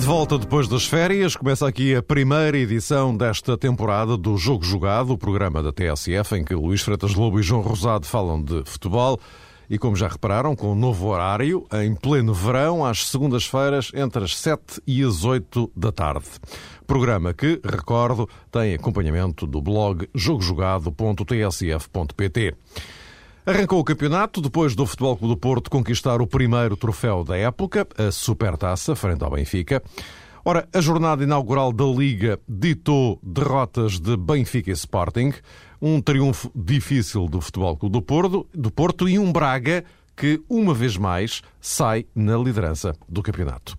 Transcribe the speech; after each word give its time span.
De 0.00 0.06
volta 0.06 0.38
depois 0.38 0.66
das 0.66 0.86
férias. 0.86 1.36
Começa 1.36 1.68
aqui 1.68 1.94
a 1.94 2.02
primeira 2.02 2.56
edição 2.56 3.14
desta 3.14 3.58
temporada 3.58 4.16
do 4.16 4.38
Jogo 4.38 4.64
Jogado, 4.64 5.12
o 5.12 5.18
programa 5.18 5.62
da 5.62 5.70
TSF, 5.70 6.36
em 6.36 6.42
que 6.42 6.54
Luís 6.54 6.80
Freitas 6.80 7.14
Lobo 7.14 7.38
e 7.38 7.42
João 7.42 7.60
Rosado 7.60 8.06
falam 8.06 8.42
de 8.42 8.62
futebol. 8.64 9.20
E 9.68 9.78
como 9.78 9.94
já 9.94 10.08
repararam, 10.08 10.56
com 10.56 10.72
um 10.72 10.74
novo 10.74 11.08
horário, 11.08 11.66
em 11.70 11.94
pleno 11.94 12.32
verão, 12.32 12.82
às 12.82 13.08
segundas-feiras, 13.08 13.92
entre 13.94 14.24
as 14.24 14.38
7 14.38 14.80
e 14.86 15.02
as 15.02 15.22
8 15.22 15.70
da 15.76 15.92
tarde. 15.92 16.28
Programa 16.86 17.34
que, 17.34 17.60
recordo, 17.62 18.26
tem 18.50 18.72
acompanhamento 18.72 19.46
do 19.46 19.60
blog 19.60 20.08
jogojogado.tsf.pt. 20.14 22.54
Arrancou 23.46 23.80
o 23.80 23.84
campeonato 23.84 24.42
depois 24.42 24.74
do 24.74 24.84
Futebol 24.84 25.16
Clube 25.16 25.34
do 25.34 25.40
Porto 25.40 25.70
conquistar 25.70 26.20
o 26.20 26.26
primeiro 26.26 26.76
troféu 26.76 27.24
da 27.24 27.38
época, 27.38 27.86
a 27.96 28.10
Supertaça, 28.10 28.94
frente 28.94 29.24
ao 29.24 29.30
Benfica. 29.30 29.82
Ora, 30.44 30.68
a 30.72 30.80
jornada 30.80 31.24
inaugural 31.24 31.72
da 31.72 31.84
Liga 31.86 32.38
ditou 32.46 33.18
derrotas 33.22 33.98
de 33.98 34.14
Benfica 34.14 34.70
e 34.70 34.74
Sporting, 34.74 35.32
um 35.80 36.02
triunfo 36.02 36.52
difícil 36.54 37.26
do 37.28 37.40
Futebol 37.40 37.78
Clube 37.78 37.94
do 37.94 38.02
Porto, 38.02 38.46
do 38.52 38.70
Porto 38.70 39.08
e 39.08 39.18
um 39.18 39.32
Braga 39.32 39.84
que, 40.14 40.42
uma 40.46 40.74
vez 40.74 40.98
mais, 40.98 41.40
sai 41.58 42.04
na 42.14 42.36
liderança 42.36 42.94
do 43.08 43.22
campeonato. 43.22 43.74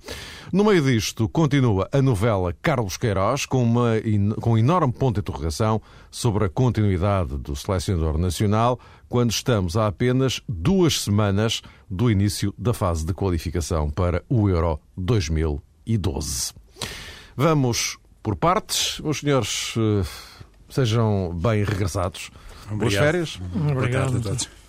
No 0.52 0.66
meio 0.66 0.82
disto, 0.84 1.30
continua 1.30 1.88
a 1.94 2.02
novela 2.02 2.54
Carlos 2.62 2.98
Queiroz, 2.98 3.46
com, 3.46 3.64
uma, 3.64 3.94
com 4.42 4.52
um 4.52 4.58
enorme 4.58 4.92
ponto 4.92 5.16
de 5.16 5.22
interrogação 5.22 5.82
sobre 6.10 6.44
a 6.44 6.50
continuidade 6.50 7.38
do 7.38 7.56
selecionador 7.56 8.18
nacional, 8.18 8.78
quando 9.08 9.32
estamos 9.32 9.78
a 9.78 9.88
apenas 9.88 10.42
duas 10.50 11.04
semanas 11.04 11.62
do 11.90 12.12
início 12.12 12.54
da 12.58 12.74
fase 12.74 13.06
de 13.06 13.14
qualificação 13.14 13.90
para 13.90 14.26
o 14.28 14.50
Euro 14.50 14.78
2012. 14.98 16.54
Vamos 17.38 17.98
por 18.22 18.36
partes. 18.36 19.00
Meus 19.00 19.20
senhores, 19.20 19.74
eh, 19.78 20.06
sejam 20.68 21.34
bem 21.34 21.64
regressados. 21.64 22.30
Obrigado. 22.70 22.80
Boas 22.80 22.94
férias. 22.94 23.40
Obrigado 23.56 24.18
a 24.18 24.20
todos. 24.20 24.61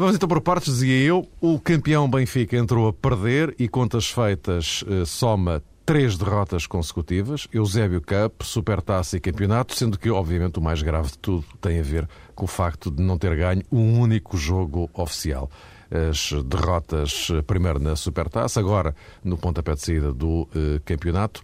Vamos 0.00 0.16
então 0.16 0.26
por 0.26 0.40
partes, 0.40 0.72
dizia 0.72 0.96
eu. 0.96 1.28
O 1.42 1.60
campeão 1.60 2.08
Benfica 2.08 2.56
entrou 2.56 2.88
a 2.88 2.92
perder 2.92 3.54
e, 3.58 3.68
contas 3.68 4.10
feitas, 4.10 4.82
eh, 4.88 5.04
soma 5.04 5.62
três 5.84 6.16
derrotas 6.16 6.66
consecutivas, 6.66 7.46
Eusébio 7.52 8.00
Cup, 8.00 8.40
Supertaça 8.40 9.18
e 9.18 9.20
Campeonato, 9.20 9.76
sendo 9.76 9.98
que, 9.98 10.08
obviamente, 10.08 10.58
o 10.58 10.62
mais 10.62 10.80
grave 10.80 11.10
de 11.10 11.18
tudo 11.18 11.44
tem 11.60 11.78
a 11.78 11.82
ver 11.82 12.08
com 12.34 12.46
o 12.46 12.48
facto 12.48 12.90
de 12.90 13.02
não 13.02 13.18
ter 13.18 13.36
ganho 13.36 13.62
um 13.70 14.00
único 14.00 14.38
jogo 14.38 14.88
oficial. 14.94 15.50
As 15.90 16.32
derrotas, 16.44 17.28
eh, 17.30 17.42
primeiro 17.42 17.78
na 17.78 17.94
Supertaça, 17.94 18.58
agora 18.58 18.96
no 19.22 19.36
pontapé 19.36 19.74
de 19.74 19.82
saída 19.82 20.14
do 20.14 20.48
uh, 20.48 20.80
campeonato. 20.82 21.42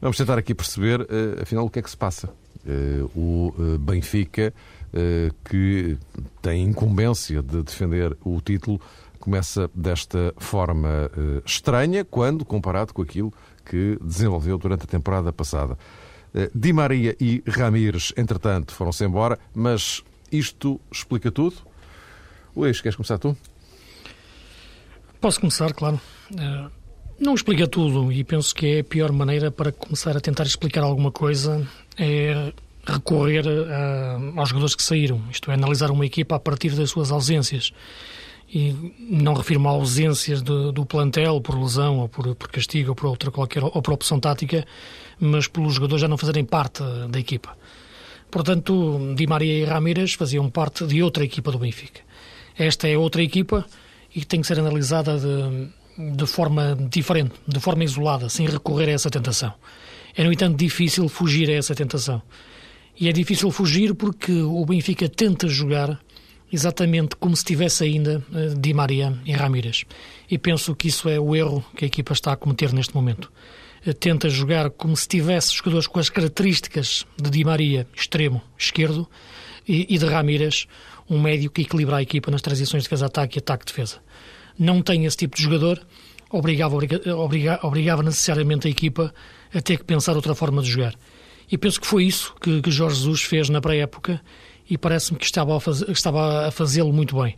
Vamos 0.00 0.16
tentar 0.16 0.36
aqui 0.36 0.52
perceber, 0.52 1.06
afinal, 1.40 1.64
o 1.64 1.70
que 1.70 1.78
é 1.78 1.82
que 1.82 1.90
se 1.90 1.96
passa. 1.96 2.28
O 3.14 3.54
Benfica 3.78 4.42
eh, 4.42 4.52
que 5.44 5.98
tem 6.40 6.62
incumbência 6.62 7.42
de 7.42 7.62
defender 7.62 8.16
o 8.24 8.40
título, 8.40 8.80
começa 9.18 9.70
desta 9.74 10.34
forma 10.36 11.10
eh, 11.16 11.42
estranha, 11.46 12.04
quando 12.04 12.44
comparado 12.44 12.92
com 12.92 13.00
aquilo 13.00 13.32
que 13.64 13.98
desenvolveu 14.02 14.58
durante 14.58 14.84
a 14.84 14.86
temporada 14.86 15.32
passada. 15.32 15.78
Eh, 16.34 16.50
Di 16.54 16.72
Maria 16.72 17.16
e 17.18 17.42
Ramires, 17.46 18.12
entretanto, 18.16 18.74
foram-se 18.74 19.02
embora, 19.04 19.38
mas 19.54 20.04
isto 20.30 20.78
explica 20.92 21.30
tudo? 21.30 21.56
Luís, 22.54 22.80
queres 22.80 22.96
começar 22.96 23.18
tu? 23.18 23.36
Posso 25.20 25.40
começar, 25.40 25.72
claro. 25.72 25.98
Não 27.18 27.34
explica 27.34 27.66
tudo 27.66 28.12
e 28.12 28.22
penso 28.24 28.54
que 28.54 28.66
é 28.66 28.80
a 28.80 28.84
pior 28.84 29.10
maneira 29.10 29.50
para 29.50 29.72
começar 29.72 30.16
a 30.16 30.20
tentar 30.20 30.44
explicar 30.44 30.82
alguma 30.82 31.10
coisa 31.10 31.66
é 31.96 32.52
recorrer 32.86 33.44
uh, 33.46 34.38
aos 34.38 34.48
jogadores 34.48 34.74
que 34.74 34.82
saíram, 34.82 35.22
isto 35.30 35.50
é, 35.50 35.54
analisar 35.54 35.90
uma 35.90 36.04
equipa 36.04 36.36
a 36.36 36.38
partir 36.38 36.70
das 36.70 36.90
suas 36.90 37.10
ausências. 37.10 37.72
E 38.52 38.94
não 39.00 39.34
refiro-me 39.34 39.66
a 39.66 39.70
ausências 39.70 40.42
de, 40.42 40.72
do 40.72 40.86
plantel 40.86 41.40
por 41.40 41.58
lesão 41.58 41.98
ou 41.98 42.08
por, 42.08 42.34
por, 42.36 42.48
castigo 42.50 42.90
ou 42.90 42.94
por 42.94 43.06
outra 43.06 43.30
qualquer 43.30 43.64
ou 43.64 43.82
por 43.82 43.94
opção 43.94 44.20
tática, 44.20 44.64
mas 45.18 45.48
pelos 45.48 45.74
jogadores 45.74 46.02
já 46.02 46.08
não 46.08 46.18
fazerem 46.18 46.44
parte 46.44 46.82
da 47.08 47.18
equipa. 47.18 47.56
Portanto, 48.30 49.14
Di 49.16 49.26
Maria 49.26 49.60
e 49.60 49.64
Ramírez 49.64 50.14
faziam 50.14 50.48
parte 50.50 50.86
de 50.86 51.02
outra 51.02 51.24
equipa 51.24 51.50
do 51.50 51.58
Benfica. 51.58 52.00
Esta 52.56 52.86
é 52.88 52.96
outra 52.96 53.22
equipa 53.22 53.66
e 54.14 54.24
tem 54.24 54.40
que 54.40 54.46
ser 54.46 54.58
analisada 54.60 55.18
de, 55.18 56.14
de 56.16 56.26
forma 56.26 56.76
diferente, 56.90 57.34
de 57.46 57.58
forma 57.58 57.82
isolada, 57.82 58.28
sem 58.28 58.46
recorrer 58.46 58.88
a 58.88 58.92
essa 58.92 59.10
tentação. 59.10 59.52
É, 60.16 60.22
no 60.22 60.32
entanto, 60.32 60.56
difícil 60.56 61.08
fugir 61.08 61.50
a 61.50 61.54
essa 61.54 61.74
tentação. 61.74 62.22
E 62.98 63.08
é 63.08 63.12
difícil 63.12 63.50
fugir 63.50 63.94
porque 63.94 64.32
o 64.32 64.64
Benfica 64.64 65.08
tenta 65.08 65.48
jogar 65.48 66.00
exatamente 66.52 67.16
como 67.16 67.36
se 67.36 67.44
tivesse 67.44 67.84
ainda 67.84 68.24
uh, 68.30 68.54
Di 68.58 68.72
Maria 68.72 69.18
e 69.26 69.32
Ramírez. 69.32 69.84
E 70.30 70.38
penso 70.38 70.74
que 70.74 70.88
isso 70.88 71.08
é 71.08 71.18
o 71.18 71.34
erro 71.34 71.64
que 71.76 71.84
a 71.84 71.88
equipa 71.88 72.12
está 72.12 72.32
a 72.32 72.36
cometer 72.36 72.72
neste 72.72 72.94
momento. 72.94 73.32
Uh, 73.84 73.92
tenta 73.92 74.28
jogar 74.28 74.70
como 74.70 74.96
se 74.96 75.08
tivesse 75.08 75.54
jogadores 75.54 75.88
com 75.88 75.98
as 75.98 76.08
características 76.08 77.04
de 77.20 77.30
Di 77.30 77.44
Maria, 77.44 77.86
extremo, 77.94 78.40
esquerdo, 78.56 79.08
e, 79.66 79.92
e 79.92 79.98
de 79.98 80.06
Ramírez, 80.06 80.66
um 81.08 81.20
médio 81.20 81.50
que 81.50 81.62
equilibra 81.62 81.96
a 81.96 82.02
equipa 82.02 82.30
nas 82.30 82.42
transições 82.42 82.82
de 82.82 82.88
defesa-ataque 82.88 83.38
e 83.38 83.40
ataque-defesa. 83.40 83.98
Não 84.58 84.80
tem 84.80 85.04
esse 85.04 85.16
tipo 85.16 85.36
de 85.36 85.42
jogador, 85.42 85.84
obrigava, 86.30 86.76
obriga, 86.76 87.58
obrigava 87.62 88.02
necessariamente 88.02 88.68
a 88.68 88.70
equipa 88.70 89.12
a 89.52 89.60
ter 89.60 89.78
que 89.78 89.84
pensar 89.84 90.14
outra 90.14 90.34
forma 90.34 90.62
de 90.62 90.70
jogar. 90.70 90.94
E 91.54 91.56
penso 91.56 91.80
que 91.80 91.86
foi 91.86 92.02
isso 92.02 92.34
que, 92.40 92.60
que 92.60 92.68
Jorge 92.68 92.96
Jesus 92.96 93.22
fez 93.22 93.48
na 93.48 93.60
pré-época 93.60 94.20
e 94.68 94.76
parece-me 94.76 95.16
que 95.16 95.24
estava 95.24 95.56
a, 95.56 95.60
faz, 95.60 95.82
estava 95.82 96.48
a 96.48 96.50
fazê-lo 96.50 96.92
muito 96.92 97.14
bem. 97.22 97.32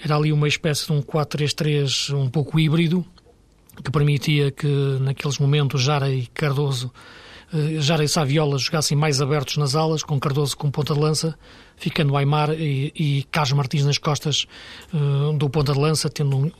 Era 0.00 0.14
ali 0.14 0.32
uma 0.32 0.46
espécie 0.46 0.86
de 0.86 0.92
um 0.92 1.02
4-3-3 1.02 2.16
um 2.16 2.30
pouco 2.30 2.60
híbrido, 2.60 3.04
que 3.82 3.90
permitia 3.90 4.52
que 4.52 4.68
naqueles 5.00 5.40
momentos 5.40 5.82
Jara 5.82 6.08
e 6.08 6.28
Cardoso, 6.28 6.92
eh, 7.52 7.80
Jara 7.80 8.04
e 8.04 8.08
Saviola 8.08 8.56
jogassem 8.58 8.96
mais 8.96 9.20
abertos 9.20 9.56
nas 9.56 9.74
alas, 9.74 10.04
com 10.04 10.20
Cardoso 10.20 10.56
como 10.56 10.70
ponta 10.70 10.94
de 10.94 11.00
lança, 11.00 11.36
ficando 11.76 12.16
Aymar 12.16 12.50
e, 12.52 12.92
e 12.94 13.24
Carlos 13.24 13.54
Martins 13.54 13.84
nas 13.84 13.98
costas 13.98 14.46
uh, 14.94 15.32
do 15.32 15.50
ponta 15.50 15.72
de 15.72 15.80
lança, 15.80 16.08
tendo 16.08 16.36
um, 16.36 16.52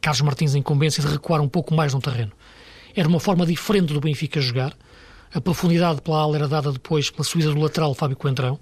Carlos 0.00 0.22
Martins 0.22 0.54
a 0.54 0.58
incumbência 0.58 1.02
de 1.02 1.10
recuar 1.10 1.42
um 1.42 1.48
pouco 1.48 1.74
mais 1.74 1.92
no 1.92 2.00
terreno. 2.00 2.32
Era 2.96 3.06
uma 3.06 3.20
forma 3.20 3.44
diferente 3.44 3.92
do 3.92 4.00
Benfica 4.00 4.40
jogar, 4.40 4.74
a 5.32 5.40
profundidade 5.40 6.00
pela 6.02 6.18
ala 6.18 6.36
era 6.36 6.48
dada 6.48 6.72
depois 6.72 7.10
pela 7.10 7.24
subida 7.24 7.52
do 7.52 7.60
lateral 7.60 7.94
Fábio 7.94 8.16
Coentrão 8.16 8.58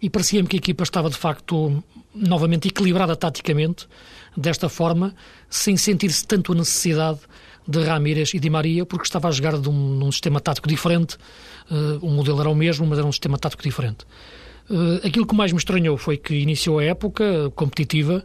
e 0.00 0.10
parecia-me 0.10 0.48
que 0.48 0.56
a 0.56 0.58
equipa 0.58 0.82
estava 0.84 1.08
de 1.08 1.16
facto 1.16 1.82
novamente 2.14 2.68
equilibrada 2.68 3.16
taticamente 3.16 3.86
desta 4.36 4.68
forma, 4.68 5.14
sem 5.48 5.76
sentir-se 5.76 6.26
tanto 6.26 6.52
a 6.52 6.54
necessidade 6.54 7.20
de 7.66 7.82
Ramírez 7.82 8.32
e 8.34 8.38
Di 8.38 8.48
Maria, 8.48 8.86
porque 8.86 9.04
estava 9.04 9.28
a 9.28 9.30
jogar 9.30 9.58
de 9.58 9.68
um, 9.68 9.72
num 9.72 10.12
sistema 10.12 10.40
tático 10.40 10.68
diferente. 10.68 11.16
Uh, 11.70 11.98
o 12.06 12.10
modelo 12.10 12.40
era 12.40 12.48
o 12.48 12.54
mesmo, 12.54 12.86
mas 12.86 12.98
era 12.98 13.06
um 13.06 13.12
sistema 13.12 13.38
tático 13.38 13.62
diferente. 13.62 14.04
Uh, 14.70 15.06
aquilo 15.06 15.26
que 15.26 15.34
mais 15.34 15.52
me 15.52 15.58
estranhou 15.58 15.96
foi 15.96 16.16
que 16.16 16.34
iniciou 16.34 16.78
a 16.78 16.84
época 16.84 17.50
competitiva 17.54 18.24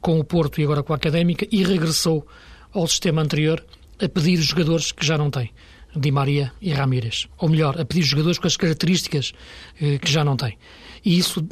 com 0.00 0.20
o 0.20 0.24
Porto 0.24 0.60
e 0.60 0.64
agora 0.64 0.82
com 0.82 0.92
a 0.92 0.96
Académica 0.96 1.46
e 1.50 1.64
regressou 1.64 2.26
ao 2.72 2.86
sistema 2.86 3.22
anterior 3.22 3.64
a 4.00 4.08
pedir 4.08 4.36
jogadores 4.36 4.92
que 4.92 5.04
já 5.04 5.16
não 5.16 5.30
tem. 5.30 5.50
Di 5.96 6.10
Maria 6.12 6.52
e 6.60 6.72
Ramírez. 6.72 7.28
Ou 7.38 7.48
melhor, 7.48 7.80
a 7.80 7.84
pedir 7.84 8.02
jogadores 8.02 8.38
com 8.38 8.46
as 8.46 8.56
características 8.56 9.32
eh, 9.80 9.98
que 9.98 10.10
já 10.10 10.24
não 10.24 10.36
tem. 10.36 10.58
E 11.04 11.16
isso, 11.18 11.46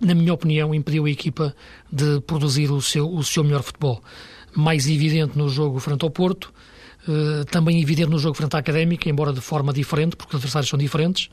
na 0.00 0.14
minha 0.14 0.34
opinião, 0.34 0.74
impediu 0.74 1.04
a 1.06 1.10
equipa 1.10 1.54
de 1.90 2.20
produzir 2.22 2.70
o 2.70 2.82
seu, 2.82 3.08
o 3.08 3.22
seu 3.22 3.44
melhor 3.44 3.62
futebol. 3.62 4.02
Mais 4.54 4.88
evidente 4.88 5.38
no 5.38 5.48
jogo 5.48 5.78
frente 5.78 6.04
ao 6.04 6.10
Porto, 6.10 6.52
eh, 7.08 7.44
também 7.50 7.80
evidente 7.80 8.10
no 8.10 8.18
jogo 8.18 8.36
frente 8.36 8.54
à 8.56 8.58
Académica, 8.58 9.08
embora 9.08 9.32
de 9.32 9.40
forma 9.40 9.72
diferente, 9.72 10.16
porque 10.16 10.34
os 10.34 10.40
adversários 10.40 10.68
são 10.68 10.78
diferentes. 10.78 11.30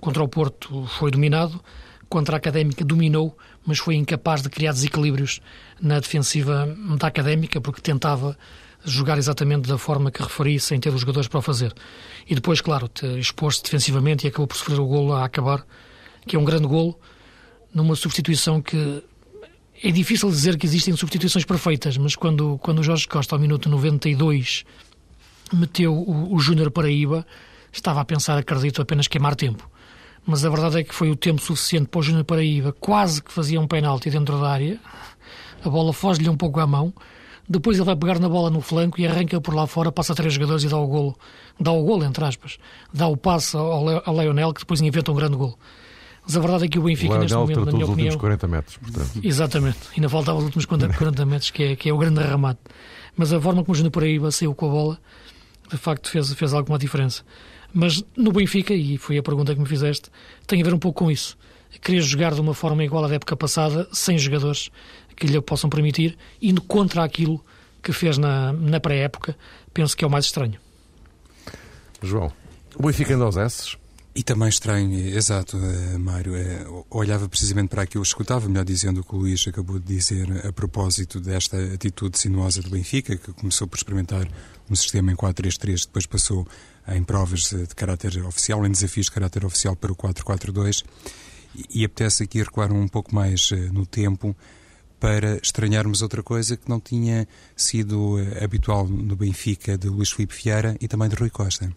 Contra 0.00 0.22
o 0.22 0.28
Porto 0.28 0.86
foi 0.86 1.10
dominado, 1.10 1.60
contra 2.08 2.36
a 2.36 2.38
Académica 2.38 2.84
dominou, 2.84 3.36
mas 3.66 3.78
foi 3.78 3.96
incapaz 3.96 4.42
de 4.42 4.48
criar 4.48 4.72
desequilíbrios 4.72 5.40
na 5.80 6.00
defensiva 6.00 6.74
da 6.98 7.06
Académica, 7.06 7.60
porque 7.60 7.80
tentava 7.80 8.38
jogar 8.84 9.18
exatamente 9.18 9.68
da 9.68 9.78
forma 9.78 10.10
que 10.10 10.22
referi, 10.22 10.58
sem 10.58 10.78
ter 10.78 10.92
os 10.92 11.00
jogadores 11.00 11.28
para 11.28 11.38
o 11.38 11.42
fazer. 11.42 11.74
E 12.26 12.34
depois, 12.34 12.60
claro, 12.60 12.90
expôs-se 13.18 13.62
defensivamente 13.62 14.26
e 14.26 14.28
acabou 14.28 14.46
por 14.46 14.56
sofrer 14.56 14.80
o 14.80 14.86
golo 14.86 15.12
a 15.12 15.24
acabar, 15.24 15.66
que 16.26 16.36
é 16.36 16.38
um 16.38 16.44
grande 16.44 16.66
golo, 16.66 16.98
numa 17.74 17.94
substituição 17.94 18.62
que 18.62 19.02
é 19.82 19.90
difícil 19.90 20.28
dizer 20.28 20.56
que 20.56 20.66
existem 20.66 20.96
substituições 20.96 21.44
perfeitas, 21.44 21.96
mas 21.96 22.16
quando, 22.16 22.58
quando 22.58 22.80
o 22.80 22.82
Jorge 22.82 23.06
Costa, 23.06 23.36
ao 23.36 23.40
minuto 23.40 23.68
92, 23.68 24.64
meteu 25.52 25.94
o, 25.94 26.34
o 26.34 26.38
Júnior 26.40 26.70
Paraíba, 26.70 27.26
estava 27.72 28.00
a 28.00 28.04
pensar, 28.04 28.38
acredito, 28.38 28.82
apenas 28.82 29.06
queimar 29.06 29.36
tempo. 29.36 29.70
Mas 30.26 30.44
a 30.44 30.50
verdade 30.50 30.80
é 30.80 30.84
que 30.84 30.94
foi 30.94 31.10
o 31.10 31.16
tempo 31.16 31.40
suficiente 31.40 31.88
para 31.88 32.00
o 32.00 32.02
Júnior 32.02 32.24
Paraíba, 32.24 32.72
quase 32.72 33.22
que 33.22 33.32
fazia 33.32 33.60
um 33.60 33.66
penalti 33.66 34.10
dentro 34.10 34.40
da 34.40 34.50
área, 34.50 34.80
a 35.64 35.68
bola 35.68 35.92
foge-lhe 35.92 36.28
um 36.28 36.36
pouco 36.36 36.60
à 36.60 36.66
mão, 36.66 36.92
depois 37.48 37.76
ele 37.78 37.86
vai 37.86 37.96
pegar 37.96 38.18
na 38.18 38.28
bola 38.28 38.50
no 38.50 38.60
flanco 38.60 39.00
e 39.00 39.06
arranca 39.06 39.40
por 39.40 39.54
lá 39.54 39.66
fora, 39.66 39.90
passa 39.90 40.14
três 40.14 40.34
jogadores 40.34 40.64
e 40.64 40.68
dá 40.68 40.76
o 40.76 40.86
golo, 40.86 41.16
dá 41.58 41.72
o 41.72 41.82
golo, 41.82 42.04
entre 42.04 42.24
aspas, 42.24 42.58
dá 42.92 43.06
o 43.06 43.16
passe 43.16 43.56
ao, 43.56 43.88
ao 44.06 44.14
Leonel, 44.14 44.52
que 44.52 44.60
depois 44.60 44.80
inventa 44.80 45.10
um 45.10 45.14
grande 45.14 45.36
golo. 45.36 45.58
Mas 46.24 46.36
a 46.36 46.40
verdade 46.40 46.66
é 46.66 46.68
que 46.68 46.78
o 46.78 46.82
Benfica, 46.82 47.18
neste 47.18 47.34
momento, 47.34 47.64
na 47.64 47.72
minha 47.72 47.84
os 47.84 47.90
opinião. 47.90 48.18
40 48.18 48.46
metros, 48.48 48.76
portanto. 48.76 49.10
Exatamente, 49.22 49.78
ainda 49.96 50.10
faltavam 50.10 50.40
os 50.40 50.44
últimos 50.44 50.66
40 50.66 51.24
metros, 51.24 51.50
que 51.50 51.62
é, 51.62 51.76
que 51.76 51.88
é 51.88 51.92
o 51.92 51.96
grande 51.96 52.20
arramate. 52.20 52.60
Mas 53.16 53.32
a 53.32 53.40
forma 53.40 53.64
como 53.64 53.72
o 53.72 53.74
Júnior 53.74 53.92
Paraíba 53.92 54.30
saiu 54.30 54.54
com 54.54 54.66
a 54.66 54.68
bola, 54.68 54.98
de 55.70 55.78
facto, 55.78 56.10
fez, 56.10 56.32
fez 56.34 56.52
alguma 56.52 56.78
diferença. 56.78 57.22
Mas 57.72 58.04
no 58.14 58.30
Benfica, 58.30 58.74
e 58.74 58.98
foi 58.98 59.16
a 59.16 59.22
pergunta 59.22 59.54
que 59.54 59.60
me 59.60 59.66
fizeste, 59.66 60.10
tem 60.46 60.60
a 60.60 60.64
ver 60.64 60.74
um 60.74 60.78
pouco 60.78 61.04
com 61.04 61.10
isso. 61.10 61.36
Querer 61.80 62.00
jogar 62.02 62.34
de 62.34 62.40
uma 62.40 62.54
forma 62.54 62.84
igual 62.84 63.04
à 63.04 63.08
da 63.08 63.14
época 63.14 63.36
passada, 63.36 63.88
sem 63.92 64.18
jogadores 64.18 64.70
que 65.18 65.26
lhe 65.26 65.40
possam 65.40 65.68
permitir, 65.68 66.16
indo 66.40 66.62
contra 66.62 67.02
aquilo 67.02 67.44
que 67.82 67.92
fez 67.92 68.18
na, 68.18 68.52
na 68.52 68.80
pré-época, 68.80 69.36
penso 69.72 69.96
que 69.96 70.04
é 70.04 70.06
o 70.06 70.10
mais 70.10 70.26
estranho. 70.26 70.58
João, 72.02 72.32
o 72.76 72.82
Benfica 72.82 73.14
anda 73.14 73.24
aos 73.24 73.36
S. 73.36 73.76
E 74.14 74.22
também 74.22 74.48
estranho, 74.48 74.98
exato, 75.16 75.56
uh, 75.56 75.98
Mário, 75.98 76.32
uh, 76.34 76.86
olhava 76.90 77.28
precisamente 77.28 77.68
para 77.68 77.82
aquilo, 77.82 78.02
escutava, 78.02 78.48
melhor 78.48 78.64
dizendo, 78.64 79.00
o 79.00 79.04
que 79.04 79.14
o 79.14 79.18
Luís 79.18 79.46
acabou 79.46 79.78
de 79.78 79.86
dizer 79.86 80.46
a 80.46 80.52
propósito 80.52 81.20
desta 81.20 81.56
atitude 81.72 82.18
sinuosa 82.18 82.60
do 82.60 82.70
Benfica, 82.70 83.16
que 83.16 83.32
começou 83.32 83.68
por 83.68 83.76
experimentar 83.76 84.26
um 84.68 84.74
sistema 84.74 85.12
em 85.12 85.14
4-3-3, 85.14 85.86
depois 85.86 86.04
passou 86.06 86.46
em 86.88 87.02
provas 87.04 87.50
de 87.50 87.74
caráter 87.76 88.24
oficial, 88.24 88.66
em 88.66 88.70
desafios 88.72 89.06
de 89.06 89.12
caráter 89.12 89.44
oficial 89.44 89.76
para 89.76 89.92
o 89.92 89.96
4-4-2, 89.96 90.84
e, 91.54 91.82
e 91.82 91.84
apetece 91.84 92.24
aqui 92.24 92.42
recuar 92.42 92.72
um 92.72 92.88
pouco 92.88 93.14
mais 93.14 93.50
no 93.72 93.86
tempo 93.86 94.34
para 95.00 95.36
estranharmos 95.42 96.02
outra 96.02 96.22
coisa 96.22 96.56
que 96.56 96.68
não 96.68 96.80
tinha 96.80 97.26
sido 97.56 98.16
habitual 98.42 98.86
no 98.86 99.14
Benfica 99.14 99.78
de 99.78 99.88
Luís 99.88 100.10
Filipe 100.10 100.34
Vieira 100.34 100.76
e 100.80 100.88
também 100.88 101.08
de 101.08 101.14
Rui 101.14 101.30
Costa. 101.30 101.70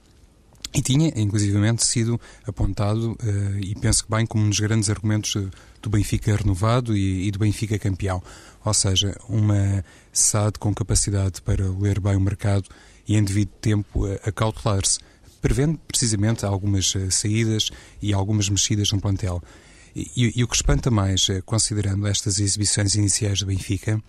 E 0.74 0.82
tinha, 0.82 1.12
inclusivamente, 1.18 1.86
sido 1.86 2.20
apontado, 2.48 3.12
uh, 3.12 3.60
e 3.60 3.76
penso 3.76 4.06
que 4.06 4.12
bem, 4.12 4.26
como 4.26 4.46
um 4.46 4.50
dos 4.50 4.60
grandes 4.60 4.90
argumentos 4.90 5.34
do 5.82 5.90
Benfica 5.90 6.34
renovado 6.34 6.96
e, 6.96 7.30
do 7.30 7.40
Benfica 7.40 7.78
campeão. 7.78 8.24
Ou 8.64 8.74
seja, 8.74 9.18
uma 9.28 9.84
SAD 10.14 10.60
com 10.60 10.74
capacidade 10.74 11.42
para 11.42 11.70
ler 11.70 12.00
bem 12.00 12.16
o 12.16 12.22
mercado 12.22 12.70
e, 13.06 13.18
em 13.18 13.24
devido 13.24 13.50
tempo, 13.60 14.08
uh, 14.08 14.18
acautelar-se, 14.24 15.00
prevendo 15.42 15.78
precisamente 15.88 16.46
algumas 16.46 16.94
saídas 17.10 17.70
e 18.02 18.14
algumas 18.14 18.48
mexidas 18.48 18.92
no 18.92 19.02
plantel. 19.02 19.44
E, 19.96 20.40
e, 20.40 20.44
o 20.44 20.48
que 20.48 20.56
espanta 20.56 20.90
mais, 20.90 21.28
considerando 21.46 22.08
estas 22.08 22.40
exibições 22.40 22.96
iniciais 22.96 23.40
do 23.40 23.48
Benfica, 23.48 24.02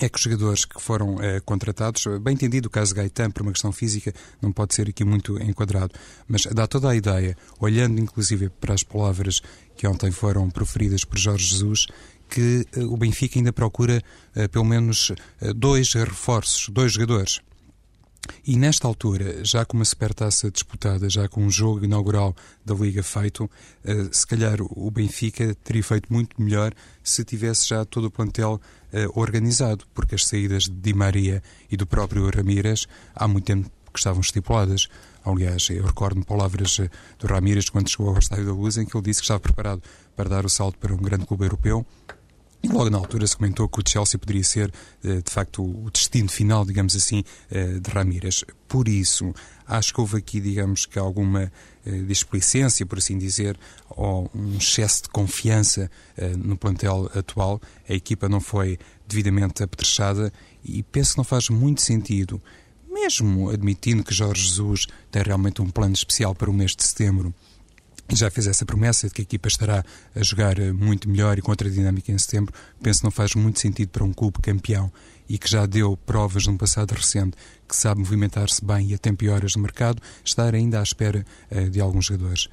é 0.00 0.08
que 0.08 0.16
os 0.16 0.22
jogadores 0.22 0.64
que 0.64 0.80
foram 0.80 1.20
eh, 1.20 1.40
contratados, 1.40 2.04
bem 2.20 2.34
entendido 2.34 2.68
o 2.68 2.70
caso 2.70 2.94
Gaetan, 2.94 3.30
por 3.30 3.42
uma 3.42 3.52
questão 3.52 3.72
física, 3.72 4.12
não 4.40 4.52
pode 4.52 4.74
ser 4.74 4.88
aqui 4.88 5.04
muito 5.04 5.40
enquadrado, 5.42 5.92
mas 6.26 6.46
dá 6.46 6.66
toda 6.66 6.88
a 6.88 6.96
ideia, 6.96 7.36
olhando 7.60 8.00
inclusive 8.00 8.48
para 8.48 8.74
as 8.74 8.82
palavras 8.82 9.42
que 9.76 9.86
ontem 9.86 10.10
foram 10.10 10.48
proferidas 10.50 11.04
por 11.04 11.18
Jorge 11.18 11.46
Jesus, 11.46 11.86
que 12.30 12.66
eh, 12.74 12.80
o 12.84 12.96
Benfica 12.96 13.38
ainda 13.38 13.52
procura 13.52 14.02
eh, 14.34 14.48
pelo 14.48 14.64
menos 14.64 15.12
dois 15.54 15.92
reforços, 15.92 16.68
dois 16.70 16.92
jogadores. 16.92 17.40
E 18.44 18.56
nesta 18.56 18.86
altura, 18.86 19.44
já 19.44 19.64
com 19.64 19.76
uma 19.76 19.84
supertaça 19.84 20.50
disputada, 20.50 21.08
já 21.08 21.28
com 21.28 21.42
um 21.42 21.50
jogo 21.50 21.84
inaugural 21.84 22.34
da 22.64 22.74
Liga 22.74 23.02
feito, 23.02 23.44
uh, 23.44 23.50
se 24.12 24.26
calhar 24.26 24.58
o 24.60 24.90
Benfica 24.90 25.54
teria 25.62 25.82
feito 25.82 26.12
muito 26.12 26.40
melhor 26.40 26.72
se 27.02 27.24
tivesse 27.24 27.68
já 27.68 27.84
todo 27.84 28.06
o 28.06 28.10
plantel 28.10 28.60
uh, 28.92 29.20
organizado, 29.20 29.84
porque 29.92 30.14
as 30.14 30.24
saídas 30.26 30.64
de 30.64 30.70
Di 30.70 30.94
Maria 30.94 31.42
e 31.70 31.76
do 31.76 31.86
próprio 31.86 32.30
Ramírez 32.34 32.86
há 33.14 33.26
muito 33.26 33.44
tempo 33.44 33.70
que 33.92 33.98
estavam 33.98 34.20
estipuladas. 34.20 34.88
Aliás, 35.24 35.68
eu 35.70 35.84
recordo-me 35.84 36.24
palavras 36.24 36.80
eh, 36.80 36.90
do 37.18 37.26
Ramírez 37.26 37.68
quando 37.68 37.88
chegou 37.88 38.08
ao 38.08 38.18
Estádio 38.18 38.46
da 38.46 38.52
Luz, 38.52 38.76
em 38.76 38.84
que 38.84 38.96
ele 38.96 39.04
disse 39.04 39.20
que 39.20 39.24
estava 39.24 39.38
preparado 39.38 39.82
para 40.16 40.28
dar 40.28 40.44
o 40.44 40.48
salto 40.48 40.78
para 40.78 40.92
um 40.92 40.96
grande 40.96 41.26
clube 41.26 41.44
europeu 41.44 41.86
e 42.62 42.68
logo 42.68 42.88
na 42.90 42.98
altura 42.98 43.26
se 43.26 43.36
comentou 43.36 43.68
que 43.68 43.80
o 43.80 43.82
Chelsea 43.86 44.18
poderia 44.18 44.44
ser, 44.44 44.72
eh, 45.02 45.20
de 45.20 45.30
facto, 45.30 45.64
o 45.64 45.90
destino 45.90 46.28
final, 46.28 46.64
digamos 46.64 46.94
assim, 46.94 47.24
eh, 47.50 47.80
de 47.80 47.90
Ramírez. 47.90 48.44
Por 48.68 48.86
isso, 48.86 49.34
acho 49.66 49.92
que 49.92 50.00
houve 50.00 50.18
aqui, 50.18 50.40
digamos, 50.40 50.86
que 50.86 50.96
alguma 50.96 51.52
eh, 51.84 51.90
displicência, 52.06 52.86
por 52.86 52.98
assim 52.98 53.18
dizer, 53.18 53.58
ou 53.90 54.30
um 54.32 54.56
excesso 54.56 55.02
de 55.02 55.08
confiança 55.08 55.90
no 56.38 56.56
plantel 56.56 57.10
atual. 57.14 57.60
A 57.88 57.94
equipa 57.94 58.28
não 58.28 58.40
foi 58.40 58.78
devidamente 59.08 59.62
apetrechada 59.62 60.32
e 60.64 60.82
penso 60.84 61.12
que 61.12 61.18
não 61.18 61.24
faz 61.24 61.48
muito 61.48 61.82
sentido, 61.82 62.40
mesmo 62.88 63.50
admitindo 63.50 64.04
que 64.04 64.14
Jorge 64.14 64.46
Jesus 64.48 64.86
tem 65.10 65.22
realmente 65.22 65.60
um 65.60 65.68
plano 65.68 65.94
especial 65.94 66.34
para 66.34 66.48
o 66.48 66.54
mês 66.54 66.76
de 66.76 66.84
setembro, 66.84 67.34
já 68.16 68.30
fez 68.30 68.46
essa 68.46 68.64
promessa 68.64 69.08
de 69.08 69.14
que 69.14 69.22
a 69.22 69.24
equipa 69.24 69.48
estará 69.48 69.84
a 70.14 70.22
jogar 70.22 70.58
eh, 70.58 70.72
muito 70.72 71.08
melhor 71.08 71.38
e 71.38 71.42
com 71.42 71.50
outra 71.50 71.70
dinâmica 71.70 72.12
em 72.12 72.18
setembro. 72.18 72.52
Penso 72.82 73.00
que 73.00 73.04
não 73.04 73.10
faz 73.10 73.34
muito 73.34 73.58
sentido 73.58 73.88
para 73.88 74.04
um 74.04 74.12
clube 74.12 74.38
campeão 74.40 74.92
e 75.28 75.38
que 75.38 75.48
já 75.48 75.66
deu 75.66 75.96
provas 75.96 76.46
num 76.46 76.56
passado 76.56 76.92
recente 76.92 77.36
que 77.68 77.76
sabe 77.76 78.00
movimentar-se 78.00 78.62
bem 78.64 78.88
e 78.90 78.94
a 78.94 78.98
tempo 78.98 79.24
e 79.24 79.28
horas 79.28 79.56
no 79.56 79.62
mercado, 79.62 80.02
estar 80.22 80.54
ainda 80.54 80.78
à 80.78 80.82
espera 80.82 81.24
uh, 81.50 81.70
de 81.70 81.80
alguns 81.80 82.06
jogadores. 82.06 82.48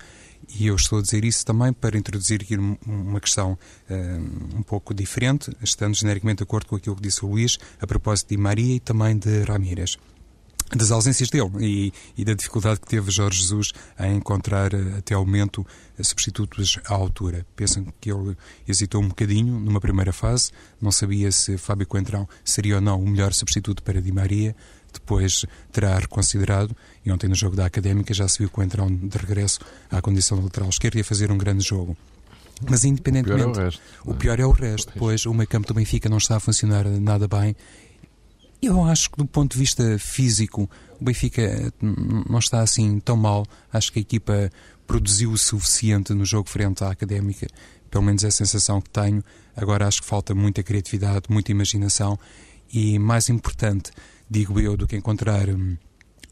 E 0.57 0.67
eu 0.67 0.75
estou 0.75 0.99
a 0.99 1.01
dizer 1.01 1.25
isso 1.25 1.45
também 1.45 1.73
para 1.73 1.97
introduzir 1.97 2.41
aqui 2.41 2.55
uma 2.85 3.19
questão 3.19 3.57
uh, 3.89 4.57
um 4.57 4.63
pouco 4.63 4.93
diferente, 4.93 5.51
estando 5.61 5.93
genericamente 5.93 6.37
de 6.37 6.43
acordo 6.43 6.67
com 6.67 6.77
aquilo 6.77 6.95
que 6.95 7.01
disse 7.01 7.25
o 7.25 7.27
Luís, 7.27 7.57
a 7.81 7.85
propósito 7.85 8.29
de 8.29 8.37
Maria 8.37 8.75
e 8.75 8.79
também 8.79 9.17
de 9.17 9.43
Ramírez 9.43 9.97
das 10.75 10.91
ausências 10.91 11.29
dele 11.29 11.49
e, 11.59 11.93
e, 12.17 12.23
da 12.23 12.33
dificuldade 12.33 12.79
que 12.79 12.87
teve 12.87 13.09
Jorge 13.09 13.39
Jesus 13.39 13.71
em 13.99 14.15
encontrar 14.15 14.73
eh, 14.73 14.97
até 14.99 15.15
ao 15.15 15.25
momento 15.25 15.65
eh, 15.97 16.03
substitutos 16.03 16.79
à 16.85 16.93
altura. 16.93 17.45
Pensam 17.55 17.85
que 17.99 18.11
ele 18.11 18.37
hesitou 18.67 19.01
um 19.01 19.07
bocadinho 19.07 19.59
numa 19.59 19.81
primeira 19.81 20.13
fase, 20.13 20.51
não 20.79 20.91
sabia 20.91 21.31
se 21.31 21.57
Fábio 21.57 21.87
Coentrão 21.87 22.27
seria 22.45 22.75
ou 22.75 22.81
não 22.81 23.01
o 23.01 23.07
melhor 23.07 23.33
substituto 23.33 23.81
para 23.81 24.01
Di 24.01 24.11
Maria, 24.11 24.55
depois 24.93 25.45
terá 25.71 25.97
reconsiderado 25.97 26.75
e 27.05 27.11
ontem 27.11 27.27
no 27.27 27.35
jogo 27.35 27.55
da 27.55 27.65
Académica 27.65 28.13
já 28.13 28.27
se 28.27 28.39
viu 28.39 28.49
Coentrão 28.49 28.93
de 28.93 29.17
regresso 29.17 29.59
à 29.89 30.01
condição 30.01 30.37
de 30.37 30.43
lateral 30.43 30.69
esquerdo 30.69 30.97
e 30.97 31.01
a 31.01 31.03
fazer 31.03 31.31
um 31.31 31.37
grande 31.37 31.63
jogo. 31.63 31.97
Mas 32.67 32.83
independentemente, 32.83 33.39
o 33.47 33.53
pior 33.53 33.55
é 33.55 33.55
o 33.55 33.61
resto, 33.61 34.15
pior 34.15 34.39
é 34.39 34.45
o 34.45 34.51
resto. 34.51 34.93
Pois 34.97 35.25
o 35.25 35.33
meio 35.33 35.47
campo 35.47 35.67
do 35.67 35.73
Benfica 35.73 36.09
não 36.09 36.17
está 36.17 36.35
a 36.35 36.39
funcionar 36.39 36.85
nada 36.85 37.27
bem 37.27 37.55
eu 38.61 38.83
acho 38.83 39.11
que, 39.11 39.17
do 39.17 39.25
ponto 39.25 39.53
de 39.53 39.57
vista 39.59 39.97
físico, 39.97 40.69
o 40.99 41.03
Benfica 41.03 41.73
não 41.81 42.39
está 42.39 42.61
assim 42.61 42.99
tão 42.99 43.15
mal. 43.15 43.45
Acho 43.71 43.91
que 43.91 43.99
a 43.99 44.01
equipa 44.01 44.49
produziu 44.85 45.31
o 45.31 45.37
suficiente 45.37 46.13
no 46.13 46.25
jogo 46.25 46.49
frente 46.49 46.83
à 46.83 46.89
académica. 46.89 47.47
Pelo 47.89 48.03
menos 48.03 48.23
é 48.23 48.27
a 48.27 48.31
sensação 48.31 48.81
que 48.81 48.89
tenho. 48.89 49.23
Agora 49.55 49.87
acho 49.87 50.01
que 50.01 50.07
falta 50.07 50.35
muita 50.35 50.61
criatividade, 50.61 51.25
muita 51.29 51.51
imaginação 51.51 52.17
e, 52.71 52.99
mais 52.99 53.29
importante, 53.29 53.91
digo 54.29 54.59
eu, 54.59 54.77
do 54.77 54.87
que 54.87 54.95
encontrar 54.95 55.49
hum, 55.49 55.77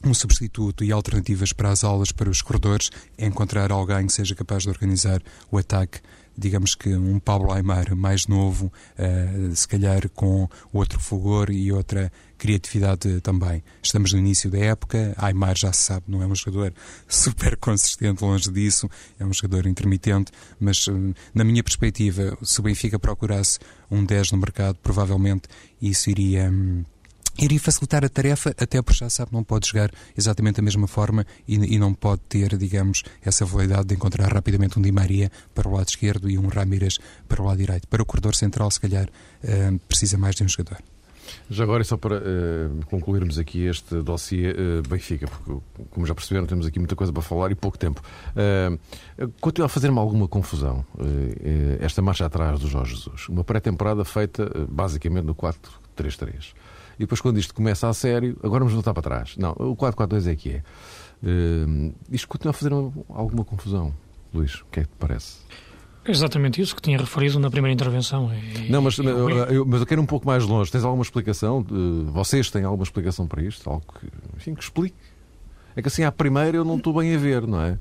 um 0.03 0.13
substituto 0.13 0.83
e 0.83 0.91
alternativas 0.91 1.51
para 1.53 1.69
as 1.69 1.83
aulas, 1.83 2.11
para 2.11 2.29
os 2.29 2.41
corredores, 2.41 2.89
é 3.17 3.25
encontrar 3.25 3.71
alguém 3.71 4.07
que 4.07 4.13
seja 4.13 4.35
capaz 4.35 4.63
de 4.63 4.69
organizar 4.69 5.21
o 5.51 5.57
ataque 5.57 5.99
digamos 6.37 6.75
que 6.75 6.95
um 6.95 7.19
Pablo 7.19 7.51
Aymar 7.51 7.95
mais 7.95 8.27
novo, 8.27 8.71
uh, 8.97 9.55
se 9.55 9.67
calhar 9.67 10.07
com 10.09 10.47
outro 10.71 10.99
fulgor 10.99 11.49
e 11.49 11.71
outra 11.71 12.11
criatividade 12.37 13.19
também. 13.21 13.63
Estamos 13.81 14.13
no 14.13 14.19
início 14.19 14.49
da 14.49 14.59
época, 14.59 15.15
Aymar 15.17 15.57
já 15.57 15.73
se 15.73 15.83
sabe, 15.83 16.05
não 16.07 16.21
é 16.21 16.27
um 16.27 16.35
jogador 16.35 16.73
super 17.07 17.57
consistente, 17.57 18.23
longe 18.23 18.51
disso, 18.51 18.89
é 19.19 19.25
um 19.25 19.33
jogador 19.33 19.65
intermitente, 19.65 20.31
mas 20.59 20.85
uh, 20.87 21.13
na 21.33 21.43
minha 21.43 21.63
perspectiva, 21.63 22.37
se 22.43 22.59
o 22.59 22.63
Benfica 22.63 22.99
procurasse 22.99 23.59
um 23.89 24.05
10 24.05 24.33
no 24.33 24.37
mercado, 24.37 24.77
provavelmente 24.81 25.47
isso 25.81 26.09
iria. 26.09 26.51
Um, 26.51 26.85
iria 27.39 27.59
facilitar 27.59 28.03
a 28.03 28.09
tarefa, 28.09 28.49
até 28.57 28.81
porque 28.81 28.99
já 28.99 29.09
sabe, 29.09 29.31
não 29.33 29.43
pode 29.43 29.67
jogar 29.67 29.91
exatamente 30.17 30.57
da 30.57 30.61
mesma 30.61 30.87
forma 30.87 31.25
e, 31.47 31.55
e, 31.75 31.79
não 31.79 31.93
pode 31.93 32.21
ter, 32.27 32.57
digamos, 32.57 33.03
essa 33.23 33.45
validade 33.45 33.85
de 33.85 33.95
encontrar 33.95 34.31
rapidamente 34.31 34.77
um 34.77 34.81
Di 34.81 34.91
Maria 34.91 35.31
para 35.53 35.67
o 35.67 35.73
lado 35.73 35.87
esquerdo 35.87 36.29
e 36.29 36.37
um 36.37 36.47
Ramírez 36.47 36.97
para 37.27 37.41
o 37.41 37.45
lado 37.45 37.57
direito. 37.57 37.87
Para 37.87 38.01
o 38.01 38.05
corredor 38.05 38.35
central, 38.35 38.69
se 38.71 38.79
calhar, 38.79 39.07
uh, 39.07 39.79
precisa 39.87 40.17
mais 40.17 40.35
de 40.35 40.43
um 40.43 40.47
jogador. 40.47 40.77
Já 41.49 41.63
agora, 41.63 41.83
só 41.83 41.97
para 41.97 42.17
uh, 42.17 42.85
concluirmos 42.89 43.37
aqui 43.37 43.65
este 43.65 44.01
dossiê 44.01 44.51
uh, 44.51 44.87
Benfica, 44.87 45.27
porque, 45.27 45.61
como 45.91 46.05
já 46.05 46.13
perceberam, 46.13 46.45
temos 46.45 46.65
aqui 46.65 46.79
muita 46.79 46.95
coisa 46.95 47.11
para 47.11 47.21
falar 47.21 47.51
e 47.51 47.55
pouco 47.55 47.77
tempo. 47.77 48.01
Uh, 48.31 49.29
continua 49.39 49.65
a 49.67 49.69
fazer-me 49.69 49.97
alguma 49.99 50.27
confusão 50.27 50.85
esta 51.79 52.01
marcha 52.01 52.25
atrás 52.25 52.59
do 52.59 52.67
Jorge 52.67 52.95
Jesus. 52.95 53.27
Uma 53.29 53.43
pré-temporada 53.43 54.03
feita 54.05 54.49
basicamente 54.69 55.25
no 55.25 55.35
4-3-3 55.35 56.53
e 56.97 57.01
depois, 57.01 57.21
quando 57.21 57.37
isto 57.37 57.53
começa 57.53 57.87
a 57.87 57.93
sério, 57.93 58.37
agora 58.43 58.59
vamos 58.59 58.73
voltar 58.73 58.93
para 58.93 59.03
trás. 59.03 59.35
Não, 59.37 59.51
o 59.51 59.75
4-4-2 59.75 60.27
é 60.27 60.35
que 60.35 60.49
é. 60.51 60.63
Uh, 61.23 61.93
isto 62.11 62.27
continua 62.27 62.51
a 62.51 62.53
fazer 62.53 62.71
alguma 62.73 63.45
confusão. 63.45 63.93
Luís, 64.33 64.61
o 64.61 64.65
que 64.71 64.81
é 64.81 64.83
que 64.83 64.89
te 64.89 64.95
parece? 64.97 65.37
Exatamente 66.07 66.61
isso 66.61 66.75
que 66.75 66.81
tinha 66.81 66.97
referido 66.97 67.37
na 67.39 67.49
primeira 67.49 67.73
intervenção. 67.73 68.31
E, 68.33 68.71
não, 68.71 68.81
mas, 68.81 68.97
eu, 68.97 69.65
mas 69.65 69.81
eu 69.81 69.85
quero 69.85 70.01
um 70.01 70.05
pouco 70.05 70.25
mais 70.25 70.45
longe. 70.45 70.71
Tens 70.71 70.85
alguma 70.85 71.03
explicação? 71.03 71.65
Vocês 72.13 72.49
têm 72.49 72.63
alguma 72.63 72.83
explicação 72.83 73.27
para 73.27 73.41
isto? 73.41 73.69
Algo 73.69 73.83
que, 73.99 74.07
enfim, 74.37 74.55
que 74.55 74.63
explique? 74.63 74.95
É 75.75 75.81
que 75.81 75.89
assim, 75.89 76.03
à 76.03 76.11
primeira 76.11 76.57
eu 76.57 76.63
não 76.63 76.77
estou 76.77 76.93
bem 76.93 77.13
a 77.13 77.17
ver, 77.17 77.45
não 77.45 77.61
é? 77.61 77.77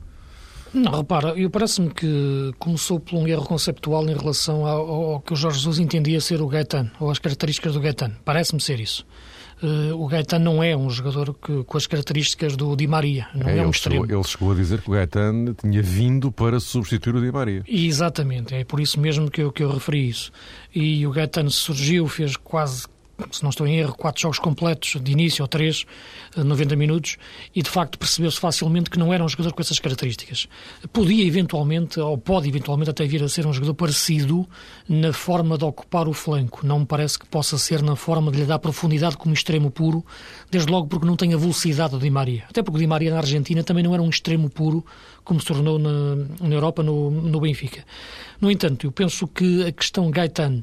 Não, 0.72 0.98
repara, 0.98 1.28
eu 1.30 1.48
parece-me 1.48 1.90
que 1.90 2.52
começou 2.58 3.00
por 3.00 3.16
um 3.16 3.26
erro 3.26 3.44
conceptual 3.44 4.08
em 4.08 4.14
relação 4.14 4.66
ao, 4.66 5.12
ao, 5.12 5.20
que 5.20 5.32
o 5.32 5.36
Jorge 5.36 5.58
Jesus 5.58 5.78
entendia 5.78 6.20
ser 6.20 6.40
o 6.40 6.46
Gaetano, 6.46 6.90
ou 7.00 7.10
as 7.10 7.18
características 7.18 7.74
do 7.74 7.80
Gaetano. 7.80 8.16
Parece-me 8.24 8.60
ser 8.60 8.80
isso. 8.80 9.06
Uh, 9.62 9.94
o 9.94 10.06
Gaetano 10.06 10.44
não 10.44 10.62
é 10.62 10.76
um 10.76 10.90
jogador 10.90 11.32
que, 11.32 11.64
com 11.64 11.78
as 11.78 11.86
características 11.86 12.56
do 12.56 12.76
Di 12.76 12.86
Maria, 12.86 13.26
não 13.34 13.48
é, 13.48 13.58
é 13.58 13.66
um 13.66 13.70
extremo. 13.70 14.02
Chegou, 14.02 14.18
ele 14.18 14.28
chegou 14.28 14.52
a 14.52 14.54
dizer 14.54 14.82
que 14.82 14.90
o 14.90 14.92
Gaetano 14.92 15.54
tinha 15.54 15.82
vindo 15.82 16.30
para 16.30 16.60
substituir 16.60 17.16
o 17.16 17.22
Di 17.22 17.32
Maria. 17.32 17.64
exatamente, 17.66 18.54
é 18.54 18.64
por 18.64 18.80
isso 18.80 19.00
mesmo 19.00 19.30
que 19.30 19.40
eu, 19.40 19.50
que 19.50 19.62
eu 19.62 19.70
referi 19.70 20.08
isso. 20.08 20.30
E 20.74 21.06
o 21.06 21.10
Gaetano 21.10 21.50
surgiu, 21.50 22.06
fez 22.06 22.36
quase 22.36 22.84
se 23.30 23.42
não 23.42 23.50
estou 23.50 23.66
em 23.66 23.78
erro, 23.78 23.94
quatro 23.94 24.22
jogos 24.22 24.38
completos 24.38 24.96
de 25.02 25.12
início 25.12 25.42
ou 25.42 25.48
três, 25.48 25.84
90 26.36 26.72
eh, 26.72 26.76
minutos, 26.76 27.16
e 27.54 27.62
de 27.62 27.70
facto 27.70 27.98
percebeu-se 27.98 28.38
facilmente 28.38 28.90
que 28.90 28.98
não 28.98 29.12
era 29.12 29.24
um 29.24 29.28
jogador 29.28 29.52
com 29.52 29.60
essas 29.60 29.78
características. 29.78 30.46
Podia 30.92 31.24
eventualmente, 31.24 31.98
ou 31.98 32.18
pode 32.18 32.48
eventualmente 32.48 32.90
até 32.90 33.06
vir 33.06 33.22
a 33.22 33.28
ser 33.28 33.46
um 33.46 33.52
jogador 33.52 33.74
parecido 33.74 34.46
na 34.88 35.12
forma 35.12 35.56
de 35.56 35.64
ocupar 35.64 36.08
o 36.08 36.12
flanco. 36.12 36.66
Não 36.66 36.80
me 36.80 36.86
parece 36.86 37.18
que 37.18 37.26
possa 37.26 37.58
ser 37.58 37.82
na 37.82 37.96
forma 37.96 38.30
de 38.30 38.38
lhe 38.38 38.44
dar 38.44 38.58
profundidade 38.58 39.16
como 39.16 39.34
extremo 39.34 39.70
puro, 39.70 40.04
desde 40.50 40.70
logo 40.70 40.86
porque 40.86 41.06
não 41.06 41.16
tem 41.16 41.32
a 41.32 41.36
velocidade 41.36 41.92
do 41.92 41.98
Di 41.98 42.10
Maria. 42.10 42.44
Até 42.48 42.62
porque 42.62 42.76
o 42.76 42.80
Di 42.80 42.86
Maria 42.86 43.10
na 43.10 43.18
Argentina 43.18 43.62
também 43.64 43.82
não 43.82 43.94
era 43.94 44.02
um 44.02 44.10
extremo 44.10 44.50
puro 44.50 44.84
como 45.24 45.40
se 45.40 45.46
tornou 45.46 45.78
na, 45.78 46.16
na 46.40 46.54
Europa, 46.54 46.82
no, 46.82 47.10
no 47.10 47.40
Benfica. 47.40 47.84
No 48.40 48.50
entanto, 48.50 48.86
eu 48.86 48.92
penso 48.92 49.26
que 49.26 49.64
a 49.64 49.72
questão 49.72 50.10
Gaetano 50.10 50.62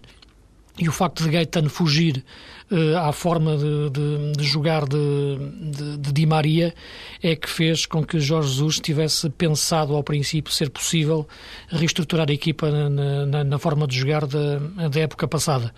e 0.78 0.90
o 0.90 0.92
facto 0.92 1.24
de 1.24 1.30
Gaetano 1.30 1.70
fugir 1.70 2.24
uh, 2.72 2.98
à 2.98 3.12
forma 3.12 3.56
de, 3.56 3.90
de, 3.92 4.32
de 4.38 4.44
jogar 4.44 4.88
de, 4.88 5.98
de, 5.98 6.12
Di 6.12 6.26
Maria 6.26 6.74
é 7.22 7.36
que 7.36 7.48
fez 7.50 7.86
com 7.86 8.04
que 8.04 8.20
Jorge 8.20 8.50
Jesus 8.50 8.80
tivesse 8.80 9.30
pensado 9.30 9.96
ao 9.96 10.04
princípio 10.04 10.52
ser 10.52 10.72
possível 10.72 11.28
reestruturar 11.68 12.28
a 12.30 12.34
equipa 12.34 12.72
na, 12.72 13.26
na, 13.26 13.44
na 13.44 13.60
forma 13.60 13.86
de 13.86 13.98
jogar 13.98 14.26
da, 14.26 14.58
da 14.90 15.00
época 15.00 15.28
passada. 15.28 15.74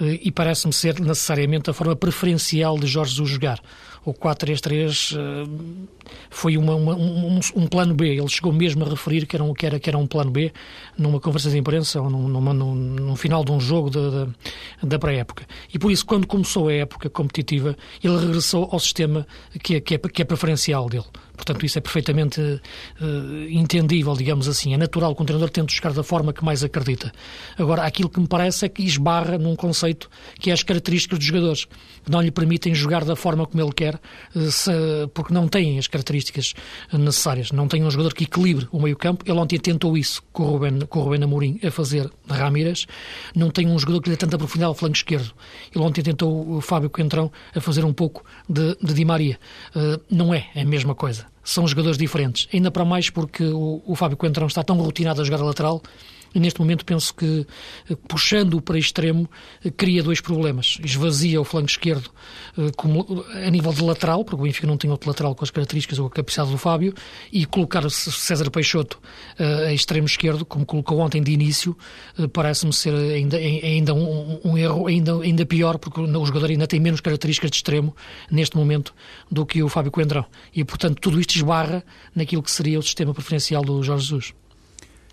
Uh, 0.00 0.18
e 0.22 0.32
parece-me 0.32 0.72
ser 0.72 0.98
necessariamente 0.98 1.68
a 1.68 1.74
forma 1.74 1.94
preferencial 1.94 2.78
de 2.78 2.86
Jorge 2.86 3.10
Jesus 3.10 3.30
jogar 3.30 3.60
o 4.04 4.12
4-3-3 4.12 5.16
eh, 5.16 6.10
foi 6.30 6.56
uma, 6.56 6.74
uma, 6.74 6.94
um, 6.94 7.40
um, 7.56 7.66
plano 7.66 7.94
B. 7.94 8.16
Ele 8.16 8.28
chegou 8.28 8.52
mesmo 8.52 8.84
a 8.84 8.88
referir 8.88 9.26
que 9.26 9.36
era 9.36 9.44
um, 9.44 9.52
que 9.52 9.66
era, 9.66 9.78
que 9.78 9.90
era 9.90 9.98
um 9.98 10.06
plano 10.06 10.30
B 10.30 10.52
numa 10.96 11.20
conversa 11.20 11.50
de 11.50 11.58
imprensa 11.58 12.00
ou 12.00 12.10
numa, 12.10 12.52
num, 12.52 12.74
no 12.74 13.16
final 13.16 13.44
de 13.44 13.52
um 13.52 13.60
jogo 13.60 13.90
da 14.82 14.98
pré-época. 14.98 15.46
E 15.72 15.78
por 15.78 15.90
isso, 15.90 16.04
quando 16.04 16.26
começou 16.26 16.68
a 16.68 16.72
época 16.72 17.10
competitiva, 17.10 17.76
ele 18.02 18.16
regressou 18.16 18.68
ao 18.70 18.80
sistema 18.80 19.26
que 19.62 19.76
é, 19.76 19.80
que 19.80 19.94
é, 19.94 19.98
que 19.98 20.22
é 20.22 20.24
preferencial 20.24 20.88
dele. 20.88 21.06
Portanto, 21.38 21.64
isso 21.64 21.78
é 21.78 21.80
perfeitamente 21.80 22.40
uh, 22.40 23.48
entendível, 23.48 24.14
digamos 24.14 24.48
assim. 24.48 24.74
É 24.74 24.76
natural 24.76 25.14
que 25.14 25.22
um 25.22 25.24
treinador 25.24 25.50
tente 25.50 25.74
jogar 25.74 25.92
da 25.92 26.02
forma 26.02 26.32
que 26.32 26.44
mais 26.44 26.64
acredita. 26.64 27.12
Agora, 27.56 27.84
aquilo 27.84 28.08
que 28.08 28.18
me 28.18 28.26
parece 28.26 28.66
é 28.66 28.68
que 28.68 28.82
esbarra 28.82 29.38
num 29.38 29.54
conceito 29.54 30.10
que 30.40 30.50
é 30.50 30.52
as 30.52 30.64
características 30.64 31.18
dos 31.20 31.26
jogadores, 31.26 31.64
que 31.64 32.10
não 32.10 32.20
lhe 32.20 32.32
permitem 32.32 32.74
jogar 32.74 33.04
da 33.04 33.14
forma 33.14 33.46
como 33.46 33.62
ele 33.62 33.72
quer, 33.72 34.00
uh, 34.34 34.50
se, 34.50 34.72
porque 35.14 35.32
não 35.32 35.46
têm 35.46 35.78
as 35.78 35.86
características 35.86 36.54
necessárias. 36.92 37.52
Não 37.52 37.68
tem 37.68 37.84
um 37.84 37.90
jogador 37.90 38.12
que 38.12 38.24
equilibre 38.24 38.66
o 38.72 38.82
meio-campo. 38.82 39.24
Ele 39.24 39.38
ontem 39.38 39.58
tentou 39.58 39.96
isso 39.96 40.22
com 40.32 40.42
o 40.42 40.46
Ruben, 40.46 40.80
com 40.88 40.98
o 40.98 41.02
Ruben 41.04 41.22
Amorim 41.22 41.60
a 41.64 41.70
fazer 41.70 42.10
Ramírez. 42.28 42.86
Não 43.34 43.50
tem 43.50 43.68
um 43.68 43.78
jogador 43.78 44.02
que 44.02 44.10
lhe 44.10 44.16
tanta 44.16 44.36
profundidade 44.36 44.70
ao 44.70 44.74
flanco 44.74 44.96
esquerdo. 44.96 45.32
Ele 45.74 45.84
ontem 45.84 46.02
tentou 46.02 46.56
o 46.56 46.60
Fábio 46.60 46.90
Coentrão 46.90 47.30
a 47.54 47.60
fazer 47.60 47.84
um 47.84 47.92
pouco 47.92 48.24
de, 48.48 48.76
de 48.82 48.94
Di 48.94 49.04
Maria. 49.04 49.38
Uh, 49.74 50.02
não 50.10 50.34
é 50.34 50.48
a 50.56 50.64
mesma 50.64 50.94
coisa 50.94 51.27
são 51.48 51.66
jogadores 51.66 51.96
diferentes. 51.96 52.46
Ainda 52.52 52.70
para 52.70 52.84
mais 52.84 53.08
porque 53.08 53.42
o, 53.42 53.82
o 53.86 53.96
Fábio 53.96 54.18
Coentrão 54.18 54.46
está 54.46 54.62
tão 54.62 54.76
rotinado 54.76 55.22
a 55.22 55.24
jogar 55.24 55.40
a 55.40 55.46
lateral 55.46 55.82
e 56.34 56.40
neste 56.40 56.60
momento 56.60 56.84
penso 56.84 57.14
que, 57.14 57.46
eh, 57.88 57.96
puxando-o 58.06 58.60
para 58.60 58.78
extremo, 58.78 59.28
eh, 59.64 59.70
cria 59.70 60.02
dois 60.02 60.20
problemas. 60.20 60.78
Esvazia 60.84 61.40
o 61.40 61.44
flanco 61.44 61.68
esquerdo 61.68 62.10
eh, 62.56 62.70
como, 62.76 63.24
a 63.32 63.50
nível 63.50 63.72
de 63.72 63.82
lateral, 63.82 64.24
porque 64.24 64.40
o 64.40 64.44
Benfica 64.44 64.66
não 64.66 64.76
tem 64.76 64.90
outro 64.90 65.08
lateral 65.08 65.34
com 65.34 65.44
as 65.44 65.50
características 65.50 65.98
ou 65.98 66.06
a 66.06 66.10
capacidade 66.10 66.50
do 66.50 66.58
Fábio, 66.58 66.94
e 67.32 67.46
colocar 67.46 67.88
César 67.90 68.50
Peixoto 68.50 69.00
a 69.38 69.72
extremo 69.72 70.06
esquerdo, 70.06 70.44
como 70.44 70.66
colocou 70.66 70.98
ontem 70.98 71.22
de 71.22 71.32
início, 71.32 71.76
parece-me 72.32 72.72
ser 72.72 72.94
ainda, 72.94 73.36
ainda 73.36 73.94
um, 73.94 74.40
um, 74.44 74.58
erro 74.58 74.86
ainda, 74.86 75.20
ainda 75.20 75.46
pior, 75.46 75.78
porque 75.78 76.00
o 76.00 76.26
jogador 76.26 76.50
ainda 76.50 76.66
tem 76.66 76.80
menos 76.80 77.00
características 77.00 77.50
de 77.50 77.56
extremo 77.56 77.94
neste 78.30 78.56
momento 78.56 78.94
do 79.30 79.46
que 79.46 79.62
o 79.62 79.68
Fábio 79.68 79.90
Coendrão. 79.90 80.24
E, 80.54 80.64
portanto, 80.64 80.98
tudo 81.00 81.20
isto 81.20 81.36
esbarra 81.36 81.84
naquilo 82.14 82.42
que 82.42 82.50
seria 82.50 82.78
o 82.78 82.82
sistema 82.82 83.14
preferencial 83.14 83.62
do 83.62 83.82
Jorge 83.82 84.04
Jesus. 84.04 84.34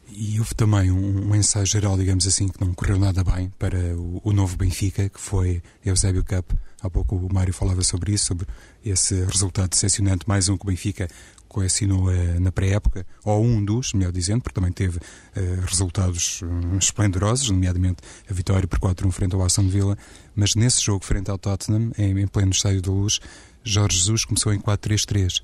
E 0.08 0.40
houve 0.40 0.54
também 0.54 0.92
um, 0.92 1.30
um, 1.30 1.36
ensaio 1.36 1.66
geral, 1.66 1.98
digamos 1.98 2.28
assim, 2.28 2.48
que 2.48 2.64
não 2.64 2.74
correu 2.74 3.00
nada 3.00 3.24
bem 3.24 3.52
para 3.58 3.78
o, 3.96 4.22
o 4.24 4.32
novo 4.32 4.56
Benfica, 4.56 5.10
que 5.10 5.20
foi 5.20 5.62
Eusébio 5.84 6.24
Cup. 6.24 6.52
Há 6.82 6.90
pouco 6.90 7.16
o 7.16 7.34
Mário 7.34 7.54
falava 7.54 7.82
sobre 7.84 8.14
isso, 8.14 8.26
sobre 8.26 8.48
esse 8.84 9.26
resultado 9.26 9.70
decepcionante, 9.70 10.28
mais 10.28 10.48
um 10.48 10.58
que 10.58 10.64
o 10.64 10.68
Benfica 10.68 11.08
coassinou 11.48 12.10
uh, 12.10 12.40
na 12.40 12.52
pré-época, 12.52 13.06
ou 13.24 13.44
um 13.44 13.64
dos, 13.64 13.94
melhor 13.94 14.12
dizendo, 14.12 14.42
porque 14.42 14.54
também 14.56 14.72
teve 14.72 14.98
uh, 14.98 15.62
resultados 15.66 16.42
um, 16.44 16.78
esplendorosos, 16.78 17.50
nomeadamente 17.50 18.04
a 18.30 18.34
vitória 18.34 18.68
por 18.68 18.80
4-1 18.80 19.12
frente 19.12 19.36
ao 19.36 19.42
Aston 19.42 19.68
Villa, 19.68 19.98
mas 20.36 20.54
nesse 20.54 20.82
jogo 20.82 21.04
frente 21.04 21.32
ao 21.32 21.38
Tottenham, 21.38 21.92
em, 21.98 22.20
em 22.20 22.28
pleno 22.28 22.52
Estádio 22.52 22.82
da 22.82 22.92
Luz, 22.92 23.20
Jorge 23.64 23.98
Jesus 23.98 24.26
começou 24.26 24.54
em 24.54 24.60
4-3-3, 24.60 25.40
uh, 25.40 25.44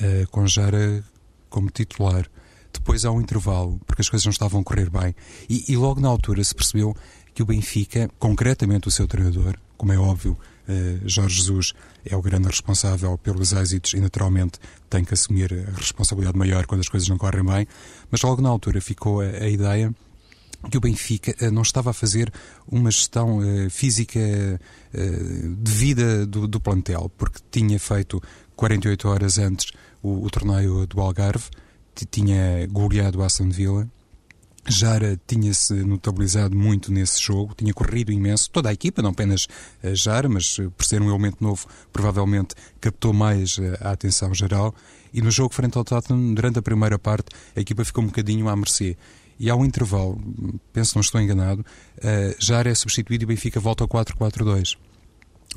eh, 0.00 0.26
com 0.30 0.46
Jara 0.46 1.04
como 1.48 1.70
titular 1.70 2.26
depois 2.72 3.04
há 3.04 3.10
um 3.10 3.20
intervalo, 3.20 3.80
porque 3.86 4.02
as 4.02 4.08
coisas 4.08 4.24
não 4.24 4.32
estavam 4.32 4.60
a 4.60 4.64
correr 4.64 4.90
bem, 4.90 5.14
e, 5.48 5.64
e 5.68 5.76
logo 5.76 6.00
na 6.00 6.08
altura 6.08 6.42
se 6.44 6.54
percebeu 6.54 6.94
que 7.34 7.42
o 7.42 7.46
Benfica, 7.46 8.10
concretamente 8.18 8.88
o 8.88 8.90
seu 8.90 9.06
treinador, 9.06 9.56
como 9.76 9.92
é 9.92 9.98
óbvio, 9.98 10.36
uh, 10.68 11.08
Jorge 11.08 11.36
Jesus 11.36 11.72
é 12.04 12.16
o 12.16 12.22
grande 12.22 12.48
responsável 12.48 13.16
pelos 13.18 13.52
êxitos 13.52 13.94
e 13.94 14.00
naturalmente 14.00 14.58
tem 14.88 15.04
que 15.04 15.14
assumir 15.14 15.52
a 15.52 15.76
responsabilidade 15.76 16.36
maior 16.36 16.66
quando 16.66 16.80
as 16.80 16.88
coisas 16.88 17.08
não 17.08 17.16
correm 17.16 17.44
bem, 17.44 17.66
mas 18.10 18.20
logo 18.22 18.42
na 18.42 18.48
altura 18.48 18.80
ficou 18.80 19.20
a, 19.20 19.24
a 19.24 19.48
ideia 19.48 19.94
que 20.70 20.76
o 20.76 20.80
Benfica 20.80 21.34
uh, 21.40 21.50
não 21.50 21.62
estava 21.62 21.90
a 21.90 21.94
fazer 21.94 22.32
uma 22.68 22.90
gestão 22.90 23.38
uh, 23.38 23.70
física 23.70 24.20
de 24.92 25.70
vida 25.70 26.26
do, 26.26 26.48
do, 26.48 26.60
plantel, 26.60 27.08
porque 27.16 27.38
tinha 27.48 27.78
feito 27.78 28.20
48 28.56 29.08
horas 29.08 29.38
antes 29.38 29.72
o, 30.02 30.24
o 30.24 30.30
torneio 30.30 30.84
do 30.84 31.00
Algarve, 31.00 31.44
tinha 32.06 32.66
goleado 32.66 33.18
o 33.18 33.22
Aston 33.22 33.48
Villa. 33.48 33.88
Jara 34.68 35.18
tinha-se 35.26 35.72
notabilizado 35.72 36.54
muito 36.54 36.92
nesse 36.92 37.20
jogo, 37.20 37.54
tinha 37.56 37.72
corrido 37.72 38.12
imenso, 38.12 38.50
toda 38.50 38.68
a 38.68 38.72
equipa, 38.72 39.00
não 39.00 39.10
apenas 39.10 39.48
a 39.82 39.94
Jara, 39.94 40.28
mas 40.28 40.58
eh, 40.60 40.68
por 40.76 40.84
ser 40.84 41.00
um 41.00 41.08
elemento 41.08 41.38
novo, 41.40 41.66
provavelmente 41.90 42.54
captou 42.78 43.12
mais 43.12 43.58
eh, 43.58 43.78
a 43.80 43.90
atenção 43.92 44.34
geral. 44.34 44.74
E 45.14 45.22
no 45.22 45.30
jogo 45.30 45.54
frente 45.54 45.78
ao 45.78 45.84
Tottenham, 45.84 46.34
durante 46.34 46.58
a 46.58 46.62
primeira 46.62 46.98
parte, 46.98 47.30
a 47.56 47.60
equipa 47.60 47.84
ficou 47.84 48.04
um 48.04 48.08
bocadinho 48.08 48.48
à 48.48 48.54
mercê. 48.54 48.96
E 49.38 49.48
ao 49.48 49.64
intervalo, 49.64 50.20
penso 50.72 50.96
não 50.96 51.00
estou 51.00 51.18
enganado, 51.18 51.64
Jara 52.38 52.68
é 52.68 52.74
substituído 52.74 53.22
e 53.22 53.24
o 53.24 53.28
Benfica 53.28 53.58
volta 53.58 53.82
ao 53.82 53.88
4-4-2 53.88 54.76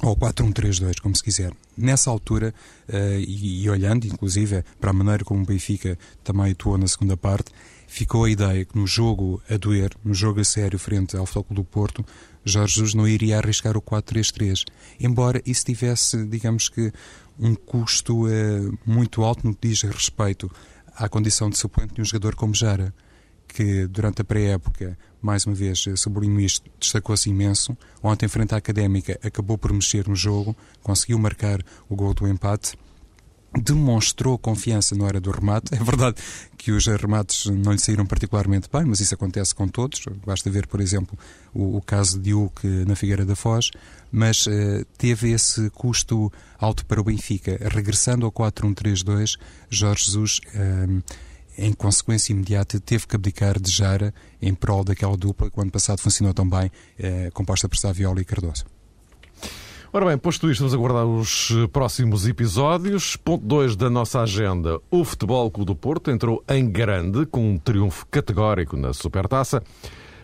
ou 0.02 0.16
4-1-3-2, 0.18 1.00
como 1.02 1.16
se 1.16 1.24
quiser. 1.24 1.52
Nessa 1.78 2.10
altura, 2.10 2.54
uh, 2.90 3.20
e, 3.20 3.64
e, 3.64 3.70
olhando 3.70 4.06
inclusive 4.06 4.64
para 4.80 4.92
a 4.92 4.94
maneira 4.94 5.24
como 5.24 5.44
o 5.44 5.46
Benfica 5.46 5.98
também 6.24 6.52
atuou 6.52 6.78
na 6.78 6.88
segunda 6.88 7.16
parte, 7.16 7.52
ficou 7.88 8.26
a 8.26 8.30
ideia 8.30 8.66
que 8.66 8.78
no 8.78 8.88
jogo 8.88 9.42
a 9.50 9.56
doer, 9.56 9.92
no 10.04 10.14
jogo 10.14 10.40
a 10.40 10.44
sério 10.44 10.80
frente 10.80 11.16
ao 11.16 11.26
Futebol 11.26 11.58
do 11.58 11.64
Porto, 11.64 12.06
Jorge 12.44 12.76
Jesus 12.76 12.94
não 12.94 13.08
iria 13.08 13.38
arriscar 13.38 13.78
o 13.78 13.82
4-3-3, 13.82 14.66
embora 15.00 15.42
isso 15.46 15.66
tivesse, 15.66 16.26
digamos 16.26 16.70
que, 16.70 16.92
um 17.40 17.56
custo 17.56 18.28
uh, 18.28 18.80
muito 18.86 19.24
alto 19.24 19.48
no 19.48 19.56
que 19.56 19.68
diz 19.68 19.82
respeito 19.82 20.52
à 20.96 21.10
condição 21.10 21.50
de 21.50 21.58
suplente 21.58 21.96
de 21.96 22.02
um 22.02 22.06
jogador 22.06 22.36
como 22.36 22.54
Jara, 22.54 22.94
que 23.48 23.88
durante 23.88 24.22
a 24.22 24.26
pré-época 24.26 24.98
mais 25.24 25.46
uma 25.46 25.56
vez, 25.56 25.86
sublinho 25.96 26.39
isto, 26.39 26.70
destacou-se 26.80 27.30
imenso. 27.30 27.75
Ontem, 28.03 28.27
frente 28.27 28.53
à 28.53 28.58
Académica, 28.58 29.18
acabou 29.24 29.58
por 29.58 29.72
mexer 29.72 30.08
no 30.08 30.15
jogo, 30.15 30.56
conseguiu 30.82 31.18
marcar 31.18 31.63
o 31.89 31.96
gol 31.96 32.13
do 32.13 32.27
empate 32.27 32.77
demonstrou 33.62 34.38
confiança 34.38 34.96
na 34.96 35.06
hora 35.06 35.20
do 35.20 35.32
remate. 35.32 35.74
É 35.75 35.84
verdade 35.84 36.18
que 36.58 36.72
os 36.72 36.88
remates 36.88 37.46
não 37.46 37.72
lhe 37.72 37.77
saíram 37.77 38.06
particularmente 38.06 38.68
bem, 38.72 38.84
mas 38.86 39.00
isso 39.00 39.13
acontece 39.13 39.53
com 39.53 39.68
todos. 39.68 40.03
Basta 40.25 40.50
ver, 40.50 40.68
por 40.68 40.82
exemplo, 40.82 41.18
o, 41.53 41.77
o 41.77 41.82
caso 41.82 42.20
de 42.20 42.34
Hulk 42.34 42.68
na 42.88 42.96
Figueira 42.96 43.25
da 43.25 43.36
Foz. 43.36 43.70
Mas 44.12 44.46
uh, 44.48 44.86
teve 44.98 45.32
esse 45.32 45.70
custo 45.72 46.32
alto 46.58 46.86
para 46.86 47.01
o 47.01 47.03
Benfica. 47.03 47.58
Regressando 47.70 48.25
ao 48.25 48.32
4-1-3-2, 48.32 49.38
Jorge 49.70 50.06
Jesus 50.06 50.39
uh, 50.56 51.03
em 51.58 51.74
consequência 51.74 52.34
imediata, 52.34 52.80
teve 52.80 53.08
que 53.08 53.16
abdicar 53.16 53.60
de 53.60 53.72
Jara 53.72 54.14
em 54.42 54.54
prol 54.54 54.84
daquela 54.84 55.16
dupla 55.18 55.50
que 55.50 55.58
o 55.58 55.62
ano 55.62 55.72
passado 55.72 56.00
funcionou 56.00 56.34
tão 56.34 56.50
bem, 56.50 56.72
eh, 56.98 57.30
composta 57.34 57.68
por 57.70 57.78
Saviola 57.78 58.22
e 58.22 58.26
Cardoso. 58.26 58.66
Ora 59.96 60.08
bem, 60.08 60.18
posto 60.18 60.50
isto, 60.50 60.62
vamos 60.62 60.74
aguardar 60.74 61.06
os 61.06 61.52
próximos 61.72 62.28
episódios. 62.28 63.16
Ponto 63.16 63.46
2 63.46 63.76
da 63.76 63.92
nossa 63.92 64.22
agenda. 64.22 64.80
O 64.90 65.06
Futebol 65.06 65.52
Clube 65.52 65.68
do 65.68 65.76
Porto 65.76 66.10
entrou 66.10 66.44
em 66.50 66.68
grande, 66.68 67.28
com 67.28 67.52
um 67.52 67.60
triunfo 67.60 68.04
categórico 68.08 68.76
na 68.76 68.92
Supertaça, 68.92 69.62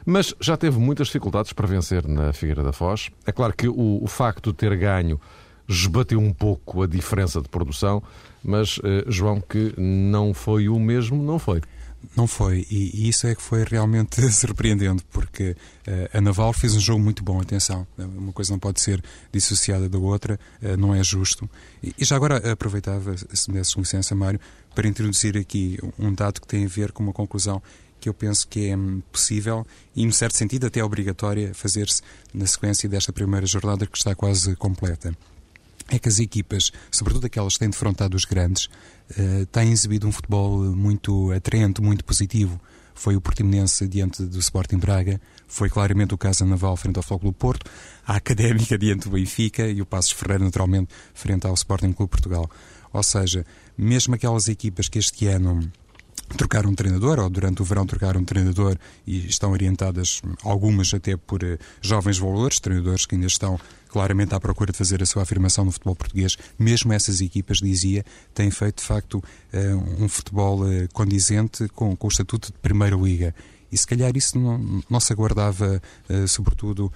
mas 0.03 0.33
já 0.41 0.57
teve 0.57 0.79
muitas 0.79 1.05
dificuldades 1.05 1.53
para 1.53 1.67
vencer 1.67 2.07
na 2.07 2.33
Figueira 2.33 2.63
da 2.63 2.73
Foz. 2.73 3.11
É 3.27 3.31
claro 3.31 3.53
que 3.53 3.67
o, 3.67 4.03
o 4.03 4.07
facto 4.07 4.49
de 4.49 4.57
ter 4.57 4.75
ganho 4.75 5.21
esbateu 5.67 6.19
um 6.19 6.33
pouco 6.33 6.81
a 6.81 6.87
diferença 6.87 7.39
de 7.39 7.47
produção, 7.47 8.01
mas, 8.43 8.79
eh, 8.83 9.03
João, 9.07 9.41
que 9.41 9.73
não 9.77 10.33
foi 10.33 10.69
o 10.69 10.79
mesmo, 10.79 11.21
não 11.21 11.39
foi. 11.39 11.61
Não 12.15 12.27
foi, 12.27 12.65
e, 12.71 13.09
isso 13.09 13.27
é 13.27 13.35
que 13.35 13.41
foi 13.41 13.63
realmente 13.63 14.21
surpreendente, 14.31 15.03
porque 15.11 15.51
uh, 15.85 16.17
a 16.17 16.21
Naval 16.21 16.53
fez 16.53 16.73
um 16.75 16.79
jogo 16.79 17.01
muito 17.01 17.21
bom, 17.23 17.41
atenção, 17.41 17.85
uma 17.97 18.31
coisa 18.31 18.51
não 18.51 18.59
pode 18.59 18.79
ser 18.79 19.03
dissociada 19.31 19.89
da 19.89 19.97
outra, 19.97 20.39
uh, 20.61 20.77
não 20.77 20.95
é 20.95 21.03
justo. 21.03 21.49
E, 21.83 21.93
já 21.99 22.15
agora 22.15 22.51
aproveitava, 22.51 23.15
se 23.17 23.51
me 23.51 23.57
desses 23.57 23.75
licença, 23.75 24.15
Mário, 24.15 24.39
para 24.73 24.87
introduzir 24.87 25.37
aqui 25.37 25.77
um 25.99 26.13
dado 26.13 26.39
que 26.39 26.47
tem 26.47 26.65
a 26.65 26.69
ver 26.69 26.93
com 26.93 27.03
uma 27.03 27.13
conclusão 27.13 27.61
que 27.99 28.07
eu 28.07 28.13
penso 28.13 28.47
que 28.47 28.69
é 28.69 28.77
hum, 28.77 29.01
possível 29.11 29.67
e, 29.93 30.03
em 30.03 30.11
certo 30.11 30.37
sentido, 30.37 30.67
até 30.67 30.81
obrigatória 30.81 31.53
fazer-se 31.53 32.01
na 32.33 32.47
sequência 32.47 32.87
desta 32.87 33.11
primeira 33.11 33.45
jornada 33.45 33.85
que 33.85 33.97
está 33.97 34.15
quase 34.15 34.55
completa 34.55 35.13
é 35.89 35.99
que 35.99 36.07
as 36.07 36.19
equipas, 36.19 36.71
sobretudo 36.91 37.25
aquelas 37.25 37.53
que 37.53 37.59
têm 37.59 37.69
defrontado 37.69 38.15
os 38.15 38.25
grandes, 38.25 38.65
uh, 38.65 39.45
têm 39.51 39.71
exibido 39.71 40.07
um 40.07 40.11
futebol 40.11 40.59
muito 40.75 41.31
atraente, 41.31 41.81
muito 41.81 42.05
positivo. 42.05 42.59
Foi 42.93 43.15
o 43.15 43.21
Portimonense 43.21 43.87
diante 43.87 44.23
do 44.23 44.39
Sporting 44.39 44.77
Braga, 44.77 45.21
foi 45.47 45.69
claramente 45.69 46.13
o 46.13 46.17
Casa 46.17 46.45
Naval 46.45 46.75
frente 46.75 46.97
ao 46.97 47.03
Futebol 47.03 47.31
do 47.31 47.37
Porto, 47.37 47.69
a 48.05 48.17
Académica 48.17 48.77
diante 48.77 49.07
do 49.07 49.15
Benfica 49.15 49.67
e 49.67 49.81
o 49.81 49.85
Passos 49.85 50.11
Ferreira, 50.11 50.43
naturalmente, 50.43 50.89
frente 51.13 51.47
ao 51.47 51.53
Sporting 51.53 51.93
Clube 51.93 52.11
Portugal. 52.11 52.49
Ou 52.91 53.03
seja, 53.03 53.45
mesmo 53.77 54.15
aquelas 54.15 54.49
equipas 54.49 54.89
que 54.89 54.99
este 54.99 55.27
ano 55.27 55.71
trocaram 56.37 56.69
um 56.69 56.75
treinador, 56.75 57.19
ou 57.19 57.29
durante 57.29 57.61
o 57.61 57.65
verão 57.65 57.85
trocaram 57.85 58.21
um 58.21 58.25
treinador 58.25 58.77
e 59.05 59.27
estão 59.27 59.51
orientadas, 59.51 60.21
algumas 60.43 60.93
até 60.93 61.17
por 61.17 61.43
uh, 61.43 61.57
jovens 61.81 62.17
valores, 62.17 62.59
treinadores 62.59 63.05
que 63.05 63.15
ainda 63.15 63.27
estão 63.27 63.59
claramente 63.87 64.35
à 64.35 64.39
procura 64.39 64.71
de 64.71 64.77
fazer 64.77 65.01
a 65.01 65.05
sua 65.05 65.23
afirmação 65.23 65.65
no 65.65 65.71
futebol 65.71 65.95
português. 65.95 66.37
Mesmo 66.57 66.93
essas 66.93 67.21
equipas, 67.21 67.57
dizia, 67.57 68.05
têm 68.33 68.51
feito 68.51 68.77
de 68.77 68.83
facto 68.85 69.15
uh, 69.15 70.03
um 70.03 70.07
futebol 70.07 70.61
uh, 70.61 70.87
condizente 70.93 71.67
com, 71.69 71.95
com 71.95 72.07
o 72.07 72.09
estatuto 72.11 72.51
de 72.51 72.57
Primeira 72.59 72.95
Liga. 72.95 73.33
E 73.71 73.77
se 73.77 73.85
calhar 73.85 74.15
isso 74.15 74.39
não, 74.39 74.81
não 74.89 74.99
se 74.99 75.13
aguardava, 75.13 75.79
sobretudo 76.27 76.91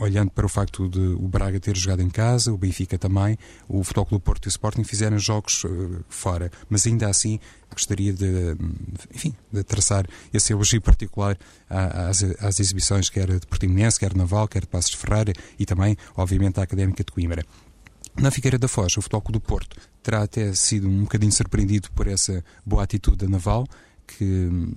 olhando 0.00 0.30
para 0.30 0.46
o 0.46 0.48
facto 0.48 0.88
de 0.88 1.00
o 1.00 1.28
Braga 1.28 1.58
ter 1.58 1.76
jogado 1.76 2.02
em 2.02 2.10
casa, 2.10 2.52
o 2.52 2.58
Benfica 2.58 2.98
também, 2.98 3.36
o 3.68 3.82
Futebol 3.82 4.06
Clube 4.06 4.24
Porto 4.24 4.46
e 4.46 4.48
o 4.48 4.50
Sporting 4.50 4.84
fizeram 4.84 5.18
jogos 5.18 5.64
uh, 5.64 6.04
fora, 6.08 6.50
mas 6.68 6.86
ainda 6.86 7.08
assim 7.08 7.40
gostaria 7.70 8.12
de, 8.12 8.56
enfim, 9.14 9.34
de 9.52 9.62
traçar 9.62 10.06
esse 10.32 10.52
elogio 10.52 10.80
particular 10.80 11.36
às, 11.68 12.22
às 12.40 12.60
exibições 12.60 13.10
quer 13.10 13.26
de 13.38 13.46
Portimonense, 13.46 13.98
quer 13.98 14.12
de 14.12 14.18
Naval, 14.18 14.48
quer 14.48 14.60
de 14.60 14.66
Passos 14.66 14.94
Ferreira 14.94 15.32
e 15.58 15.66
também, 15.66 15.96
obviamente, 16.16 16.58
à 16.60 16.62
Académica 16.62 17.04
de 17.04 17.12
Coimbra. 17.12 17.44
Na 18.16 18.30
Figueira 18.32 18.58
da 18.58 18.66
Foz, 18.66 18.96
o 18.96 19.02
Futebol 19.02 19.22
Clube 19.22 19.38
do 19.38 19.40
Porto 19.40 19.76
terá 20.02 20.22
até 20.22 20.52
sido 20.52 20.88
um 20.88 21.02
bocadinho 21.02 21.30
surpreendido 21.30 21.90
por 21.92 22.08
essa 22.08 22.44
boa 22.64 22.82
atitude 22.82 23.18
da 23.18 23.28
Naval, 23.28 23.66
que 24.08 24.24
hum, 24.24 24.72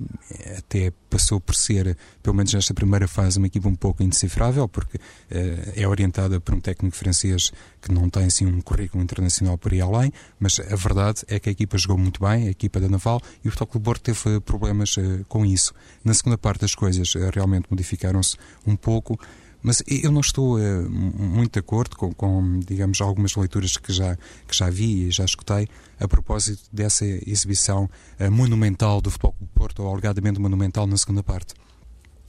até 0.58 0.92
passou 1.10 1.40
por 1.40 1.56
ser, 1.56 1.98
pelo 2.22 2.36
menos 2.36 2.54
nesta 2.54 2.74
primeira 2.74 3.08
fase, 3.08 3.38
uma 3.38 3.48
equipa 3.48 3.70
um 3.70 3.76
pouco 3.76 4.04
indecifrável, 4.04 4.68
porque 4.68 4.98
uh, 4.98 5.74
é 5.76 5.88
orientada 5.88 6.40
por 6.40 6.54
um 6.54 6.60
técnico 6.60 6.96
francês 6.96 7.52
que 7.82 7.92
não 7.92 8.10
tem 8.10 8.26
assim 8.26 8.46
um 8.46 8.60
currículo 8.62 9.02
internacional 9.02 9.58
por 9.58 9.72
aí 9.72 9.82
além, 9.82 10.12
mas 10.40 10.60
a 10.60 10.76
verdade 10.76 11.24
é 11.28 11.40
que 11.40 11.50
a 11.50 11.52
equipa 11.52 11.78
jogou 11.78 11.98
muito 11.98 12.22
bem, 12.22 12.48
a 12.48 12.52
equipa 12.52 12.80
da 12.80 12.90
Naval, 12.90 13.22
e 13.44 13.48
o 13.48 13.52
Futebol 13.52 13.82
Clube 13.82 14.00
teve 14.02 14.40
problemas 14.42 14.98
uh, 14.98 15.26
com 15.28 15.46
isso. 15.46 15.74
Na 16.04 16.14
segunda 16.14 16.38
parte 16.38 16.66
as 16.66 16.76
coisas 16.76 17.16
uh, 17.16 17.30
realmente 17.34 17.68
modificaram-se 17.70 18.38
um 18.68 18.76
pouco, 18.76 19.18
mas 19.62 19.84
eu 19.88 20.12
não 20.12 20.22
estou 20.22 20.58
uh, 20.58 20.90
muito 20.90 21.54
de 21.54 21.60
acordo 21.60 21.96
com, 21.96 22.14
com, 22.14 22.60
digamos, 22.60 23.00
algumas 23.02 23.36
leituras 23.36 23.78
que 23.78 23.94
já, 23.94 24.16
que 24.48 24.56
já 24.56 24.70
vi 24.70 25.08
e 25.08 25.12
já 25.12 25.24
escutei 25.26 25.68
a 26.00 26.08
propósito 26.08 26.64
dessa 26.72 27.06
exibição 27.06 27.90
uh, 28.20 28.32
monumental 28.32 29.02
do 29.02 29.12
Futebol 29.12 29.36
do 29.40 29.48
Porto, 29.48 29.84
ou 29.84 29.92
alegadamente 29.92 30.40
monumental 30.40 30.88
na 30.88 30.98
segunda 30.98 31.22
parte. 31.22 31.54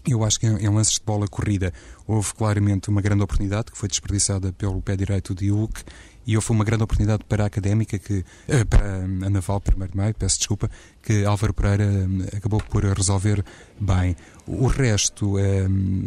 Eu 0.07 0.25
acho 0.25 0.41
que 0.41 0.47
em, 0.47 0.57
em 0.57 0.69
lances 0.69 0.95
de 0.95 1.05
bola 1.05 1.29
corrida 1.29 1.73
houve 2.07 2.35
claramente 2.35 2.89
uma 2.89 3.01
grande 3.01 3.23
oportunidade 3.23 3.71
que 3.71 3.79
foi 3.79 3.89
desperdiçada 3.89 4.53
pelo 4.53 4.83
pé 4.83 4.97
direito 4.97 5.35
de 5.35 5.51
Hulk 5.51 5.85
e 6.27 6.37
houve 6.37 6.51
uma 6.51 6.65
grande 6.65 6.85
oportunidade 6.85 7.25
para 7.29 7.45
a 7.45 7.47
Académica, 7.47 7.99
que, 7.99 8.25
eh, 8.49 8.65
para 8.65 9.05
a 9.05 9.31
Naval, 9.31 9.61
primeiro 9.61 9.93
de 9.93 9.97
maio, 9.97 10.15
peço 10.15 10.39
desculpa, 10.39 10.71
que 11.03 11.25
Álvaro 11.25 11.53
Pereira 11.53 11.85
eh, 11.85 12.37
acabou 12.37 12.61
por 12.61 12.85
resolver 12.85 13.45
bem. 13.81 14.17
O 14.47 14.67
resto 14.67 15.39
eh, 15.39 15.67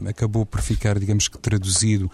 acabou 0.10 0.46
por 0.46 0.62
ficar, 0.62 1.00
digamos 1.00 1.28
que, 1.28 1.38
traduzido 1.38 2.10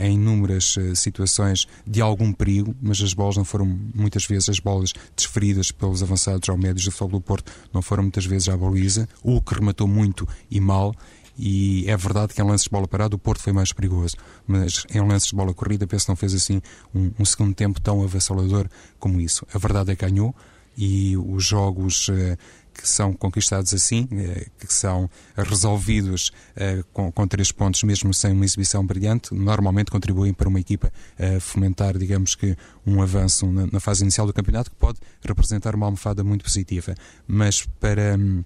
em 0.00 0.14
inúmeras 0.14 0.76
situações 0.94 1.66
de 1.86 2.02
algum 2.02 2.34
perigo, 2.34 2.76
mas 2.82 3.00
as 3.00 3.14
bolas 3.14 3.38
não 3.38 3.44
foram, 3.44 3.78
muitas 3.94 4.26
vezes, 4.26 4.50
as 4.50 4.58
bolas 4.58 4.92
desferidas 5.16 5.72
pelos 5.72 6.02
avançados 6.02 6.48
ao 6.50 6.58
médios 6.58 6.84
do 6.84 6.92
Futebol 6.92 7.18
do 7.18 7.24
Porto, 7.24 7.50
não 7.72 7.80
foram 7.80 8.02
muitas 8.02 8.26
vezes 8.26 8.48
à 8.50 8.56
baliza. 8.56 9.08
O 9.22 9.40
que 9.40 9.54
rematou 9.54 9.88
muito 9.88 10.28
e 10.50 10.60
mal 10.60 10.94
e 11.42 11.88
é 11.88 11.96
verdade 11.96 12.34
que 12.34 12.42
em 12.42 12.44
lances 12.44 12.64
de 12.64 12.70
bola 12.70 12.86
parada 12.86 13.16
o 13.16 13.18
Porto 13.18 13.40
foi 13.40 13.52
mais 13.52 13.72
perigoso, 13.72 14.14
mas 14.46 14.84
em 14.94 15.00
lances 15.00 15.30
de 15.30 15.34
bola 15.34 15.54
corrida 15.54 15.86
penso 15.86 16.04
que 16.04 16.10
não 16.10 16.16
fez 16.16 16.34
assim 16.34 16.60
um, 16.94 17.10
um 17.18 17.24
segundo 17.24 17.54
tempo 17.54 17.80
tão 17.80 18.02
avassalador 18.02 18.68
como 18.98 19.18
isso. 19.18 19.46
A 19.54 19.58
verdade 19.58 19.90
é 19.90 19.96
que 19.96 20.04
ganhou 20.04 20.34
e 20.76 21.16
os 21.16 21.42
jogos 21.42 22.08
uh, 22.08 22.36
que 22.74 22.86
são 22.86 23.14
conquistados 23.14 23.72
assim, 23.72 24.04
uh, 24.04 24.50
que 24.66 24.72
são 24.72 25.08
resolvidos 25.34 26.30
uh, 26.56 26.84
com, 26.92 27.10
com, 27.10 27.26
três 27.26 27.50
pontos, 27.50 27.82
mesmo 27.84 28.12
sem 28.12 28.32
uma 28.32 28.44
exibição 28.44 28.84
brilhante, 28.84 29.34
normalmente 29.34 29.90
contribuem 29.90 30.34
para 30.34 30.48
uma 30.48 30.60
equipa 30.60 30.92
fomentar, 31.40 31.96
digamos 31.96 32.34
que, 32.34 32.54
um 32.86 33.00
avanço 33.00 33.46
na, 33.46 33.66
na, 33.66 33.80
fase 33.80 34.02
inicial 34.02 34.26
do 34.26 34.32
campeonato 34.32 34.70
que 34.70 34.76
pode 34.76 34.98
representar 35.22 35.74
uma 35.74 35.86
almofada 35.86 36.22
muito 36.22 36.44
positiva. 36.44 36.94
Mas 37.26 37.66
para. 37.80 38.16
Um, 38.18 38.44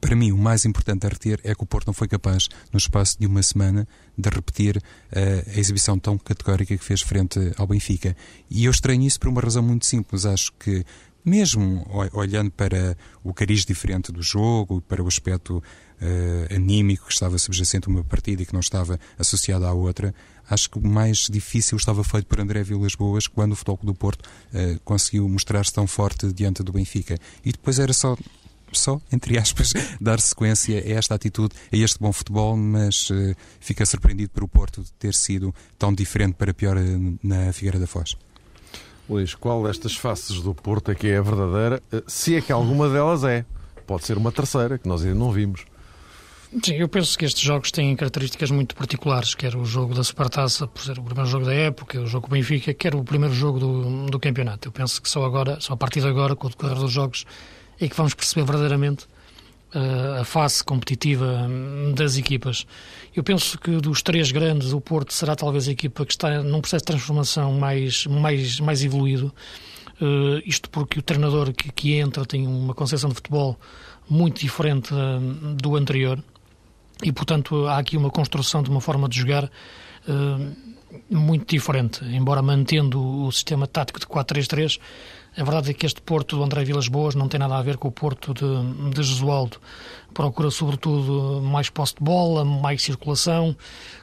para 0.00 0.14
mim, 0.14 0.32
o 0.32 0.38
mais 0.38 0.64
importante 0.64 1.06
a 1.06 1.08
reter 1.08 1.40
é 1.42 1.54
que 1.54 1.62
o 1.62 1.66
Porto 1.66 1.86
não 1.86 1.94
foi 1.94 2.08
capaz, 2.08 2.48
no 2.72 2.78
espaço 2.78 3.18
de 3.18 3.26
uma 3.26 3.42
semana, 3.42 3.86
de 4.16 4.28
repetir 4.28 4.76
uh, 4.76 5.50
a 5.54 5.58
exibição 5.58 5.98
tão 5.98 6.16
categórica 6.16 6.76
que 6.76 6.84
fez 6.84 7.00
frente 7.00 7.38
ao 7.56 7.66
Benfica. 7.66 8.16
E 8.48 8.64
eu 8.64 8.70
estranho 8.70 9.02
isso 9.02 9.18
por 9.18 9.28
uma 9.28 9.40
razão 9.40 9.62
muito 9.62 9.86
simples. 9.86 10.24
Acho 10.24 10.52
que, 10.52 10.84
mesmo 11.24 11.86
olhando 12.12 12.50
para 12.50 12.96
o 13.24 13.34
cariz 13.34 13.64
diferente 13.64 14.12
do 14.12 14.22
jogo, 14.22 14.80
para 14.82 15.02
o 15.02 15.08
aspecto 15.08 15.58
uh, 15.58 16.54
anímico 16.54 17.06
que 17.06 17.12
estava 17.12 17.36
subjacente 17.38 17.88
a 17.88 17.90
uma 17.90 18.04
partida 18.04 18.42
e 18.42 18.46
que 18.46 18.52
não 18.52 18.60
estava 18.60 18.98
associado 19.18 19.66
à 19.66 19.72
outra, 19.72 20.14
acho 20.48 20.70
que 20.70 20.78
o 20.78 20.86
mais 20.86 21.28
difícil 21.30 21.76
estava 21.76 22.04
feito 22.04 22.26
por 22.26 22.40
André 22.40 22.62
Vilas 22.62 22.94
Boas 22.94 23.26
quando 23.26 23.52
o 23.52 23.56
Futebol 23.56 23.80
do 23.82 23.94
Porto 23.94 24.24
uh, 24.26 24.78
conseguiu 24.84 25.28
mostrar-se 25.28 25.72
tão 25.72 25.88
forte 25.88 26.32
diante 26.32 26.62
do 26.62 26.72
Benfica. 26.72 27.18
E 27.44 27.50
depois 27.50 27.80
era 27.80 27.92
só 27.92 28.16
só, 28.78 29.00
entre 29.12 29.38
aspas, 29.38 29.72
dar 30.00 30.20
sequência 30.20 30.78
a 30.78 30.98
esta 30.98 31.14
atitude, 31.14 31.54
a 31.72 31.76
este 31.76 31.98
bom 31.98 32.12
futebol, 32.12 32.56
mas 32.56 33.10
uh, 33.10 33.34
fica 33.60 33.84
surpreendido 33.84 34.30
por 34.30 34.44
o 34.44 34.48
Porto 34.48 34.84
ter 34.98 35.14
sido 35.14 35.54
tão 35.78 35.92
diferente 35.92 36.34
para 36.34 36.52
pior 36.52 36.76
uh, 36.76 37.18
na 37.22 37.52
Figueira 37.52 37.78
da 37.78 37.86
Foz. 37.86 38.16
Luís, 39.08 39.34
qual 39.34 39.62
destas 39.64 39.96
faces 39.96 40.40
do 40.40 40.54
Porto 40.54 40.90
é 40.90 40.94
que 40.94 41.08
é 41.08 41.18
a 41.18 41.22
verdadeira? 41.22 41.82
Uh, 41.92 42.02
se 42.06 42.36
é 42.36 42.40
que 42.40 42.52
alguma 42.52 42.88
delas 42.88 43.24
é. 43.24 43.44
Pode 43.86 44.06
ser 44.06 44.16
uma 44.16 44.30
terceira, 44.30 44.78
que 44.78 44.88
nós 44.88 45.02
ainda 45.02 45.16
não 45.16 45.32
vimos. 45.32 45.64
Sim, 46.62 46.74
eu 46.74 46.88
penso 46.88 47.18
que 47.18 47.24
estes 47.24 47.42
jogos 47.42 47.70
têm 47.70 47.96
características 47.96 48.50
muito 48.50 48.76
particulares, 48.76 49.34
quer 49.34 49.56
o 49.56 49.64
jogo 49.64 49.94
da 49.94 50.04
Supertaça, 50.04 50.66
por 50.66 50.82
ser 50.82 50.98
o 50.98 51.02
primeiro 51.02 51.28
jogo 51.28 51.46
da 51.46 51.54
época, 51.54 51.98
o 51.98 52.06
jogo 52.06 52.28
Benfica, 52.28 52.74
quer 52.74 52.94
o 52.94 53.02
primeiro 53.02 53.34
jogo 53.34 53.58
do, 53.58 54.06
do 54.06 54.20
campeonato. 54.20 54.68
Eu 54.68 54.72
penso 54.72 55.00
que 55.00 55.08
só 55.08 55.24
agora, 55.24 55.58
só 55.60 55.72
a 55.72 55.76
partir 55.78 56.02
de 56.02 56.08
agora, 56.08 56.36
com 56.36 56.46
o 56.46 56.50
decorrer 56.50 56.76
dos 56.76 56.92
jogos, 56.92 57.24
e 57.80 57.88
que 57.88 57.96
vamos 57.96 58.14
perceber 58.14 58.44
verdadeiramente 58.44 59.06
uh, 59.74 60.20
a 60.20 60.24
face 60.24 60.62
competitiva 60.62 61.46
hum, 61.48 61.92
das 61.94 62.16
equipas. 62.16 62.66
Eu 63.14 63.22
penso 63.22 63.58
que 63.58 63.70
dos 63.78 64.02
três 64.02 64.30
grandes, 64.30 64.72
o 64.72 64.80
Porto 64.80 65.12
será 65.12 65.34
talvez 65.34 65.68
a 65.68 65.72
equipa 65.72 66.04
que 66.04 66.12
está 66.12 66.42
num 66.42 66.60
processo 66.60 66.82
de 66.82 66.92
transformação 66.92 67.52
mais, 67.54 68.06
mais, 68.06 68.60
mais 68.60 68.84
evoluído. 68.84 69.32
Uh, 70.00 70.42
isto 70.44 70.68
porque 70.70 70.98
o 70.98 71.02
treinador 71.02 71.52
que, 71.52 71.70
que, 71.70 71.94
entra 71.94 72.24
tem 72.24 72.46
uma 72.46 72.74
concepção 72.74 73.08
de 73.10 73.16
futebol 73.16 73.58
muito 74.08 74.40
diferente 74.40 74.92
uh, 74.92 75.54
do 75.54 75.76
anterior 75.76 76.22
e, 77.02 77.12
portanto, 77.12 77.66
há 77.66 77.78
aqui 77.78 77.96
uma 77.96 78.10
construção 78.10 78.62
de 78.62 78.70
uma 78.70 78.80
forma 78.80 79.08
de 79.08 79.18
jogar 79.18 79.50
muito 81.08 81.46
diferente, 81.46 82.04
embora 82.04 82.42
mantendo 82.42 83.00
o 83.00 83.30
sistema 83.30 83.68
tático 83.68 84.00
de 84.00 84.06
4-3-3. 84.06 84.80
A 85.34 85.44
verdade 85.44 85.70
é 85.70 85.74
que 85.74 85.86
este 85.86 86.02
Porto 86.02 86.36
do 86.36 86.42
André 86.42 86.62
Vilas 86.62 86.88
Boas 86.88 87.14
não 87.14 87.26
tem 87.26 87.40
nada 87.40 87.56
a 87.56 87.62
ver 87.62 87.78
com 87.78 87.88
o 87.88 87.92
Porto 87.92 88.34
de, 88.34 88.90
de 88.90 89.02
Jesualdo. 89.02 89.56
Procura, 90.12 90.50
sobretudo, 90.50 91.40
mais 91.40 91.70
posse 91.70 91.94
de 91.94 92.04
bola, 92.04 92.44
mais 92.44 92.82
circulação, 92.82 93.56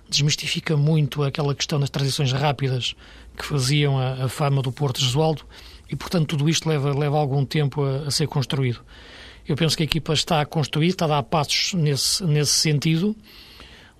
desmistifica 0.09 0.75
muito 0.75 1.21
aquela 1.21 1.53
questão 1.53 1.79
das 1.79 1.91
transições 1.91 2.31
rápidas 2.31 2.95
que 3.37 3.45
faziam 3.45 3.99
a, 3.99 4.25
a 4.25 4.29
fama 4.29 4.63
do 4.63 4.71
Porto 4.71 4.97
de 4.97 5.05
Jesualdo 5.05 5.43
e, 5.87 5.95
portanto, 5.95 6.29
tudo 6.29 6.49
isto 6.49 6.67
leva, 6.67 6.97
leva 6.97 7.19
algum 7.19 7.45
tempo 7.45 7.83
a, 7.83 8.07
a 8.07 8.11
ser 8.11 8.27
construído. 8.27 8.79
Eu 9.47 9.55
penso 9.55 9.77
que 9.77 9.83
a 9.83 9.85
equipa 9.85 10.13
está 10.13 10.41
a 10.41 10.45
construir, 10.45 10.89
está 10.89 11.05
a 11.05 11.09
dar 11.09 11.23
passos 11.23 11.73
nesse, 11.75 12.23
nesse 12.23 12.53
sentido. 12.53 13.15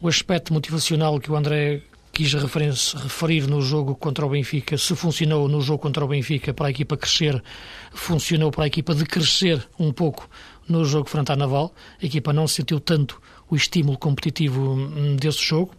O 0.02 0.08
aspecto 0.08 0.52
motivacional 0.52 1.20
que 1.20 1.32
o 1.32 1.36
André 1.36 1.84
quis 2.12 2.34
referir 2.34 3.48
no 3.48 3.62
jogo 3.62 3.96
contra 3.96 4.26
o 4.26 4.30
Benfica, 4.30 4.78
se 4.78 4.96
funcionou 4.96 5.48
no 5.48 5.62
jogo 5.62 5.80
contra 5.80 6.04
o 6.04 6.08
Benfica 6.08 6.54
para 6.54 6.68
a 6.68 6.70
equipa 6.70 6.98
crescer, 6.98 7.42
funcionou 7.92 8.52
para 8.52 8.66
a 8.66 8.68
equipa 8.68 8.94
decrescer 8.94 9.66
um 9.80 9.92
pouco 9.92 10.30
no 10.68 10.86
jogo 10.86 11.10
frente 11.10 11.32
à 11.32 11.36
Naval. 11.36 11.74
A 12.02 12.06
equipa 12.06 12.32
não 12.34 12.48
sentiu 12.48 12.80
tanto 12.80 13.22
o 13.50 13.56
estímulo 13.56 13.98
competitivo 13.98 14.76
desse 15.20 15.44
jogo. 15.44 15.74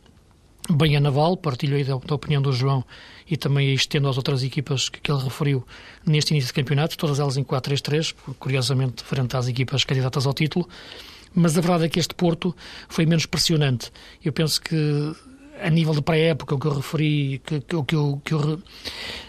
Bem 0.68 0.96
a 0.96 1.00
Naval, 1.00 1.36
partilho 1.36 1.76
aí 1.76 1.84
da 1.84 1.96
opinião 2.14 2.40
do 2.40 2.52
João 2.52 2.84
e 3.28 3.36
também 3.36 3.72
estendo 3.72 4.08
às 4.08 4.16
outras 4.16 4.42
equipas 4.42 4.88
que, 4.88 5.00
que 5.00 5.10
ele 5.10 5.22
referiu 5.22 5.66
neste 6.06 6.32
início 6.32 6.48
de 6.48 6.52
campeonato, 6.52 6.96
todas 6.96 7.18
elas 7.18 7.36
em 7.36 7.42
4-3-3, 7.42 8.14
curiosamente 8.38 9.02
frente 9.02 9.36
às 9.36 9.48
equipas 9.48 9.84
candidatas 9.84 10.26
ao 10.26 10.34
título. 10.34 10.68
Mas 11.34 11.56
a 11.56 11.60
verdade 11.60 11.86
é 11.86 11.88
que 11.88 11.98
este 11.98 12.14
Porto 12.14 12.54
foi 12.88 13.06
menos 13.06 13.26
pressionante. 13.26 13.90
Eu 14.22 14.32
penso 14.32 14.60
que 14.60 15.14
a 15.62 15.70
nível 15.70 15.94
de 15.94 16.02
pré-época, 16.02 16.54
o 16.54 16.58
que 16.58 16.66
eu 16.66 16.74
referi, 16.74 17.40
que, 17.44 17.60
que, 17.60 17.82
que, 17.84 17.94
eu, 17.94 18.22
que 18.24 18.34
eu 18.34 18.62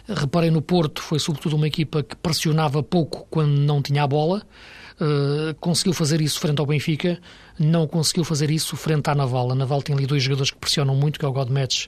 reparei 0.07 0.49
no 0.51 0.61
Porto 0.61 1.01
foi 1.01 1.19
sobretudo 1.19 1.55
uma 1.55 1.67
equipa 1.67 2.03
que 2.03 2.15
pressionava 2.15 2.81
pouco 2.81 3.27
quando 3.29 3.51
não 3.51 3.81
tinha 3.81 4.03
a 4.03 4.07
bola. 4.07 4.41
Uh, 4.99 5.55
conseguiu 5.59 5.93
fazer 5.93 6.21
isso 6.21 6.39
frente 6.39 6.59
ao 6.59 6.65
Benfica, 6.65 7.19
não 7.57 7.87
conseguiu 7.87 8.23
fazer 8.23 8.51
isso 8.51 8.75
frente 8.75 9.09
à 9.09 9.15
Naval. 9.15 9.51
A 9.51 9.55
Naval 9.55 9.81
tem 9.81 9.95
ali 9.95 10.05
dois 10.05 10.21
jogadores 10.21 10.51
que 10.51 10.57
pressionam 10.57 10.95
muito, 10.95 11.19
que 11.19 11.25
é 11.25 11.27
o 11.27 11.31
Godmetch 11.31 11.87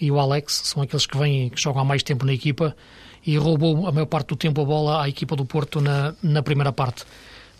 e 0.00 0.10
o 0.10 0.18
Alex, 0.18 0.62
são 0.64 0.82
aqueles 0.82 1.06
que 1.06 1.16
vêm, 1.16 1.50
que 1.50 1.60
jogam 1.60 1.82
há 1.82 1.84
mais 1.84 2.02
tempo 2.02 2.26
na 2.26 2.32
equipa 2.32 2.76
e 3.24 3.36
roubou 3.36 3.86
a 3.86 3.92
maior 3.92 4.06
parte 4.06 4.28
do 4.28 4.36
tempo 4.36 4.60
a 4.60 4.64
bola 4.64 5.02
à 5.02 5.08
equipa 5.08 5.36
do 5.36 5.44
Porto 5.44 5.80
na, 5.80 6.14
na 6.22 6.42
primeira 6.42 6.72
parte. 6.72 7.04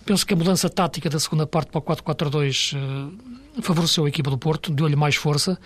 Penso 0.05 0.27
que 0.27 0.33
a 0.33 0.37
mudança 0.37 0.71
tática 0.71 1.11
da 1.11 1.21
segunda 1.21 1.47
parte 1.47 1.71
para 1.71 1.79
o 1.79 1.83
4-4-2 1.83 2.77
uh, 2.77 3.63
favoreceu 3.63 4.05
a 4.05 4.09
equipa 4.09 4.31
do 4.31 4.39
Porto, 4.39 4.73
deu-lhe 4.73 4.97
mais 4.97 5.17
força. 5.17 5.59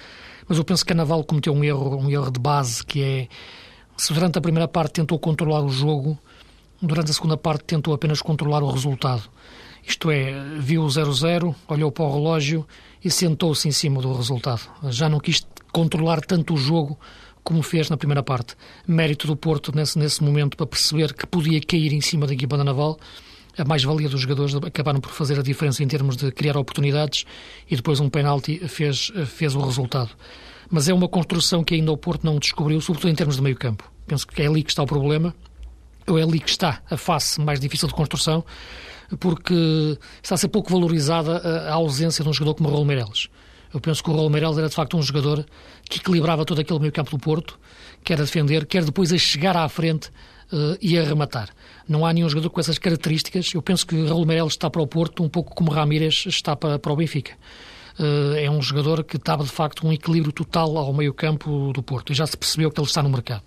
Mas 0.49 0.59
eu 0.59 0.65
penso 0.65 0.85
que 0.85 0.93
a 0.93 0.97
Naval 0.97 1.25
cometeu 1.25 1.53
um 1.53 1.63
erro, 1.63 1.97
um 1.97 2.11
erro 2.11 2.31
de 2.31 2.41
base, 2.41 2.85
que 2.85 3.03
é 3.03 3.29
se 3.97 4.13
durante 4.13 4.39
a 4.39 4.41
primeira 4.41 4.67
parte 4.67 4.95
tentou 4.95 5.19
controlar 5.19 5.63
o 5.63 5.69
jogo, 5.69 6.19
durante 6.81 7.11
a 7.11 7.15
segunda 7.15 7.37
parte 7.37 7.65
tentou 7.65 7.95
apenas 7.95 8.21
controlar 8.21 8.63
o 8.63 8.71
resultado. 8.71 9.23
Isto 9.85 10.11
é, 10.11 10.33
viu 10.59 10.83
o 10.83 10.87
0-0, 10.87 11.55
olhou 11.69 11.91
para 11.91 12.05
o 12.05 12.13
relógio 12.13 12.67
e 13.05 13.11
sentou-se 13.11 13.69
em 13.69 13.73
cima 13.73 14.01
do 14.01 14.13
resultado. 14.15 14.63
Já 14.91 15.09
não 15.09 15.19
quis 15.19 15.47
controlar 15.73 16.21
tanto 16.21 16.55
o 16.55 16.57
jogo 16.57 16.99
como 17.43 17.63
fez 17.63 17.91
na 17.91 17.97
primeira 17.97 18.23
parte. 18.23 18.55
Mérito 18.87 19.27
do 19.27 19.37
Porto 19.37 19.75
nesse, 19.75 19.99
nesse 19.99 20.23
momento 20.23 20.57
para 20.57 20.67
perceber 20.67 21.13
que 21.13 21.27
podia 21.27 21.61
cair 21.61 21.93
em 21.93 22.01
cima 22.01 22.27
da 22.27 22.33
equipa 22.33 22.57
da 22.57 22.65
Naval 22.65 22.99
a 23.57 23.65
mais-valia 23.65 24.09
dos 24.09 24.21
jogadores 24.21 24.55
acabaram 24.55 25.01
por 25.01 25.11
fazer 25.11 25.39
a 25.39 25.43
diferença 25.43 25.83
em 25.83 25.89
termos 25.89 26.17
de 26.17 26.31
criar 26.33 26.57
oportunidades 26.57 27.25
e 27.71 27.77
depois 27.77 28.01
um 28.01 28.09
penalti 28.09 28.67
fez, 28.69 29.13
fez 29.27 29.55
o 29.55 29.61
resultado. 29.61 30.11
Mas 30.71 30.89
é 30.89 30.95
uma 30.95 31.09
construção 31.09 31.63
que 31.63 31.75
ainda 31.75 31.93
o 31.93 31.97
Porto 31.97 32.25
não 32.25 32.39
descobriu, 32.39 32.81
sobretudo 32.81 33.11
em 33.11 33.15
termos 33.15 33.37
de 33.37 33.43
meio 33.43 33.57
campo. 33.57 33.91
Penso 34.07 34.27
que 34.27 34.41
é 34.43 34.47
ali 34.47 34.63
que 34.63 34.71
está 34.71 34.83
o 34.83 34.87
problema, 34.87 35.35
ou 36.07 36.19
é 36.19 36.23
ali 36.23 36.41
que 36.41 36.51
está 36.51 36.81
a 36.91 36.97
face 36.97 37.41
mais 37.41 37.61
difícil 37.61 37.89
de 37.89 37.95
construção, 37.95 38.45
porque 39.21 39.99
está 40.23 40.35
a 40.35 40.39
ser 40.39 40.49
pouco 40.49 40.71
valorizada 40.71 41.37
a 41.69 41.75
ausência 41.75 42.25
de 42.25 42.31
um 42.31 42.33
jogador 42.33 42.55
como 42.55 42.69
o 42.69 42.73
Raul 42.73 42.85
Meireles. 42.85 43.29
Eu 43.73 43.81
penso 43.81 44.03
que 44.03 44.11
o 44.11 44.15
Raul 44.15 44.31
Meireles 44.31 44.59
era 44.59 44.69
de 44.69 44.75
facto 44.75 44.97
um 44.97 45.03
jogador 45.03 45.47
que 45.89 45.99
equilibrava 45.99 46.45
todo 46.45 46.61
aquele 46.61 46.79
meio 46.79 46.93
campo 46.93 47.11
do 47.11 47.19
Porto, 47.19 47.59
quer 48.05 48.19
a 48.21 48.25
defender, 48.25 48.67
quer 48.67 48.85
depois 48.85 49.13
a 49.13 49.19
chegar 49.19 49.57
à 49.57 49.69
frente 49.69 50.11
uh, 50.53 50.77
e 50.81 50.99
a 50.99 51.03
rematar. 51.03 51.49
Não 51.89 52.05
há 52.05 52.13
nenhum 52.13 52.29
jogador 52.29 52.51
com 52.51 52.61
essas 52.61 52.79
características. 52.79 53.53
Eu 53.55 53.63
penso 53.63 53.87
que 53.87 54.07
Raul 54.07 54.27
Meireles 54.27 54.53
está 54.53 54.71
para 54.71 54.83
o 54.83 54.87
Porto 54.87 55.23
um 55.23 55.29
pouco 55.29 55.55
como 55.55 55.71
Ramírez 55.71 56.25
está 56.27 56.55
para, 56.55 56.79
para 56.79 56.93
o 56.93 56.97
Benfica. 56.97 57.33
Uh, 57.99 58.35
é 58.37 58.51
um 58.51 58.61
jogador 58.63 59.05
que 59.05 59.19
dava 59.19 59.45
de 59.45 59.51
facto 59.51 59.87
um 59.87 59.93
equilíbrio 59.93 60.33
total 60.33 60.77
ao 60.79 60.93
meio-campo 60.93 61.73
do 61.73 61.83
Porto 61.83 62.13
e 62.13 62.15
já 62.15 62.27
se 62.27 62.37
percebeu 62.37 62.71
que 62.71 62.81
ele 62.81 62.87
está 62.87 63.03
no 63.03 63.09
mercado. 63.09 63.43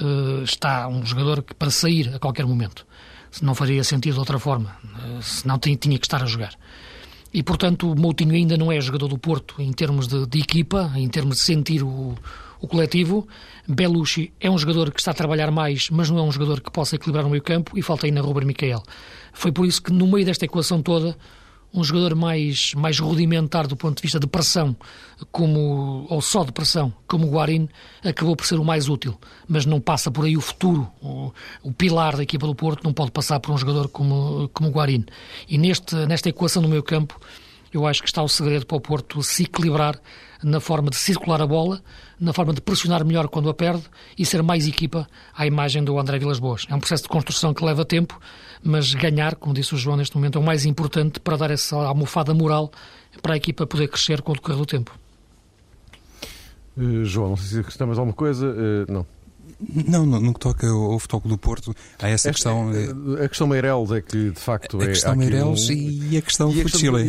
Uh, 0.00 0.42
está 0.42 0.86
um 0.88 1.04
jogador 1.04 1.42
que 1.42 1.54
para 1.54 1.70
sair 1.70 2.14
a 2.14 2.18
qualquer 2.18 2.46
momento. 2.46 2.86
Se 3.30 3.44
não 3.44 3.54
faria 3.54 3.84
sentido 3.84 4.14
de 4.14 4.20
outra 4.20 4.38
forma, 4.38 4.74
se 5.20 5.46
não 5.46 5.58
tinha 5.58 5.76
que 5.76 6.06
estar 6.06 6.22
a 6.22 6.26
jogar. 6.26 6.54
E, 7.32 7.42
portanto, 7.42 7.92
o 7.92 7.94
Moutinho 7.94 8.34
ainda 8.34 8.56
não 8.56 8.72
é 8.72 8.80
jogador 8.80 9.08
do 9.08 9.18
Porto 9.18 9.60
em 9.60 9.70
termos 9.70 10.08
de, 10.08 10.26
de 10.26 10.38
equipa, 10.38 10.90
em 10.96 11.06
termos 11.08 11.36
de 11.36 11.42
sentir 11.42 11.82
o, 11.82 12.14
o 12.60 12.66
coletivo. 12.66 13.26
Belushi 13.66 14.32
é 14.40 14.50
um 14.50 14.58
jogador 14.58 14.90
que 14.92 15.00
está 15.00 15.10
a 15.10 15.14
trabalhar 15.14 15.50
mais, 15.50 15.90
mas 15.90 16.10
não 16.10 16.18
é 16.18 16.22
um 16.22 16.32
jogador 16.32 16.60
que 16.60 16.70
possa 16.70 16.96
equilibrar 16.96 17.26
o 17.26 17.30
meio 17.30 17.42
campo 17.42 17.78
e 17.78 17.82
falta 17.82 18.06
ainda 18.06 18.20
Ruben 18.20 18.46
Miquel. 18.46 18.82
Foi 19.32 19.52
por 19.52 19.66
isso 19.66 19.82
que 19.82 19.92
no 19.92 20.06
meio 20.06 20.24
desta 20.24 20.44
equação 20.44 20.82
toda 20.82 21.16
um 21.72 21.84
jogador 21.84 22.14
mais, 22.14 22.72
mais 22.74 22.98
rudimentar 22.98 23.66
do 23.66 23.76
ponto 23.76 23.96
de 23.96 24.02
vista 24.02 24.18
de 24.18 24.26
pressão, 24.26 24.74
como, 25.30 26.06
ou 26.08 26.20
só 26.20 26.42
de 26.42 26.52
pressão, 26.52 26.92
como 27.06 27.26
o 27.26 27.30
Guarin, 27.30 27.68
acabou 28.02 28.34
por 28.34 28.46
ser 28.46 28.58
o 28.58 28.64
mais 28.64 28.88
útil. 28.88 29.18
Mas 29.46 29.66
não 29.66 29.80
passa 29.80 30.10
por 30.10 30.24
aí 30.24 30.36
o 30.36 30.40
futuro, 30.40 30.88
o, 31.02 31.32
o 31.62 31.72
pilar 31.72 32.16
da 32.16 32.22
equipa 32.22 32.46
do 32.46 32.54
Porto 32.54 32.84
não 32.84 32.92
pode 32.92 33.10
passar 33.10 33.38
por 33.40 33.52
um 33.52 33.58
jogador 33.58 33.88
como, 33.88 34.48
como 34.52 34.70
o 34.70 34.72
Guarin. 34.72 35.04
E 35.48 35.58
neste, 35.58 35.94
nesta 36.06 36.28
equação 36.30 36.62
no 36.62 36.68
meio 36.68 36.82
campo, 36.82 37.20
eu 37.72 37.86
acho 37.86 38.02
que 38.02 38.08
está 38.08 38.22
o 38.22 38.28
segredo 38.28 38.66
para 38.66 38.76
o 38.76 38.80
Porto 38.80 39.22
se 39.22 39.44
equilibrar 39.44 40.00
na 40.42 40.60
forma 40.60 40.90
de 40.90 40.96
circular 40.96 41.40
a 41.42 41.46
bola, 41.46 41.82
na 42.18 42.32
forma 42.32 42.52
de 42.52 42.60
pressionar 42.60 43.04
melhor 43.04 43.28
quando 43.28 43.48
a 43.48 43.54
perde 43.54 43.84
e 44.16 44.24
ser 44.24 44.42
mais 44.42 44.66
equipa 44.66 45.06
à 45.34 45.46
imagem 45.46 45.82
do 45.82 45.98
André 45.98 46.18
Vilas 46.18 46.38
Boas. 46.38 46.66
É 46.68 46.74
um 46.74 46.80
processo 46.80 47.04
de 47.04 47.08
construção 47.08 47.52
que 47.52 47.64
leva 47.64 47.84
tempo, 47.84 48.18
mas 48.62 48.94
ganhar, 48.94 49.34
como 49.36 49.54
disse 49.54 49.74
o 49.74 49.78
João 49.78 49.96
neste 49.96 50.16
momento, 50.16 50.38
é 50.38 50.40
o 50.40 50.44
mais 50.44 50.64
importante 50.64 51.20
para 51.20 51.36
dar 51.36 51.50
essa 51.50 51.76
almofada 51.76 52.32
moral 52.32 52.70
para 53.20 53.34
a 53.34 53.36
equipa 53.36 53.66
poder 53.66 53.88
crescer 53.88 54.22
com 54.22 54.32
o 54.32 54.34
decorrer 54.34 54.58
do 54.58 54.66
tempo. 54.66 54.96
Uh, 56.76 57.04
João, 57.04 57.30
não 57.30 57.36
sei 57.36 57.46
se 57.48 57.58
acrescentamos 57.58 57.98
alguma 57.98 58.14
coisa. 58.14 58.46
Uh, 58.46 58.92
não. 58.92 59.17
Não, 59.60 60.06
no, 60.06 60.20
no 60.20 60.32
que 60.32 60.40
toca 60.40 60.68
ao, 60.68 60.92
ao 60.92 60.98
Futebol 60.98 61.30
do 61.30 61.38
Porto, 61.38 61.74
há 61.98 62.08
essa 62.08 62.30
questão. 62.30 62.70
É, 62.72 63.24
a 63.24 63.28
questão 63.28 63.46
Meireles 63.46 63.90
é 63.90 64.00
que, 64.00 64.30
de 64.30 64.40
facto, 64.40 64.80
a, 64.80 64.84
é. 64.84 64.86
A 64.86 64.88
questão 64.88 65.16
Meireles 65.16 65.68
um... 65.68 65.72
e 65.72 66.16
a 66.16 66.22
questão 66.22 66.52
e 66.52 66.68
Chile. 66.68 67.08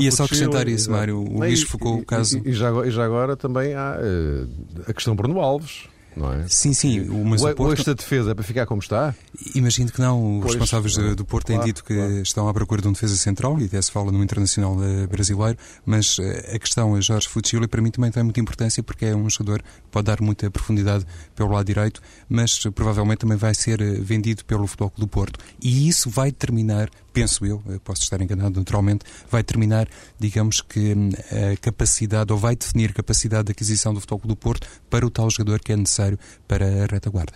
E, 0.00 0.06
é 0.06 0.10
só 0.10 0.24
acrescentar 0.24 0.68
isso, 0.68 0.90
Mário. 0.90 1.18
O 1.18 1.38
Luís 1.40 1.62
focou 1.62 1.98
o 1.98 2.04
caso. 2.04 2.38
E, 2.44 2.50
e, 2.50 2.52
já, 2.52 2.70
e 2.86 2.90
já 2.90 3.04
agora 3.04 3.36
também 3.36 3.74
há 3.74 3.98
uh, 3.98 4.82
a 4.88 4.92
questão 4.92 5.16
Bruno 5.16 5.40
Alves 5.40 5.91
não 6.16 6.32
é? 6.32 6.46
Sim, 6.48 6.72
sim. 6.72 7.04
Mas 7.24 7.42
o, 7.42 7.48
o 7.48 7.54
Porto... 7.54 7.78
esta 7.78 7.94
defesa 7.94 8.32
é 8.32 8.34
para 8.34 8.44
ficar 8.44 8.66
como 8.66 8.80
está? 8.80 9.14
Imagino 9.54 9.90
que 9.90 10.00
não. 10.00 10.38
Os 10.38 10.42
pois, 10.42 10.54
responsáveis 10.54 10.96
do, 10.96 11.16
do 11.16 11.24
Porto 11.24 11.46
claro, 11.46 11.62
têm 11.62 11.68
dito 11.68 11.84
que 11.84 11.94
claro. 11.94 12.22
estão 12.22 12.48
à 12.48 12.54
procura 12.54 12.82
de 12.82 12.88
um 12.88 12.92
defesa 12.92 13.16
central 13.16 13.58
e 13.60 13.64
até 13.64 13.80
se 13.80 13.90
fala 13.90 14.12
no 14.12 14.22
internacional 14.22 14.76
eh, 14.82 15.06
brasileiro, 15.06 15.58
mas 15.84 16.18
eh, 16.18 16.52
a 16.54 16.58
questão 16.58 16.96
é 16.96 17.00
Jorge 17.00 17.28
Fucile 17.28 17.66
para 17.66 17.80
mim 17.80 17.90
também 17.90 18.10
tem 18.10 18.22
muita 18.22 18.40
importância 18.40 18.82
porque 18.82 19.06
é 19.06 19.16
um 19.16 19.28
jogador 19.28 19.62
que 19.62 19.90
pode 19.90 20.06
dar 20.06 20.20
muita 20.20 20.50
profundidade 20.50 21.06
pelo 21.34 21.50
lado 21.50 21.66
direito, 21.66 22.00
mas 22.28 22.62
eh, 22.66 22.70
provavelmente 22.70 23.20
também 23.20 23.36
vai 23.36 23.54
ser 23.54 23.80
vendido 24.00 24.44
pelo 24.44 24.66
Futebol 24.66 24.92
do 24.96 25.08
Porto. 25.08 25.38
E 25.60 25.88
isso 25.88 26.10
vai 26.10 26.30
determinar 26.30 26.90
penso 27.12 27.44
eu, 27.44 27.62
posso 27.84 28.02
estar 28.02 28.20
enganado 28.20 28.58
naturalmente, 28.58 29.04
vai 29.30 29.42
determinar, 29.42 29.88
digamos 30.18 30.60
que, 30.60 30.94
hum, 30.94 31.10
a 31.30 31.56
capacidade, 31.56 32.32
ou 32.32 32.38
vai 32.38 32.56
definir 32.56 32.90
a 32.90 32.92
capacidade 32.92 33.44
de 33.44 33.52
aquisição 33.52 33.92
do 33.92 34.00
Futebol 34.00 34.20
do 34.24 34.36
Porto 34.36 34.66
para 34.88 35.06
o 35.06 35.10
tal 35.10 35.30
jogador 35.30 35.60
que 35.60 35.72
é 35.72 35.76
necessário 35.76 36.18
para 36.46 36.66
a 36.66 36.86
retaguarda. 36.86 37.32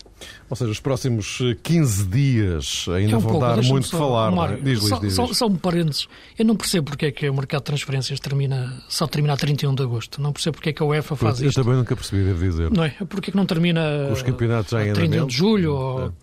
Ou 0.49 0.57
seja, 0.57 0.71
os 0.71 0.81
próximos 0.81 1.39
15 1.63 2.03
eh, 2.03 2.07
dias 2.11 2.87
ainda 2.89 3.13
é 3.13 3.17
um 3.17 3.21
vão 3.21 3.33
pouco, 3.33 3.47
dar 3.47 3.63
muito 3.63 3.85
que 3.85 3.97
falar. 3.97 4.31
Mário, 4.31 4.59
é? 4.59 4.61
diz, 4.61 4.83
só, 4.83 4.99
diz, 4.99 5.15
só, 5.15 5.27
só 5.33 5.47
um 5.47 5.57
parênteses. 5.57 6.09
Eu 6.39 6.45
não 6.45 6.57
percebo 6.57 6.87
porque 6.87 7.07
é 7.07 7.13
que 7.13 7.29
o 7.29 7.35
mercado 7.35 7.61
de 7.61 7.65
transferências 7.67 8.19
termina, 8.21 8.83
só 8.89 9.07
termina 9.07 9.35
a 9.35 9.37
31 9.37 9.75
de 9.75 9.83
agosto. 9.83 10.23
Não 10.23 10.33
percebo 10.33 10.57
porque 10.57 10.71
é 10.71 10.73
que 10.73 10.83
a 10.83 10.87
UEFA 10.87 11.17
faz 11.17 11.41
eu 11.41 11.49
isto. 11.49 11.61
Eu 11.61 11.65
também 11.65 11.79
nunca 11.79 11.95
percebi, 11.95 12.25
devo 12.25 12.41
dizer. 12.41 12.71
Não 12.71 12.85
é? 12.85 12.91
Porque 13.09 13.31
é 13.31 13.33
que 13.33 13.37
não 13.37 13.45
termina 13.45 14.11
os 14.11 14.23
campeonatos 14.23 14.71
já 14.71 14.81
a 14.81 14.93
31 14.93 15.27
de 15.27 15.37
julho 15.37 15.75
ou, 15.75 16.01
é. 16.01 16.05
ou 16.05 16.15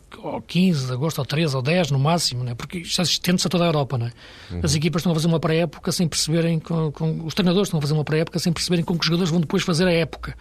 15 0.48 0.88
de 0.88 0.94
agosto 0.94 1.20
ou 1.20 1.26
13 1.26 1.56
ou 1.56 1.62
10 1.62 1.92
no 1.92 2.00
máximo, 2.00 2.44
não 2.44 2.52
é? 2.52 2.56
Porque 2.56 2.80
isto 2.80 3.02
estende-se 3.02 3.48
a 3.48 3.50
toda 3.50 3.64
a 3.64 3.68
Europa, 3.68 3.98
não 3.98 4.08
é? 4.08 4.12
Uhum. 4.52 4.62
As 4.64 4.76
equipas 4.76 5.02
estão 5.02 5.12
a 5.12 5.16
fazer 5.16 5.28
uma 5.28 5.40
pré-época 5.40 5.92
sem 5.92 6.08
perceberem, 6.08 6.60
com, 6.60 6.92
com, 6.92 7.26
os 7.26 7.34
treinadores 7.34 7.68
estão 7.68 7.80
a 7.80 7.82
fazer 7.82 7.94
uma 7.94 8.04
pré-época 8.04 8.40
sem 8.40 8.52
perceberem 8.54 8.86
com 8.86 8.94
que 8.94 9.02
os 9.02 9.06
jogadores 9.06 9.32
vão 9.32 9.40
depois 9.40 9.64
fazer 9.64 9.88
a 9.88 9.92
época, 9.92 10.36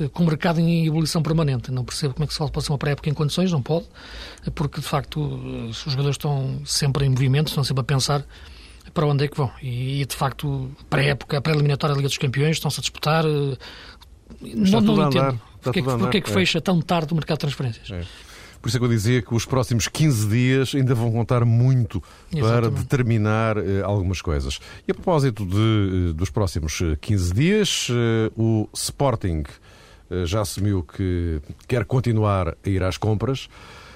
eh, 0.00 0.08
com 0.08 0.22
o 0.22 0.26
mercado 0.26 0.60
em 0.60 0.86
ebulição 0.86 1.22
permanente. 1.22 1.70
Não 1.70 1.84
percebo 1.84 2.14
como 2.14 2.24
é 2.24 2.26
que 2.26 2.32
se 2.32 2.38
pode 2.38 2.52
fazer 2.52 2.70
uma 2.70 2.78
pré-época 2.78 3.08
em 3.08 3.14
condições, 3.14 3.52
não 3.52 3.62
pode 3.62 3.86
porque 4.54 4.80
de 4.80 4.86
facto 4.86 5.20
os 5.20 5.82
jogadores 5.82 6.14
estão 6.14 6.62
sempre 6.64 7.04
em 7.04 7.10
movimento, 7.10 7.48
estão 7.48 7.64
sempre 7.64 7.82
a 7.82 7.84
pensar 7.84 8.24
para 8.94 9.06
onde 9.06 9.24
é 9.24 9.28
que 9.28 9.36
vão. 9.36 9.50
E 9.62 10.04
de 10.04 10.16
facto, 10.16 10.70
para 10.88 11.02
a 11.02 11.04
época, 11.04 11.40
para 11.40 11.52
a 11.52 11.54
eliminatória 11.54 11.94
da 11.94 11.98
Liga 11.98 12.08
dos 12.08 12.18
Campeões, 12.18 12.56
estão-se 12.56 12.80
a 12.80 12.82
disputar. 12.82 13.24
Eh, 13.24 13.56
não, 14.54 14.80
não 14.80 15.08
entendo. 15.08 15.40
Porque, 15.60 15.80
é 15.80 15.82
que, 15.82 15.88
porque 15.88 16.18
é 16.18 16.20
que 16.22 16.30
fecha 16.30 16.60
tão 16.60 16.80
tarde 16.80 17.12
o 17.12 17.16
mercado 17.16 17.36
de 17.36 17.40
transferências? 17.40 17.90
É. 17.90 18.04
Por 18.60 18.68
isso 18.68 18.76
é 18.76 18.80
que 18.80 18.84
eu 18.84 18.90
dizia 18.90 19.22
que 19.22 19.34
os 19.34 19.46
próximos 19.46 19.88
15 19.88 20.28
dias 20.28 20.74
ainda 20.74 20.94
vão 20.94 21.10
contar 21.10 21.44
muito 21.44 22.02
Exatamente. 22.32 22.60
para 22.60 22.82
determinar 22.82 23.56
eh, 23.56 23.82
algumas 23.82 24.20
coisas. 24.20 24.60
E 24.86 24.90
a 24.90 24.94
propósito 24.94 25.46
de, 25.46 26.10
eh, 26.10 26.12
dos 26.12 26.28
próximos 26.30 26.82
15 27.00 27.32
dias, 27.32 27.88
eh, 27.90 28.30
o 28.36 28.68
Sporting 28.74 29.44
já 30.24 30.40
assumiu 30.40 30.82
que 30.82 31.40
quer 31.68 31.84
continuar 31.84 32.48
a 32.48 32.68
ir 32.68 32.82
às 32.82 32.96
compras. 32.96 33.48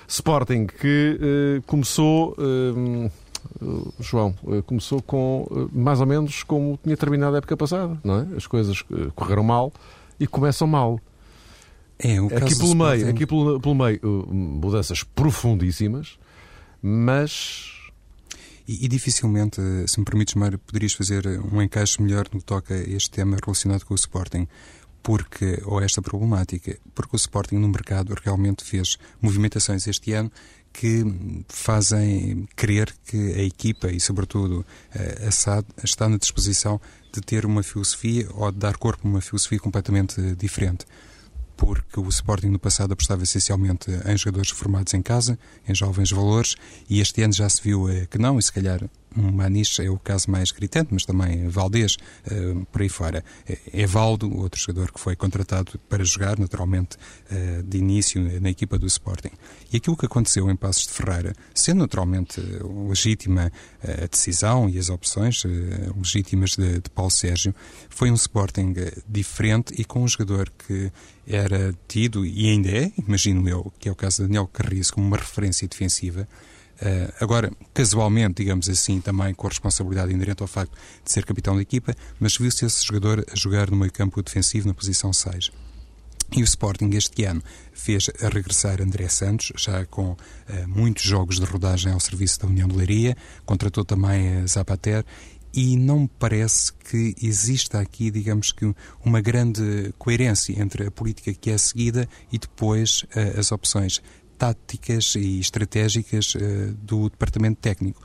Sporting 0.06 0.68
que 0.68 1.60
começou 1.66 2.36
João, 3.98 4.32
começou 4.64 5.02
com 5.02 5.68
mais 5.72 6.00
ou 6.00 6.06
menos 6.06 6.44
como 6.44 6.78
tinha 6.80 6.96
terminado 6.96 7.34
a 7.34 7.38
época 7.38 7.56
passada, 7.56 7.98
não 8.04 8.20
é? 8.20 8.36
As 8.36 8.46
coisas 8.46 8.84
correram 9.16 9.42
mal 9.42 9.72
e 10.20 10.24
começam 10.28 10.68
mal. 10.68 11.00
É, 12.04 12.20
o 12.20 12.26
aqui 12.26 12.54
pelo 12.54 12.74
meio, 12.74 12.96
Sporting... 12.96 13.08
aqui 13.08 13.26
pelo, 13.26 13.60
pelo 13.60 13.74
meio, 13.74 13.98
uh, 14.02 14.34
mudanças 14.34 15.02
profundíssimas, 15.02 16.18
mas 16.82 17.72
e, 18.68 18.84
e, 18.84 18.88
dificilmente, 18.88 19.60
se 19.86 19.98
me 19.98 20.04
permites, 20.04 20.34
Mário, 20.34 20.58
poderias 20.58 20.92
fazer 20.92 21.26
um 21.50 21.62
encaixe 21.62 22.02
melhor 22.02 22.28
no 22.30 22.40
que 22.40 22.44
toca 22.44 22.74
a 22.74 22.78
este 22.78 23.10
tema 23.10 23.38
relacionado 23.42 23.84
com 23.84 23.94
o 23.94 23.96
Sporting. 23.96 24.46
Porque, 25.02 25.60
ou 25.64 25.82
esta 25.82 26.00
problemática, 26.00 26.78
porque 26.94 27.14
o 27.14 27.18
Sporting 27.18 27.56
no 27.56 27.68
mercado 27.68 28.14
realmente 28.22 28.64
fez 28.64 28.96
movimentações 29.20 29.86
este 29.86 30.12
ano 30.14 30.32
que 30.72 31.04
fazem 31.46 32.48
crer 32.56 32.94
que 33.06 33.34
a 33.34 33.42
equipa 33.42 33.92
e, 33.92 34.00
sobretudo, 34.00 34.64
a 35.26 35.30
SAD 35.30 35.66
está 35.84 36.08
na 36.08 36.16
disposição 36.16 36.80
de 37.12 37.20
ter 37.20 37.44
uma 37.44 37.62
filosofia 37.62 38.26
ou 38.32 38.50
de 38.50 38.58
dar 38.58 38.78
corpo 38.78 39.06
a 39.06 39.10
uma 39.10 39.20
filosofia 39.20 39.58
completamente 39.58 40.20
diferente 40.36 40.86
porque 41.56 42.00
o 42.00 42.08
Sporting 42.08 42.48
no 42.48 42.58
passado 42.58 42.92
apostava 42.92 43.22
essencialmente 43.22 43.90
em 44.06 44.16
jogadores 44.16 44.50
formados 44.50 44.92
em 44.94 45.02
casa, 45.02 45.38
em 45.68 45.74
jovens 45.74 46.10
valores, 46.10 46.56
e 46.88 47.00
este 47.00 47.22
ano 47.22 47.32
já 47.32 47.48
se 47.48 47.62
viu 47.62 47.88
eh, 47.88 48.06
que 48.10 48.18
não, 48.18 48.38
e 48.38 48.42
se 48.42 48.52
calhar 48.52 48.80
Maniche 49.14 49.84
é 49.84 49.90
o 49.90 49.98
caso 49.98 50.30
mais 50.30 50.50
gritante, 50.50 50.88
mas 50.92 51.04
também 51.04 51.48
Valdez, 51.48 51.96
uh, 52.26 52.64
por 52.66 52.82
aí 52.82 52.88
fora. 52.88 53.24
É 53.72 53.86
Valdo, 53.86 54.34
outro 54.36 54.60
jogador 54.60 54.92
que 54.92 55.00
foi 55.00 55.16
contratado 55.16 55.78
para 55.88 56.04
jogar, 56.04 56.38
naturalmente, 56.38 56.96
uh, 57.30 57.62
de 57.62 57.78
início 57.78 58.40
na 58.40 58.50
equipa 58.50 58.78
do 58.78 58.86
Sporting. 58.86 59.30
E 59.72 59.76
aquilo 59.76 59.96
que 59.96 60.06
aconteceu 60.06 60.50
em 60.50 60.56
Passos 60.56 60.86
de 60.86 60.92
Ferreira, 60.92 61.32
sendo 61.54 61.78
naturalmente 61.80 62.40
legítima 62.88 63.52
a 63.82 64.06
decisão 64.06 64.68
e 64.68 64.78
as 64.78 64.88
opções 64.88 65.42
legítimas 65.96 66.56
de, 66.56 66.80
de 66.80 66.90
Paulo 66.90 67.10
Sérgio, 67.10 67.54
foi 67.88 68.10
um 68.10 68.14
Sporting 68.14 68.74
diferente 69.08 69.74
e 69.76 69.84
com 69.84 70.02
um 70.02 70.08
jogador 70.08 70.50
que 70.50 70.92
era 71.26 71.74
tido, 71.88 72.24
e 72.24 72.50
ainda 72.50 72.70
é, 72.70 72.92
imagino 72.98 73.48
eu, 73.48 73.72
que 73.78 73.88
é 73.88 73.92
o 73.92 73.94
caso 73.94 74.22
de 74.22 74.28
Daniel 74.28 74.46
Carriço, 74.46 74.92
como 74.94 75.06
uma 75.06 75.16
referência 75.16 75.66
defensiva, 75.66 76.28
Uh, 76.84 77.10
agora, 77.18 77.50
casualmente, 77.72 78.42
digamos 78.42 78.68
assim, 78.68 79.00
também 79.00 79.32
com 79.32 79.46
a 79.46 79.50
responsabilidade 79.50 80.12
inerente 80.12 80.42
ao 80.42 80.46
facto 80.46 80.72
de 81.02 81.10
ser 81.10 81.24
capitão 81.24 81.56
da 81.56 81.62
equipa, 81.62 81.94
mas 82.20 82.36
viu-se 82.36 82.66
esse 82.66 82.84
jogador 82.84 83.24
a 83.32 83.34
jogar 83.34 83.70
no 83.70 83.76
meio 83.76 83.90
campo 83.90 84.22
defensivo 84.22 84.68
na 84.68 84.74
posição 84.74 85.10
6. 85.10 85.50
E 86.36 86.42
o 86.42 86.44
Sporting 86.44 86.90
este 86.94 87.24
ano 87.24 87.42
fez 87.72 88.10
a 88.20 88.28
regressar 88.28 88.82
André 88.82 89.08
Santos, 89.08 89.52
já 89.56 89.86
com 89.86 90.10
uh, 90.10 90.16
muitos 90.66 91.04
jogos 91.04 91.40
de 91.40 91.46
rodagem 91.46 91.90
ao 91.90 92.00
serviço 92.00 92.40
da 92.40 92.48
União 92.48 92.68
de 92.68 92.76
Leiria, 92.76 93.16
contratou 93.46 93.84
também 93.84 94.42
a 94.42 94.46
Zapater 94.46 95.06
e 95.54 95.76
não 95.76 96.00
me 96.00 96.10
parece 96.18 96.72
que 96.72 97.14
exista 97.22 97.78
aqui, 97.78 98.10
digamos 98.10 98.50
que, 98.50 98.74
uma 99.04 99.20
grande 99.20 99.94
coerência 99.96 100.60
entre 100.60 100.88
a 100.88 100.90
política 100.90 101.32
que 101.32 101.48
é 101.48 101.56
seguida 101.56 102.08
e 102.30 102.38
depois 102.38 103.04
uh, 103.04 103.38
as 103.38 103.52
opções 103.52 104.02
táticas 104.38 105.14
e 105.14 105.40
estratégicas 105.40 106.34
uh, 106.34 106.74
do 106.82 107.08
departamento 107.08 107.60
técnico. 107.60 108.02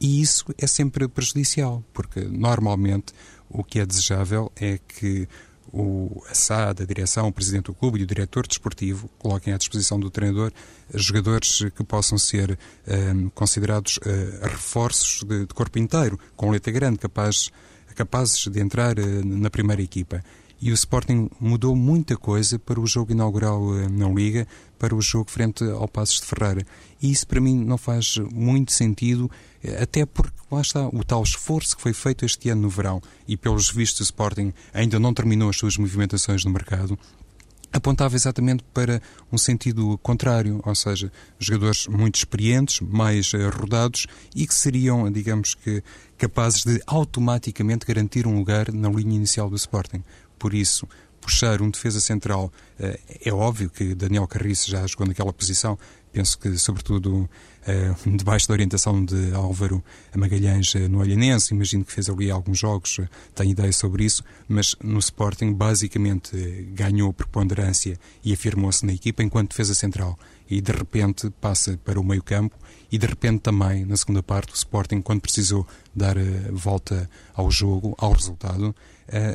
E 0.00 0.20
isso 0.20 0.46
é 0.58 0.66
sempre 0.66 1.06
prejudicial, 1.06 1.84
porque 1.92 2.20
normalmente 2.20 3.12
o 3.48 3.62
que 3.62 3.78
é 3.78 3.86
desejável 3.86 4.50
é 4.56 4.78
que 4.78 5.28
o 5.72 6.22
SAD, 6.32 6.82
a 6.82 6.86
direção, 6.86 7.28
o 7.28 7.32
presidente 7.32 7.66
do 7.66 7.74
clube 7.74 8.00
e 8.00 8.02
o 8.02 8.06
diretor 8.06 8.46
desportivo 8.46 9.08
coloquem 9.18 9.54
à 9.54 9.56
disposição 9.56 9.98
do 9.98 10.10
treinador 10.10 10.52
jogadores 10.92 11.64
que 11.74 11.84
possam 11.84 12.18
ser 12.18 12.58
um, 12.86 12.92
ehm, 12.92 13.28
considerados 13.30 13.96
uh, 13.98 14.42
reforços 14.42 15.22
de, 15.22 15.46
de, 15.46 15.54
corpo 15.54 15.78
inteiro, 15.78 16.18
com 16.36 16.50
letra 16.50 16.72
grande, 16.72 16.98
capaz, 16.98 17.50
capazes 17.94 18.46
de 18.48 18.60
entrar 18.60 18.98
uh, 18.98 19.24
na 19.24 19.48
primeira 19.48 19.80
equipa 19.80 20.22
e 20.62 20.70
o 20.70 20.74
Sporting 20.74 21.28
mudou 21.40 21.74
muita 21.74 22.16
coisa 22.16 22.56
para 22.56 22.78
o 22.78 22.86
jogo 22.86 23.10
inaugural 23.10 23.76
eh, 23.76 23.88
na 23.88 24.08
Liga, 24.08 24.46
para 24.78 24.94
o 24.94 25.02
jogo 25.02 25.28
frente 25.28 25.64
ao 25.64 25.88
Passos 25.88 26.20
de 26.20 26.26
Ferreira. 26.26 26.64
E 27.02 27.10
isso 27.10 27.26
para 27.26 27.40
mim 27.40 27.64
não 27.64 27.76
faz 27.76 28.16
muito 28.32 28.72
sentido, 28.72 29.28
eh, 29.62 29.82
até 29.82 30.06
porque 30.06 30.36
lá 30.48 30.60
está 30.60 30.86
o 30.86 31.02
tal 31.02 31.24
esforço 31.24 31.74
que 31.76 31.82
foi 31.82 31.92
feito 31.92 32.24
este 32.24 32.48
ano 32.48 32.62
no 32.62 32.68
verão 32.68 33.02
e 33.26 33.36
pelos 33.36 33.72
vistos 33.72 34.00
o 34.00 34.04
Sporting 34.04 34.54
ainda 34.72 35.00
não 35.00 35.12
terminou 35.12 35.50
as 35.50 35.56
suas 35.56 35.76
movimentações 35.76 36.44
no 36.44 36.52
mercado, 36.52 36.96
apontava 37.72 38.14
exatamente 38.14 38.62
para 38.74 39.00
um 39.32 39.38
sentido 39.38 39.98
contrário, 39.98 40.60
ou 40.64 40.74
seja, 40.74 41.10
jogadores 41.38 41.86
muito 41.88 42.16
experientes, 42.16 42.80
mais 42.80 43.32
uh, 43.32 43.48
rodados 43.50 44.06
e 44.36 44.46
que 44.46 44.54
seriam, 44.54 45.10
digamos 45.10 45.54
que, 45.54 45.82
capazes 46.18 46.62
de 46.64 46.80
automaticamente 46.86 47.86
garantir 47.86 48.26
um 48.26 48.36
lugar 48.36 48.70
na 48.70 48.88
linha 48.88 49.16
inicial 49.16 49.48
do 49.48 49.56
Sporting 49.56 50.04
por 50.42 50.52
isso 50.54 50.88
puxar 51.20 51.62
um 51.62 51.70
defesa 51.70 52.00
central. 52.00 52.52
Eh, 52.80 52.98
é 53.26 53.32
óbvio 53.32 53.70
que 53.70 53.94
Daniel 53.94 54.26
Carriço 54.26 54.68
já 54.68 54.84
jogou 54.88 55.06
naquela 55.06 55.32
posição, 55.32 55.78
penso 56.12 56.36
que, 56.36 56.58
sobretudo, 56.58 57.30
eh, 57.64 57.94
debaixo 58.04 58.48
da 58.48 58.54
orientação 58.54 59.04
de 59.04 59.32
Álvaro 59.32 59.80
Magalhães 60.16 60.74
eh, 60.74 60.88
no 60.88 60.98
Olhanense, 60.98 61.54
imagino 61.54 61.84
que 61.84 61.92
fez 61.92 62.10
ali 62.10 62.28
alguns 62.28 62.58
jogos, 62.58 62.98
tenho 63.36 63.52
ideia 63.52 63.72
sobre 63.72 64.04
isso, 64.04 64.24
mas 64.48 64.74
no 64.82 64.98
Sporting, 64.98 65.52
basicamente, 65.52 66.36
ganhou 66.74 67.12
preponderância 67.12 67.96
e 68.24 68.32
afirmou-se 68.32 68.84
na 68.84 68.92
equipa 68.92 69.22
enquanto 69.22 69.50
defesa 69.50 69.74
central. 69.74 70.18
E 70.50 70.60
de 70.60 70.72
repente 70.72 71.30
passa 71.40 71.78
para 71.84 72.00
o 72.00 72.04
meio-campo 72.04 72.56
e 72.90 72.98
de 72.98 73.06
repente 73.06 73.42
também, 73.42 73.86
na 73.86 73.96
segunda 73.96 74.24
parte, 74.24 74.52
o 74.52 74.56
Sporting, 74.56 75.00
quando 75.00 75.20
precisou 75.20 75.66
dar 75.94 76.16
volta 76.50 77.08
ao 77.32 77.48
jogo, 77.48 77.94
ao 77.96 78.12
resultado, 78.12 78.74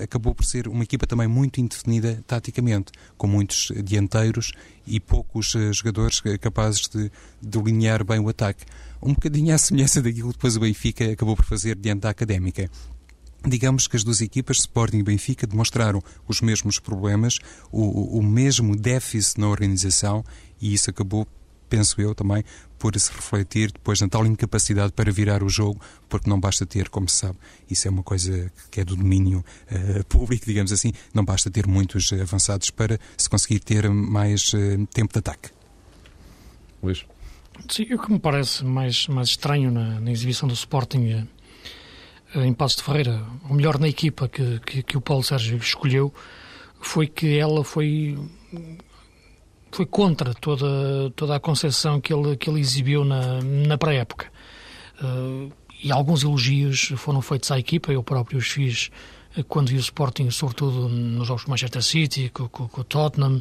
acabou 0.03 0.33
por 0.33 0.45
ser 0.45 0.67
uma 0.67 0.83
equipa 0.83 1.05
também 1.05 1.27
muito 1.27 1.59
indefinida 1.59 2.23
taticamente, 2.25 2.91
com 3.17 3.27
muitos 3.27 3.71
dianteiros 3.83 4.51
e 4.85 4.99
poucos 4.99 5.53
uh, 5.53 5.73
jogadores 5.73 6.21
capazes 6.39 6.87
de 6.87 7.11
delinear 7.41 8.03
bem 8.03 8.19
o 8.19 8.29
ataque. 8.29 8.65
Um 9.01 9.13
bocadinho 9.13 9.53
à 9.53 9.57
semelhança 9.57 10.01
daquilo 10.01 10.29
que 10.29 10.37
depois 10.37 10.55
o 10.55 10.59
Benfica 10.59 11.11
acabou 11.11 11.35
por 11.35 11.45
fazer 11.45 11.75
diante 11.75 12.01
da 12.01 12.09
Académica. 12.09 12.69
Digamos 13.45 13.87
que 13.87 13.95
as 13.95 14.03
duas 14.03 14.19
equipas, 14.21 14.57
Sporting 14.57 14.97
e 14.97 15.03
Benfica, 15.03 15.45
demonstraram 15.45 16.01
os 16.27 16.41
mesmos 16.41 16.79
problemas, 16.79 17.37
o, 17.71 18.17
o 18.17 18.23
mesmo 18.23 18.75
déficit 18.75 19.39
na 19.39 19.47
organização 19.47 20.23
e 20.59 20.73
isso 20.73 20.89
acabou 20.89 21.27
penso 21.67 21.99
eu 22.01 22.15
também, 22.15 22.43
por 22.77 22.97
se 22.99 23.11
refletir 23.11 23.71
depois 23.71 23.99
na 24.01 24.07
tal 24.07 24.25
incapacidade 24.25 24.91
para 24.93 25.11
virar 25.11 25.43
o 25.43 25.49
jogo, 25.49 25.81
porque 26.07 26.29
não 26.29 26.39
basta 26.39 26.65
ter, 26.65 26.89
como 26.89 27.09
se 27.09 27.17
sabe, 27.17 27.37
isso 27.69 27.87
é 27.87 27.91
uma 27.91 28.03
coisa 28.03 28.51
que 28.71 28.81
é 28.81 28.85
do 28.85 28.95
domínio 28.95 29.43
uh, 29.71 30.03
público, 30.09 30.45
digamos 30.45 30.71
assim, 30.71 30.91
não 31.13 31.23
basta 31.23 31.49
ter 31.49 31.67
muitos 31.67 32.11
avançados 32.13 32.69
para 32.69 32.99
se 33.17 33.29
conseguir 33.29 33.59
ter 33.59 33.89
mais 33.89 34.53
uh, 34.53 34.85
tempo 34.93 35.13
de 35.13 35.19
ataque. 35.19 35.49
Luís? 36.81 37.05
Sim, 37.69 37.93
o 37.93 37.99
que 37.99 38.11
me 38.11 38.19
parece 38.19 38.63
mais, 38.63 39.07
mais 39.07 39.29
estranho 39.29 39.71
na, 39.71 39.99
na 39.99 40.11
exibição 40.11 40.47
do 40.47 40.53
Sporting 40.53 41.27
uh, 42.35 42.39
em 42.41 42.53
Passos 42.53 42.77
de 42.77 42.83
Ferreira, 42.83 43.25
ou 43.49 43.55
melhor, 43.55 43.79
na 43.79 43.87
equipa 43.87 44.27
que, 44.27 44.59
que, 44.59 44.83
que 44.83 44.97
o 44.97 45.01
Paulo 45.01 45.23
Sérgio 45.23 45.57
escolheu, 45.57 46.13
foi 46.79 47.07
que 47.07 47.37
ela 47.37 47.63
foi 47.63 48.17
foi 49.77 49.85
contra 49.85 50.33
toda, 50.33 51.11
toda 51.15 51.35
a 51.35 51.39
concepção 51.39 52.01
que 52.01 52.11
ele, 52.11 52.35
que 52.35 52.49
ele 52.49 52.59
exibiu 52.59 53.05
na, 53.05 53.39
na 53.43 53.77
pré-época. 53.77 54.25
Uh, 54.99 55.51
e 55.83 55.91
alguns 55.91 56.23
elogios 56.23 56.93
foram 56.97 57.21
feitos 57.21 57.51
à 57.51 57.59
equipa, 57.59 57.91
eu 57.91 58.01
próprio 58.01 58.39
os 58.39 58.47
fiz 58.47 58.89
eh, 59.37 59.43
quando 59.47 59.67
vi 59.67 59.75
o 59.75 59.79
Sporting, 59.79 60.31
sobretudo 60.31 60.89
nos 60.89 61.27
jogos 61.27 61.43
com 61.43 61.51
Manchester 61.51 61.83
City, 61.83 62.31
com, 62.33 62.49
com, 62.49 62.67
com, 62.67 62.81
o 62.81 62.83
Tottenham, 62.83 63.39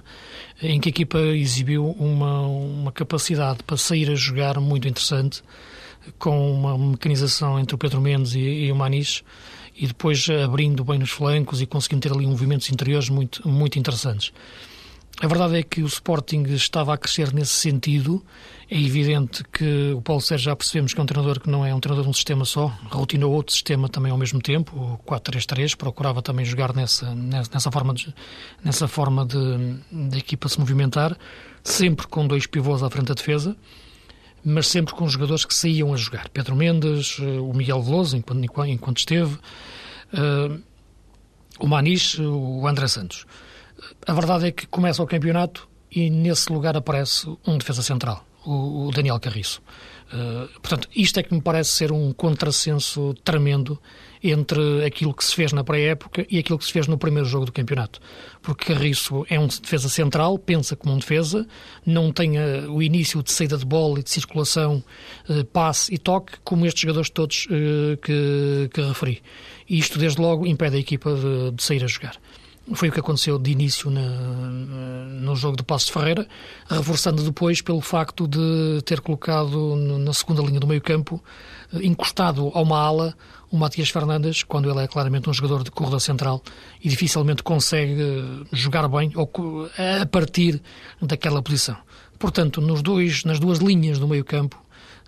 em 0.61 0.79
que 0.79 0.91
a 0.91 0.91
equipa 0.91 1.19
exibiu 1.19 1.89
uma, 1.93 2.43
uma 2.43 2.93
capacidade 2.93 3.63
para 3.63 3.79
sair 3.79 4.11
a 4.11 4.15
jogar 4.15 4.61
muito 4.61 4.87
interessante, 4.87 5.43
com 6.19 6.53
uma 6.53 6.77
mecanização 6.77 7.59
entre 7.59 7.75
o 7.75 7.79
Pedro 7.79 8.03
Mendes 8.03 8.35
e, 8.35 8.41
e 8.41 8.71
o 8.71 8.77
Manis, 8.77 9.25
e 9.75 9.87
depois 9.87 10.29
abrindo 10.29 10.85
bem 10.85 10.99
nos 10.99 11.11
flancos 11.11 11.63
e 11.63 11.67
conseguindo 11.67 12.03
ter 12.03 12.13
ali 12.15 12.27
movimentos 12.27 12.69
interiores 12.69 13.09
muito, 13.09 13.49
muito 13.49 13.79
interessantes. 13.79 14.35
A 15.19 15.27
verdade 15.27 15.57
é 15.57 15.63
que 15.63 15.83
o 15.83 15.87
Sporting 15.87 16.43
estava 16.43 16.93
a 16.93 16.99
crescer 16.99 17.33
nesse 17.33 17.55
sentido. 17.55 18.23
É 18.71 18.79
evidente 18.79 19.43
que 19.45 19.93
o 19.97 20.03
Paulo 20.03 20.21
Sérgio 20.21 20.45
já 20.45 20.57
percebemos 20.57 20.93
que 20.93 21.01
é 21.01 21.03
um 21.03 21.07
treinador 21.07 21.41
que 21.41 21.49
não 21.49 21.65
é 21.65 21.75
um 21.75 21.81
treinador 21.81 22.05
de 22.05 22.11
um 22.11 22.13
sistema 22.13 22.45
só, 22.45 22.67
rotinou 22.91 23.33
outro 23.33 23.55
sistema 23.55 23.89
também 23.89 24.13
ao 24.13 24.19
mesmo 24.19 24.43
tempo, 24.43 24.77
o 24.77 25.11
4-3-3, 25.11 25.75
procurava 25.75 26.21
também 26.21 26.45
jogar 26.45 26.75
nessa, 26.75 27.15
nessa 27.15 27.71
forma, 27.71 27.95
de, 27.95 28.15
nessa 28.63 28.87
forma 28.87 29.25
de, 29.25 30.09
de 30.11 30.19
equipa 30.19 30.51
se 30.51 30.61
movimentar, 30.61 31.17
sempre 31.63 32.07
com 32.09 32.27
dois 32.27 32.47
pivôs 32.47 32.83
à 32.83 32.91
frente 32.91 33.07
da 33.07 33.15
defesa, 33.15 33.57
mas 34.45 34.67
sempre 34.67 34.95
com 34.95 35.09
jogadores 35.09 35.47
que 35.47 35.55
saíam 35.55 35.95
a 35.95 35.97
jogar. 35.97 36.29
Pedro 36.29 36.55
Mendes, 36.55 37.17
eh, 37.21 37.41
o 37.41 37.55
Miguel 37.55 37.83
Veloso, 37.83 38.17
enquanto, 38.17 38.67
enquanto 38.67 38.99
esteve, 38.99 39.35
uh, 40.13 40.61
o 41.59 41.67
Maniche, 41.67 42.21
o 42.21 42.67
André 42.67 42.87
Santos. 42.87 43.25
A 44.07 44.13
verdade 44.13 44.47
é 44.47 44.53
que 44.53 44.67
começa 44.67 45.03
o 45.03 45.07
campeonato 45.07 45.69
e 45.91 46.11
nesse 46.11 46.53
lugar 46.53 46.77
aparece 46.77 47.27
um 47.47 47.57
defesa 47.57 47.83
central, 47.83 48.25
o, 48.45 48.91
Daniel 48.95 49.19
Carriço. 49.19 49.63
Uh, 50.13 50.47
portanto, 50.61 50.89
isto 50.95 51.19
é 51.19 51.23
que 51.23 51.35
me 51.35 51.41
parece 51.41 51.71
ser 51.71 51.91
um 51.91 52.13
contrassenso 52.13 53.13
tremendo 53.25 53.81
entre 54.23 54.85
aquilo 54.85 55.13
que 55.13 55.25
se 55.25 55.35
fez 55.35 55.53
na 55.53 55.65
pré-época 55.65 56.25
e 56.31 56.39
aquilo 56.39 56.59
que 56.59 56.65
se 56.65 56.73
fez 56.73 56.87
no 56.87 56.97
primeiro 56.97 57.29
jogo 57.29 57.47
do 57.47 57.53
campeonato. 57.53 58.01
Porque 58.41 58.73
Carriço 58.73 59.27
é 59.29 59.39
um 59.39 59.47
defesa 59.47 59.89
central, 59.89 60.39
pensa 60.39 60.77
como 60.77 60.95
um 60.95 60.99
defesa, 60.99 61.47
não 61.85 62.13
tem 62.13 62.39
o 62.69 62.81
início 62.81 63.23
de 63.23 63.33
saída 63.33 63.57
de 63.57 63.65
bola 63.65 63.99
e 63.99 64.03
de 64.03 64.11
circulação, 64.11 64.83
uh, 65.29 65.45
passe 65.47 65.93
e 65.93 65.99
toque, 65.99 66.35
como 66.45 66.67
estes 66.67 66.83
jogadores 66.83 67.11
todos 67.11 67.49
que, 68.03 68.71
que 68.73 68.81
referi. 68.81 69.23
E 69.69 69.79
isto, 69.79 69.99
desde 69.99 70.21
logo, 70.21 70.47
impede 70.47 70.77
a 70.77 70.81
equipa 70.81 71.15
de, 71.15 71.51
de 71.53 71.63
sair 71.63 71.83
a 71.83 71.89
jogar. 71.89 72.17
Foi 72.75 72.89
o 72.89 72.93
que 72.93 72.99
aconteceu 72.99 73.39
de 73.39 73.53
início 73.53 73.91
no 73.91 75.37
jogo 75.37 75.57
de 75.57 75.63
Passo 75.63 75.87
de 75.87 75.93
Ferreira, 75.93 76.27
reforçando 76.69 77.23
depois 77.23 77.63
pelo 77.63 77.81
facto 77.81 78.27
de 78.27 78.83
ter 78.85 79.01
colocado 79.01 79.77
na 79.77 80.13
segunda 80.13 80.43
linha 80.43 80.59
do 80.59 80.67
meio-campo, 80.67 81.23
eh, 81.73 81.87
encostado 81.87 82.51
a 82.53 82.61
uma 82.61 82.79
ala, 82.79 83.15
o 83.53 83.57
Matias 83.57 83.91
Fernandes, 83.91 84.43
quando 84.43 84.69
ele 84.69 84.81
é 84.81 84.89
claramente 84.89 85.31
um 85.31 85.33
jogador 85.33 85.63
de 85.63 85.71
corredor 85.71 86.01
central 86.01 86.43
e 86.83 86.89
dificilmente 86.89 87.41
consegue 87.43 88.03
eh, 88.03 88.47
jogar 88.53 88.89
bem 88.89 89.13
ou 89.15 89.31
a 90.03 90.07
partir 90.07 90.61
daquela 91.01 91.41
posição. 91.41 91.77
Portanto, 92.19 92.61
nos 92.61 92.83
dois, 92.83 93.25
nas 93.25 93.39
duas 93.39 93.59
linhas 93.59 94.01
do 94.01 94.09
meio-campo, 94.09 94.61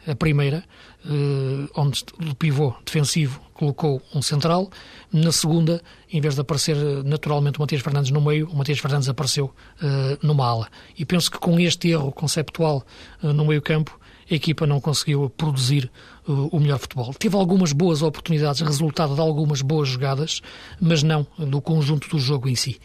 a 0.07 0.15
primeira, 0.15 0.65
eh, 1.05 1.69
onde 1.75 2.05
o 2.21 2.35
pivô 2.37 2.73
defensivo 2.85 3.48
colocou 3.59 4.01
um 4.15 4.23
central. 4.23 4.71
Na 5.13 5.33
segunda, 5.33 5.83
em 6.11 6.21
vez 6.21 6.37
de 6.37 6.41
aparecer 6.41 6.77
eh, 6.77 7.03
naturalmente 7.05 7.59
o 7.59 7.61
Matias 7.61 7.83
Fernandes 7.83 8.11
no 8.13 8.21
meio, 8.21 8.49
o 8.49 8.57
Matias 8.57 8.79
Fernandes 8.79 9.09
apareceu 9.09 9.47
uh, 9.83 10.27
numa 10.27 10.47
ala. 10.47 10.69
E 10.97 11.05
penso 11.05 11.31
que 11.31 11.39
com 11.39 11.59
este 11.59 11.89
erro 11.89 12.13
conceptual 12.13 12.87
uh, 13.23 13.33
no 13.33 13.45
meio-campo, 13.45 13.99
a 14.31 14.35
equipa 14.35 14.65
não 14.67 14.81
conseguiu 14.81 15.29
produzir 15.31 15.91
uh, 16.29 16.49
o 16.53 16.61
melhor 16.61 16.79
futebol. 16.79 17.13
Teve 17.15 17.35
algumas 17.35 17.73
boas 17.73 18.01
oportunidades, 18.01 18.61
resultado 18.61 19.15
de 19.15 19.21
algumas 19.21 19.61
boas 19.61 19.89
jogadas, 19.89 20.41
mas 20.81 21.03
não 21.03 21.27
do 21.37 21.61
conjunto 21.61 22.09
do 22.09 22.19
jogo 22.19 22.49
em 22.49 22.55
si. 22.55 22.79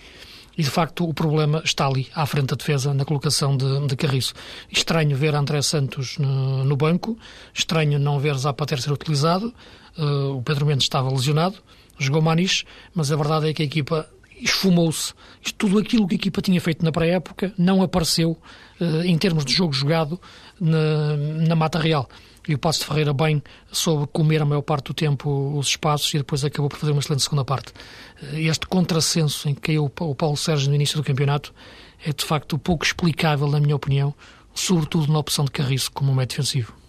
E 0.57 0.63
de 0.63 0.69
facto 0.69 1.07
o 1.07 1.13
problema 1.13 1.61
está 1.65 1.87
ali, 1.87 2.07
à 2.13 2.25
frente 2.25 2.47
da 2.47 2.55
defesa, 2.55 2.93
na 2.93 3.05
colocação 3.05 3.57
de, 3.57 3.87
de 3.87 3.95
Carriço. 3.95 4.33
Estranho 4.71 5.17
ver 5.17 5.33
André 5.35 5.61
Santos 5.61 6.17
no, 6.17 6.63
no 6.63 6.75
banco, 6.75 7.17
estranho 7.53 7.97
não 7.97 8.19
ver 8.19 8.35
Zapater 8.37 8.79
ser 8.79 8.91
utilizado. 8.91 9.53
Uh, 9.97 10.37
o 10.37 10.41
Pedro 10.43 10.65
Mendes 10.65 10.85
estava 10.85 11.09
lesionado, 11.09 11.57
jogou 11.97 12.21
Manis, 12.21 12.65
mas 12.93 13.11
a 13.11 13.15
verdade 13.15 13.49
é 13.49 13.53
que 13.53 13.63
a 13.63 13.65
equipa 13.65 14.07
esfumou-se. 14.39 15.13
Tudo 15.57 15.79
aquilo 15.79 16.07
que 16.07 16.15
a 16.15 16.17
equipa 16.17 16.41
tinha 16.41 16.59
feito 16.59 16.83
na 16.83 16.91
pré-época 16.91 17.53
não 17.57 17.81
apareceu 17.81 18.37
uh, 18.79 19.03
em 19.03 19.17
termos 19.17 19.45
de 19.45 19.53
jogo 19.53 19.73
jogado 19.73 20.19
na, 20.59 21.17
na 21.47 21.55
Mata 21.55 21.79
Real 21.79 22.07
e 22.47 22.53
o 22.53 22.57
Passo 22.57 22.81
de 22.81 22.85
Ferreira 22.85 23.13
bem 23.13 23.41
soube 23.71 24.07
comer 24.07 24.41
a 24.41 24.45
maior 24.45 24.61
parte 24.61 24.87
do 24.87 24.93
tempo 24.93 25.57
os 25.57 25.67
espaços 25.67 26.13
e 26.13 26.17
depois 26.17 26.43
acabou 26.43 26.69
por 26.69 26.77
fazer 26.77 26.91
uma 26.91 26.99
excelente 26.99 27.23
segunda 27.23 27.45
parte. 27.45 27.73
Eh, 28.21 28.41
este 28.41 28.67
contrassenso 28.67 29.47
em 29.47 29.53
que 29.53 29.61
caiu 29.61 29.85
o 29.85 30.15
Paulo 30.15 30.37
Sérgio 30.37 30.69
no 30.69 30.75
início 30.75 30.97
do 30.97 31.03
campeonato 31.03 31.53
é 32.05 32.11
de 32.11 32.25
facto 32.25 32.57
pouco 32.57 32.85
explicável, 32.85 33.47
na 33.47 33.59
minha 33.59 33.75
opinião, 33.75 34.13
sobretudo 34.53 35.11
na 35.11 35.19
opção 35.19 35.45
de 35.45 35.51
Carriço 35.51 35.91
como 35.91 36.13
médio 36.13 36.37
defensivo. 36.37 36.82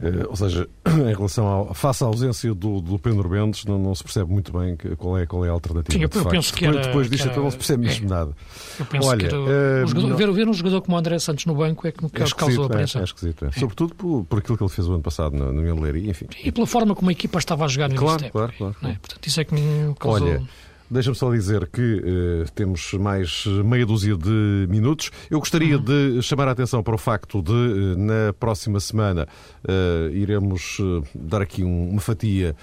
Uh, 0.00 0.28
ou 0.28 0.34
seja, 0.34 0.68
em 0.86 1.14
relação 1.14 1.46
ao, 1.46 1.72
face 1.72 2.02
à 2.02 2.06
ausência 2.06 2.52
do, 2.52 2.80
do 2.80 2.98
Pedro 2.98 3.28
Mendes, 3.28 3.64
não, 3.64 3.78
não, 3.78 3.94
se 3.94 4.02
percebe 4.02 4.30
muito 4.30 4.52
bem 4.52 4.76
que, 4.76 4.96
qual, 4.96 5.16
é, 5.16 5.24
qual 5.24 5.44
é 5.44 5.48
a 5.48 5.52
alternativa. 5.52 5.96
Sim, 5.96 6.02
eu, 6.02 6.10
eu 6.12 6.28
penso 6.28 6.52
que 6.52 6.66
era, 6.66 6.80
depois 6.80 7.08
disto 7.08 7.28
então 7.28 7.44
não 7.44 7.50
se 7.50 7.56
percebe 7.56 7.86
mesmo 7.86 8.06
é, 8.06 8.08
nada. 8.08 8.32
Eu 8.78 8.86
penso 8.86 9.08
Olha, 9.08 9.18
que 9.18 9.26
era, 9.26 9.40
uh, 9.40 9.86
jogador, 9.86 10.16
ver, 10.16 10.32
ver, 10.32 10.48
um 10.48 10.52
jogador 10.52 10.82
como 10.82 10.96
o 10.96 10.98
André 10.98 11.18
Santos 11.20 11.46
no 11.46 11.54
banco 11.54 11.86
é 11.86 11.92
que, 11.92 12.04
é 12.04 12.24
causou 12.36 12.64
a 12.64 12.66
apreensão. 12.66 13.00
É, 13.00 13.02
é 13.02 13.04
esquisito, 13.04 13.44
é. 13.46 13.52
Sobretudo 13.52 13.94
por, 13.94 14.24
por 14.24 14.38
aquilo 14.40 14.58
que 14.58 14.64
ele 14.64 14.70
fez 14.70 14.88
o 14.88 14.92
ano 14.92 15.02
passado 15.02 15.36
no, 15.36 15.52
no 15.52 15.80
Leiria, 15.80 16.10
enfim. 16.10 16.26
E 16.42 16.50
pela 16.50 16.66
forma 16.66 16.94
como 16.94 17.10
a 17.10 17.12
equipa 17.12 17.38
estava 17.38 17.64
a 17.64 17.68
jogar 17.68 17.88
no 17.88 17.94
claro, 17.94 18.30
claro, 18.30 18.52
claro, 18.58 18.74
claro. 18.78 18.94
É? 18.94 18.98
Portanto, 18.98 19.26
isso 19.26 19.40
é 19.40 19.44
que 19.44 19.54
me 19.54 19.94
causou... 19.94 20.28
Olha, 20.28 20.42
Deixa-me 20.90 21.16
só 21.16 21.30
dizer 21.32 21.66
que 21.68 21.80
uh, 21.80 22.50
temos 22.54 22.92
mais 22.94 23.46
meia 23.64 23.86
dúzia 23.86 24.16
de 24.16 24.66
minutos. 24.68 25.10
Eu 25.30 25.38
gostaria 25.38 25.78
uhum. 25.78 25.82
de 25.82 26.22
chamar 26.22 26.46
a 26.46 26.50
atenção 26.50 26.82
para 26.82 26.94
o 26.94 26.98
facto 26.98 27.42
de, 27.42 27.52
uh, 27.52 27.96
na 27.96 28.34
próxima 28.38 28.78
semana, 28.78 29.26
uh, 29.66 30.14
iremos 30.14 30.78
dar 31.14 31.40
aqui 31.40 31.64
um, 31.64 31.90
uma 31.90 32.00
fatia 32.00 32.54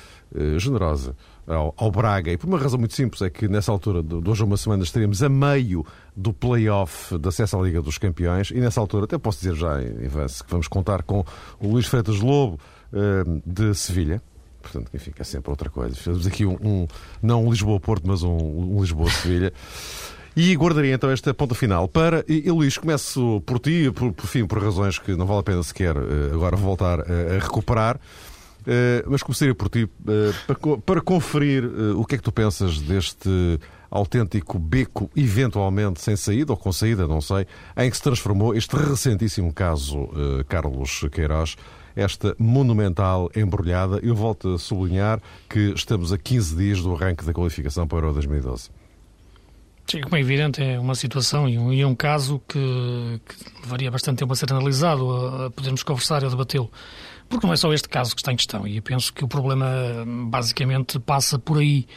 generosa 0.57 1.13
ao, 1.45 1.73
ao, 1.75 1.91
Braga. 1.91 2.31
E 2.31 2.37
por 2.37 2.47
uma 2.47 2.57
razão 2.57 2.79
muito 2.79 2.93
simples, 2.93 3.21
é 3.21 3.29
que 3.29 3.49
nessa 3.49 3.69
altura, 3.69 4.01
de, 4.01 4.21
de 4.21 4.29
hoje 4.29 4.43
a 4.43 4.45
uma 4.45 4.55
semana, 4.55 4.81
estaremos 4.81 5.21
a 5.21 5.27
meio 5.27 5.85
do 6.15 6.31
play-off 6.31 7.17
de 7.17 7.27
acesso 7.27 7.57
à 7.57 7.61
Liga 7.61 7.81
dos 7.81 7.97
Campeões. 7.97 8.49
E 8.49 8.61
nessa 8.61 8.79
altura, 8.79 9.03
até 9.03 9.17
posso 9.17 9.39
dizer 9.39 9.55
já, 9.55 9.81
Ivance, 9.81 10.41
que 10.41 10.49
vamos 10.49 10.69
contar 10.69 11.03
com 11.03 11.25
o 11.59 11.67
Luís 11.67 11.85
Freitas 11.85 12.21
Lobo 12.21 12.57
de 13.45 13.73
Sevilha 13.73 14.21
Portanto, 14.61 14.89
enfim, 14.93 15.11
é 15.17 15.23
sempre 15.23 15.49
outra 15.49 15.69
coisa. 15.69 15.95
Fizemos 15.95 16.25
aqui 16.25 16.45
um, 16.45 16.57
um 16.61 16.87
não 17.21 17.45
um 17.45 17.49
Lisboa-Porto, 17.49 18.03
mas 18.05 18.23
um, 18.23 18.37
um 18.37 18.81
Lisboa-Sevilha. 18.81 19.51
E 20.35 20.55
guardaria 20.55 20.93
então 20.93 21.09
esta 21.11 21.33
ponta 21.33 21.53
final 21.53 21.87
para. 21.87 22.23
E, 22.27 22.49
Luís, 22.49 22.77
começo 22.77 23.41
por 23.45 23.59
ti, 23.59 23.91
por, 23.91 24.13
por, 24.13 24.27
fim, 24.27 24.45
por 24.45 24.63
razões 24.63 24.97
que 24.97 25.13
não 25.15 25.25
vale 25.25 25.41
a 25.41 25.43
pena 25.43 25.61
sequer 25.61 25.97
uh, 25.97 26.33
agora 26.33 26.55
voltar 26.55 26.99
a, 27.01 27.35
a 27.35 27.39
recuperar. 27.39 27.97
Uh, 28.61 29.09
mas 29.09 29.23
começaria 29.23 29.55
por 29.55 29.67
ti 29.69 29.83
uh, 29.83 29.89
para, 30.47 30.77
para, 30.77 31.01
conferir 31.01 31.65
o 31.97 32.05
que 32.05 32.15
é 32.15 32.17
que 32.17 32.23
tu 32.23 32.31
pensas 32.31 32.79
deste 32.79 33.59
autêntico 33.89 34.57
beco, 34.57 35.09
eventualmente 35.15 35.99
sem 35.99 36.15
saída 36.15 36.53
ou 36.53 36.57
com 36.57 36.71
saída, 36.71 37.07
não 37.07 37.19
sei, 37.19 37.45
em 37.75 37.89
que 37.89 37.97
se 37.97 38.03
transformou 38.03 38.55
este 38.55 38.73
recentíssimo 38.75 39.51
caso 39.51 40.09
Carlos 40.47 41.03
Queiroz 41.11 41.57
esta 41.95 42.35
monumental 42.37 43.29
embrulhada. 43.35 43.99
Eu 44.01 44.15
volto 44.15 44.55
a 44.55 44.59
sublinhar 44.59 45.21
que 45.49 45.73
estamos 45.75 46.11
a 46.11 46.17
15 46.17 46.55
dias 46.55 46.81
do 46.81 46.93
arranque 46.93 47.25
da 47.25 47.33
qualificação 47.33 47.87
para 47.87 47.97
o 47.97 47.99
Euro 47.99 48.13
2012. 48.13 48.69
Sim, 49.87 50.01
como 50.01 50.15
é 50.15 50.21
evidente, 50.21 50.63
é 50.63 50.79
uma 50.79 50.95
situação 50.95 51.49
e 51.49 51.57
um, 51.57 51.73
e 51.73 51.83
um 51.83 51.93
caso 51.93 52.41
que, 52.47 53.19
que, 53.25 53.61
levaria 53.61 53.91
bastante 53.91 54.19
tempo 54.19 54.31
a 54.31 54.35
ser 54.35 54.51
analisado, 54.51 55.11
a, 55.11 55.45
a 55.47 55.49
podermos 55.49 55.83
conversar 55.83 56.23
e 56.23 56.27
a 56.27 56.29
debatê-lo. 56.29 56.71
Porque 57.27 57.45
não 57.45 57.53
é 57.53 57.57
só 57.57 57.73
este 57.73 57.89
caso 57.89 58.15
que 58.15 58.21
está 58.21 58.31
em 58.31 58.35
questão, 58.35 58.67
e 58.67 58.77
eu 58.77 58.81
penso 58.81 59.13
que 59.13 59.23
o 59.23 59.27
problema 59.27 59.67
basicamente 60.27 60.99
passa 60.99 61.39
por 61.39 61.57
aí. 61.57 61.87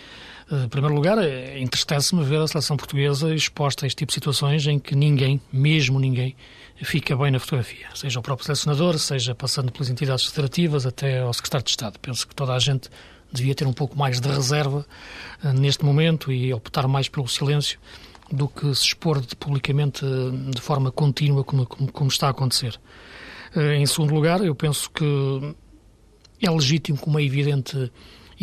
Eh, 0.50 0.64
em 0.64 0.68
primeiro 0.68 0.94
lugar, 0.94 1.18
é, 1.18 1.58
entristece-me 1.58 2.22
ver 2.24 2.40
a 2.40 2.46
seleção 2.46 2.76
portuguesa 2.76 3.34
exposta 3.34 3.84
a 3.84 3.86
este 3.86 3.98
tipo 3.98 4.10
de 4.10 4.14
situações 4.14 4.66
em 4.66 4.78
que 4.78 4.94
ninguém, 4.94 5.40
mesmo 5.52 5.98
ninguém, 5.98 6.36
fica 6.82 7.16
bem 7.16 7.30
na 7.30 7.38
fotografia. 7.38 7.86
Seja 7.94 8.18
o 8.18 8.22
próprio 8.22 8.44
selecionador, 8.44 8.98
seja 8.98 9.34
passando 9.34 9.72
pelas 9.72 9.88
entidades 9.88 10.26
federativas 10.26 10.84
até 10.86 11.20
ao 11.20 11.32
secretário 11.32 11.64
de 11.64 11.70
Estado. 11.70 11.98
Penso 11.98 12.26
que 12.26 12.34
toda 12.34 12.52
a 12.52 12.58
gente 12.58 12.90
devia 13.32 13.54
ter 13.54 13.66
um 13.66 13.72
pouco 13.72 13.98
mais 13.98 14.20
de 14.20 14.28
reserva 14.28 14.86
uh, 15.42 15.52
neste 15.52 15.84
momento 15.84 16.30
e 16.30 16.52
optar 16.52 16.86
mais 16.86 17.08
pelo 17.08 17.26
silêncio 17.26 17.78
do 18.30 18.48
que 18.48 18.74
se 18.74 18.86
expor 18.86 19.20
publicamente 19.36 20.04
de 20.54 20.60
forma 20.60 20.90
contínua 20.90 21.44
como, 21.44 21.66
como, 21.66 21.92
como 21.92 22.08
está 22.08 22.28
a 22.28 22.30
acontecer. 22.30 22.78
Em 23.54 23.86
segundo 23.86 24.12
lugar, 24.12 24.44
eu 24.44 24.54
penso 24.54 24.90
que 24.90 25.54
é 26.42 26.50
legítimo, 26.50 26.98
como 26.98 27.18
é 27.18 27.22
evidente, 27.22 27.92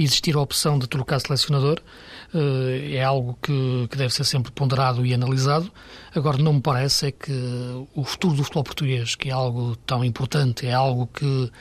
existir 0.03 0.35
a 0.35 0.41
opção 0.41 0.77
de 0.77 0.87
trocar 0.87 1.19
selecionador. 1.19 1.79
Eh, 2.33 2.95
é 2.95 3.03
algo 3.03 3.37
que, 3.41 3.87
que, 3.89 3.97
deve 3.97 4.13
ser 4.13 4.23
sempre 4.23 4.51
ponderado 4.51 5.05
e 5.05 5.13
analisado. 5.13 5.71
Agora, 6.15 6.37
não 6.37 6.53
me 6.53 6.61
parece 6.61 7.07
é 7.07 7.11
que 7.11 7.31
o 7.93 8.03
futuro 8.03 8.35
do 8.35 8.43
futebol 8.43 8.63
português, 8.63 9.15
que 9.15 9.29
é 9.29 9.31
algo 9.31 9.75
tão 9.85 10.03
importante, 10.03 10.65
é 10.65 10.73
algo 10.73 11.07
que, 11.07 11.51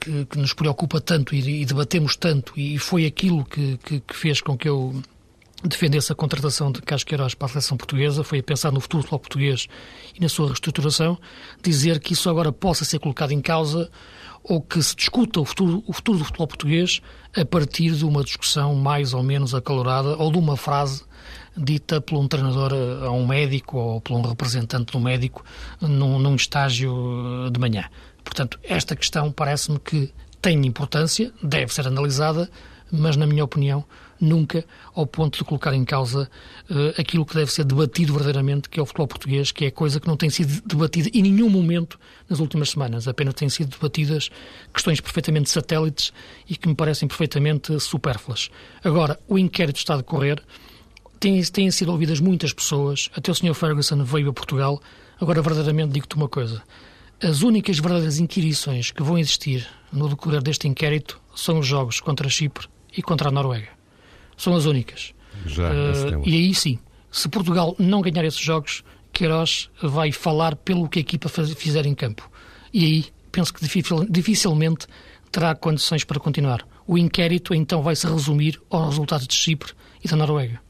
que, 0.00 0.24
que 0.26 0.38
nos 0.38 0.52
preocupa 0.52 1.00
tanto 1.00 1.34
e, 1.34 1.62
e, 1.62 1.64
debatemos 1.64 2.16
tanto, 2.16 2.52
e 2.56 2.78
foi 2.78 3.06
aquilo 3.06 3.44
que, 3.44 3.78
fez 4.12 4.40
com 4.40 4.56
que 4.56 4.68
eu 4.68 5.00
defendesse 5.64 6.12
a 6.12 6.14
contratação 6.14 6.70
de 6.70 6.80
Carlos 6.82 7.04
Queiroz 7.04 7.34
para 7.34 7.46
a 7.46 7.48
seleção 7.48 7.76
portuguesa, 7.76 8.22
foi 8.22 8.38
a 8.38 8.42
pensar 8.42 8.70
no 8.70 8.80
futuro 8.80 9.02
do 9.02 9.06
futebol 9.06 9.20
português 9.20 9.66
e 10.14 10.20
na 10.20 10.28
sua 10.28 10.48
reestruturação, 10.48 11.18
dizer 11.62 11.98
que 11.98 12.12
isso 12.12 12.28
agora 12.30 12.52
possa 12.52 12.84
ser 12.84 12.98
colocado 12.98 13.32
em 13.32 13.40
causa 13.40 13.90
ou 14.48 14.62
que 14.62 14.82
se 14.82 14.96
discuta 14.96 15.40
o 15.40 15.44
futuro, 15.44 15.84
o 15.86 15.92
futuro 15.92 16.18
do 16.18 16.24
futebol 16.24 16.46
português 16.48 17.02
a 17.36 17.44
partir 17.44 17.92
de 17.92 18.04
uma 18.04 18.24
discussão 18.24 18.74
mais 18.74 19.12
ou 19.12 19.22
menos 19.22 19.54
acalorada 19.54 20.16
ou 20.16 20.32
de 20.32 20.38
uma 20.38 20.56
frase 20.56 21.04
dita 21.56 22.00
por 22.00 22.18
um 22.18 22.26
treinador 22.26 22.72
a 23.04 23.10
um 23.10 23.26
médico 23.26 23.76
ou 23.78 24.00
por 24.00 24.16
um 24.16 24.22
representante 24.22 24.92
do 24.92 25.00
médico 25.00 25.44
num, 25.80 26.18
num 26.18 26.34
estágio 26.34 27.50
de 27.52 27.60
manhã. 27.60 27.84
Portanto, 28.24 28.58
esta 28.62 28.96
questão 28.96 29.30
parece-me 29.30 29.78
que 29.78 30.12
tem 30.40 30.64
importância, 30.66 31.32
deve 31.42 31.72
ser 31.74 31.86
analisada, 31.86 32.48
mas, 32.90 33.16
na 33.16 33.26
minha 33.26 33.44
opinião, 33.44 33.84
nunca 34.20 34.64
ao 34.94 35.06
ponto 35.06 35.38
de 35.38 35.44
colocar 35.44 35.74
em 35.74 35.84
causa 35.84 36.30
uh, 36.70 37.00
aquilo 37.00 37.24
que 37.24 37.34
deve 37.34 37.52
ser 37.52 37.64
debatido 37.64 38.12
verdadeiramente, 38.12 38.68
que 38.68 38.78
é 38.78 38.82
o 38.82 38.86
futebol 38.86 39.06
português, 39.06 39.52
que 39.52 39.66
é 39.66 39.70
coisa 39.70 40.00
que 40.00 40.06
não 40.06 40.16
tem 40.16 40.30
sido 40.30 40.62
debatida 40.66 41.10
em 41.12 41.22
nenhum 41.22 41.48
momento 41.48 41.98
nas 42.28 42.40
últimas 42.40 42.70
semanas. 42.70 43.08
Apenas 43.08 43.34
têm 43.34 43.48
sido 43.48 43.70
debatidas 43.70 44.30
questões 44.72 45.00
perfeitamente 45.00 45.50
satélites 45.50 46.12
e 46.48 46.56
que 46.56 46.68
me 46.68 46.74
parecem 46.74 47.08
perfeitamente 47.08 47.78
supérfluas. 47.80 48.50
Agora, 48.82 49.18
o 49.28 49.38
inquérito 49.38 49.76
está 49.76 49.94
a 49.94 49.98
decorrer, 49.98 50.42
têm, 51.20 51.42
têm 51.42 51.70
sido 51.70 51.90
ouvidas 51.90 52.20
muitas 52.20 52.52
pessoas, 52.52 53.10
até 53.14 53.30
o 53.30 53.34
Sr. 53.34 53.54
Ferguson 53.54 54.04
veio 54.04 54.30
a 54.30 54.32
Portugal. 54.32 54.80
Agora, 55.20 55.42
verdadeiramente, 55.42 55.92
digo-te 55.92 56.16
uma 56.16 56.28
coisa. 56.28 56.62
As 57.20 57.42
únicas 57.42 57.80
verdadeiras 57.80 58.18
inquirições 58.18 58.92
que 58.92 59.02
vão 59.02 59.18
existir 59.18 59.66
no 59.92 60.08
decorrer 60.08 60.40
deste 60.40 60.68
inquérito 60.68 61.20
são 61.34 61.58
os 61.58 61.66
jogos 61.66 62.00
contra 62.00 62.28
Chipre 62.28 62.68
e 62.96 63.02
contra 63.02 63.28
a 63.28 63.32
Noruega. 63.32 63.77
São 64.38 64.56
as 64.56 64.64
únicas. 64.64 65.12
Já, 65.44 65.70
uh, 65.70 66.26
e 66.26 66.34
aí 66.34 66.54
sim, 66.54 66.78
se 67.10 67.28
Portugal 67.28 67.76
não 67.78 68.00
ganhar 68.00 68.24
esses 68.24 68.40
jogos, 68.40 68.82
Queiroz 69.12 69.68
vai 69.82 70.12
falar 70.12 70.56
pelo 70.56 70.88
que 70.88 70.98
a 70.98 71.02
equipa 71.02 71.28
fizer 71.28 71.84
em 71.84 71.94
campo. 71.94 72.30
E 72.72 72.84
aí 72.84 73.04
penso 73.30 73.52
que 73.52 73.60
dificilmente 74.08 74.86
terá 75.30 75.54
condições 75.54 76.04
para 76.04 76.20
continuar. 76.20 76.66
O 76.86 76.96
inquérito 76.96 77.54
então 77.54 77.82
vai 77.82 77.94
se 77.94 78.06
resumir 78.06 78.60
aos 78.70 78.90
resultados 78.90 79.26
de 79.26 79.34
Chipre 79.34 79.72
e 80.02 80.08
da 80.08 80.16
Noruega. 80.16 80.60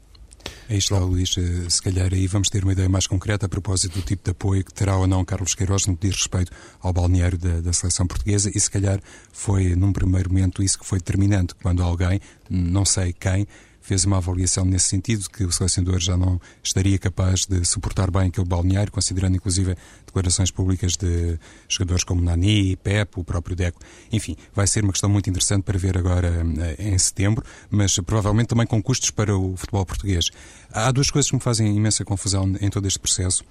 Aí 0.69 0.77
está, 0.77 0.99
Luís. 0.99 1.35
Eh, 1.35 1.67
se 1.67 1.81
calhar 1.81 2.13
aí 2.13 2.27
vamos 2.27 2.47
ter 2.47 2.63
uma 2.63 2.73
ideia 2.73 2.87
mais 2.87 3.07
concreta 3.07 3.47
a 3.47 3.49
propósito 3.49 3.99
do 3.99 4.05
tipo 4.05 4.23
de 4.23 4.29
apoio 4.29 4.63
que 4.63 4.71
terá 4.71 4.95
ou 4.95 5.07
não 5.07 5.25
Carlos 5.25 5.55
Queiroz 5.55 5.87
no 5.87 5.97
que 5.97 6.07
diz 6.07 6.17
respeito 6.17 6.51
ao 6.79 6.93
balneário 6.93 7.39
da, 7.39 7.59
da 7.59 7.73
seleção 7.73 8.05
portuguesa 8.05 8.51
e 8.53 8.59
se 8.59 8.69
calhar 8.69 9.01
foi, 9.33 9.75
num 9.75 9.91
primeiro 9.91 10.29
momento, 10.29 10.61
isso 10.61 10.77
que 10.77 10.85
foi 10.85 10.99
determinante, 10.99 11.55
quando 11.55 11.81
alguém, 11.81 12.21
não 12.47 12.85
sei 12.85 13.13
quem, 13.13 13.47
fez 13.89 14.05
uma 14.05 14.17
avaliação 14.17 14.63
nesse 14.65 14.85
sentido, 14.85 15.27
que 15.27 15.43
o 15.43 15.51
selecionador 15.51 15.99
já 15.99 16.15
não 16.15 16.39
estaria 16.63 16.99
capaz 16.99 17.47
de 17.47 17.65
suportar 17.65 18.11
bem 18.11 18.27
aquele 18.27 18.45
balneário, 18.45 18.91
considerando 18.91 19.35
inclusive 19.35 19.75
declarações 20.05 20.51
públicas 20.51 20.95
de 20.95 21.39
jogadores 21.67 22.03
como 22.03 22.21
Nani, 22.21 22.75
Pep, 22.75 23.19
o 23.19 23.23
próprio 23.23 23.55
Deco. 23.55 23.81
Enfim, 24.11 24.35
vai 24.53 24.67
ser 24.67 24.83
uma 24.83 24.91
questão 24.91 25.09
muito 25.09 25.27
interessante 25.27 25.63
para 25.63 25.75
ver 25.79 25.97
agora 25.97 26.31
eh, 26.59 26.91
em 26.91 26.97
setembro, 26.99 27.43
mas 27.67 27.95
provavelmente 28.05 28.49
também 28.49 28.67
com 28.67 28.79
custos 28.79 29.09
para 29.09 29.35
o 29.35 29.57
futebol 29.57 29.83
português. 29.87 30.29
Há 30.71 30.91
duas 30.91 31.09
coisas 31.09 31.31
que 31.31 31.35
me 31.35 31.41
fazem 31.41 31.75
imensa 31.75 32.05
confusão 32.05 32.55
em 32.61 32.69
todo 32.69 32.87
este 32.87 32.99
processo. 32.99 33.43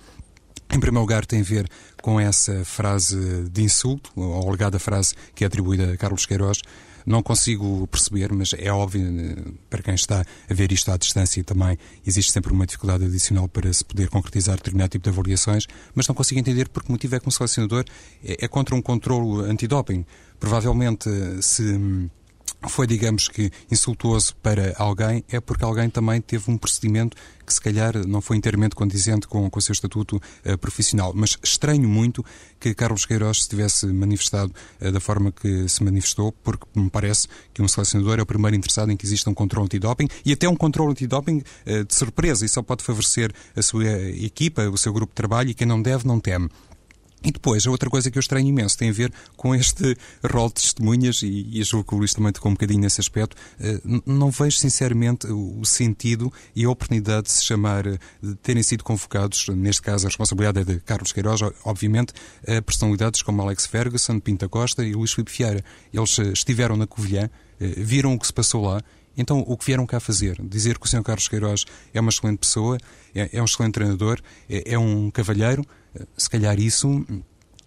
Em 0.70 0.78
primeiro 0.78 1.00
lugar, 1.00 1.26
tem 1.26 1.40
a 1.40 1.42
ver 1.42 1.68
com 2.00 2.20
essa 2.20 2.64
frase 2.64 3.48
de 3.50 3.62
insulto, 3.64 4.12
ou 4.14 4.48
alegada 4.48 4.78
frase 4.78 5.16
que 5.34 5.42
é 5.42 5.48
atribuída 5.48 5.94
a 5.94 5.96
Carlos 5.96 6.26
Queiroz, 6.26 6.60
não 7.06 7.22
consigo 7.22 7.86
perceber, 7.86 8.32
mas 8.32 8.54
é 8.56 8.70
óbvio, 8.70 9.02
eh, 9.02 9.52
para 9.68 9.82
quem 9.82 9.94
está 9.94 10.24
a 10.48 10.54
ver 10.54 10.72
isto 10.72 10.90
à 10.90 10.96
distância 10.96 11.42
também, 11.44 11.78
existe 12.06 12.32
sempre 12.32 12.52
uma 12.52 12.66
dificuldade 12.66 13.04
adicional 13.04 13.48
para 13.48 13.72
se 13.72 13.84
poder 13.84 14.08
concretizar 14.08 14.56
determinado 14.56 14.90
tipo 14.90 15.04
de 15.04 15.10
avaliações, 15.10 15.66
mas 15.94 16.06
não 16.06 16.14
consigo 16.14 16.40
entender 16.40 16.68
por 16.68 16.82
que 16.82 16.90
motivo 16.90 17.16
é 17.16 17.20
que 17.20 17.28
um 17.28 17.30
selecionador 17.30 17.84
é, 18.24 18.44
é 18.44 18.48
contra 18.48 18.74
um 18.74 18.82
controle 18.82 19.50
antidoping. 19.50 20.04
Provavelmente, 20.38 21.08
se 21.42 21.62
hum, 21.62 22.08
foi, 22.66 22.86
digamos 22.86 23.28
que, 23.28 23.52
insultuoso 23.70 24.34
para 24.42 24.74
alguém, 24.78 25.22
é 25.30 25.40
porque 25.40 25.64
alguém 25.64 25.88
também 25.88 26.20
teve 26.20 26.50
um 26.50 26.58
procedimento 26.58 27.16
que, 27.46 27.54
se 27.54 27.60
calhar, 27.60 27.94
não 28.06 28.20
foi 28.20 28.36
inteiramente 28.36 28.74
condizente 28.74 29.28
com, 29.28 29.48
com 29.48 29.58
o 29.58 29.62
seu 29.62 29.72
estatuto 29.72 30.16
uh, 30.16 30.58
profissional. 30.58 31.12
Mas 31.14 31.38
estranho 31.42 31.88
muito 31.88 32.24
que 32.58 32.74
Carlos 32.74 33.06
Queiroz 33.06 33.44
se 33.44 33.48
tivesse 33.48 33.86
manifestado 33.86 34.52
uh, 34.80 34.90
da 34.90 34.98
forma 34.98 35.30
que 35.30 35.68
se 35.68 35.84
manifestou, 35.84 36.32
porque 36.32 36.66
me 36.74 36.90
parece 36.90 37.28
que 37.54 37.62
um 37.62 37.68
selecionador 37.68 38.18
é 38.18 38.22
o 38.22 38.26
primeiro 38.26 38.56
interessado 38.56 38.90
em 38.90 38.96
que 38.96 39.06
exista 39.06 39.30
um 39.30 39.34
controle 39.34 39.66
antidoping 39.66 40.08
e 40.24 40.32
até 40.32 40.48
um 40.48 40.56
controle 40.56 40.90
antidoping 40.90 41.38
uh, 41.38 41.84
de 41.84 41.94
surpresa. 41.94 42.44
Isso 42.44 42.54
só 42.54 42.62
pode 42.62 42.82
favorecer 42.82 43.32
a 43.54 43.62
sua 43.62 43.86
equipa, 43.86 44.68
o 44.68 44.76
seu 44.76 44.92
grupo 44.92 45.12
de 45.12 45.16
trabalho 45.16 45.50
e 45.50 45.54
quem 45.54 45.66
não 45.66 45.80
deve, 45.80 46.06
não 46.06 46.18
teme. 46.18 46.50
E 47.22 47.32
depois, 47.32 47.66
a 47.66 47.70
outra 47.70 47.90
coisa 47.90 48.10
que 48.10 48.16
eu 48.16 48.20
estranho 48.20 48.46
imenso 48.46 48.78
tem 48.78 48.90
a 48.90 48.92
ver 48.92 49.12
com 49.36 49.52
este 49.52 49.96
rol 50.24 50.48
de 50.48 50.54
testemunhas, 50.54 51.22
e, 51.22 51.48
e 51.52 51.62
julgo 51.64 51.88
que 51.88 51.94
o 51.94 51.98
Luís 51.98 52.14
também 52.14 52.32
tocou 52.32 52.50
um 52.50 52.54
bocadinho 52.54 52.80
nesse 52.80 53.00
aspecto. 53.00 53.36
Uh, 53.58 54.02
não 54.06 54.30
vejo, 54.30 54.56
sinceramente, 54.56 55.26
o, 55.26 55.64
sentido 55.64 56.32
e 56.54 56.64
a 56.64 56.70
oportunidade 56.70 57.24
de 57.24 57.32
se 57.32 57.44
chamar, 57.44 57.86
eh, 57.86 57.98
de 58.22 58.34
terem 58.36 58.62
sido 58.62 58.84
convocados, 58.84 59.48
neste 59.48 59.82
caso 59.82 60.06
a 60.06 60.08
responsabilidade 60.08 60.60
é 60.60 60.64
de 60.64 60.80
Carlos 60.80 61.12
Queiroz, 61.12 61.40
obviamente, 61.64 62.12
uh, 62.44 62.62
personalidades 62.62 63.20
como 63.22 63.42
Alex 63.42 63.66
Ferguson, 63.66 64.20
Pinta 64.20 64.48
Costa 64.48 64.84
e 64.84 64.94
Luís 64.94 65.12
Filipe 65.12 65.32
Vieira. 65.36 65.64
Eles 65.92 66.16
uh, 66.18 66.32
estiveram 66.32 66.76
na 66.76 66.86
Covilhã, 66.86 67.28
viram 67.58 68.14
o 68.14 68.18
que 68.18 68.26
se 68.26 68.32
passou 68.32 68.64
lá, 68.64 68.80
então, 69.18 69.40
o 69.40 69.56
que 69.56 69.66
vieram 69.66 69.84
cá 69.84 69.98
fazer? 69.98 70.40
Dizer 70.40 70.78
que 70.78 70.86
o 70.86 70.88
Sr. 70.88 71.02
Carlos 71.02 71.26
Queiroz 71.26 71.64
é 71.92 72.00
uma 72.00 72.10
excelente 72.10 72.38
pessoa, 72.38 72.78
é, 73.12 73.28
é 73.32 73.42
um 73.42 73.46
excelente 73.46 73.74
treinador, 73.74 74.20
é, 74.48 74.74
é 74.74 74.78
um 74.78 75.10
cavalheiro, 75.10 75.64
se 76.16 76.28
calhar 76.28 76.58
isso 76.58 77.04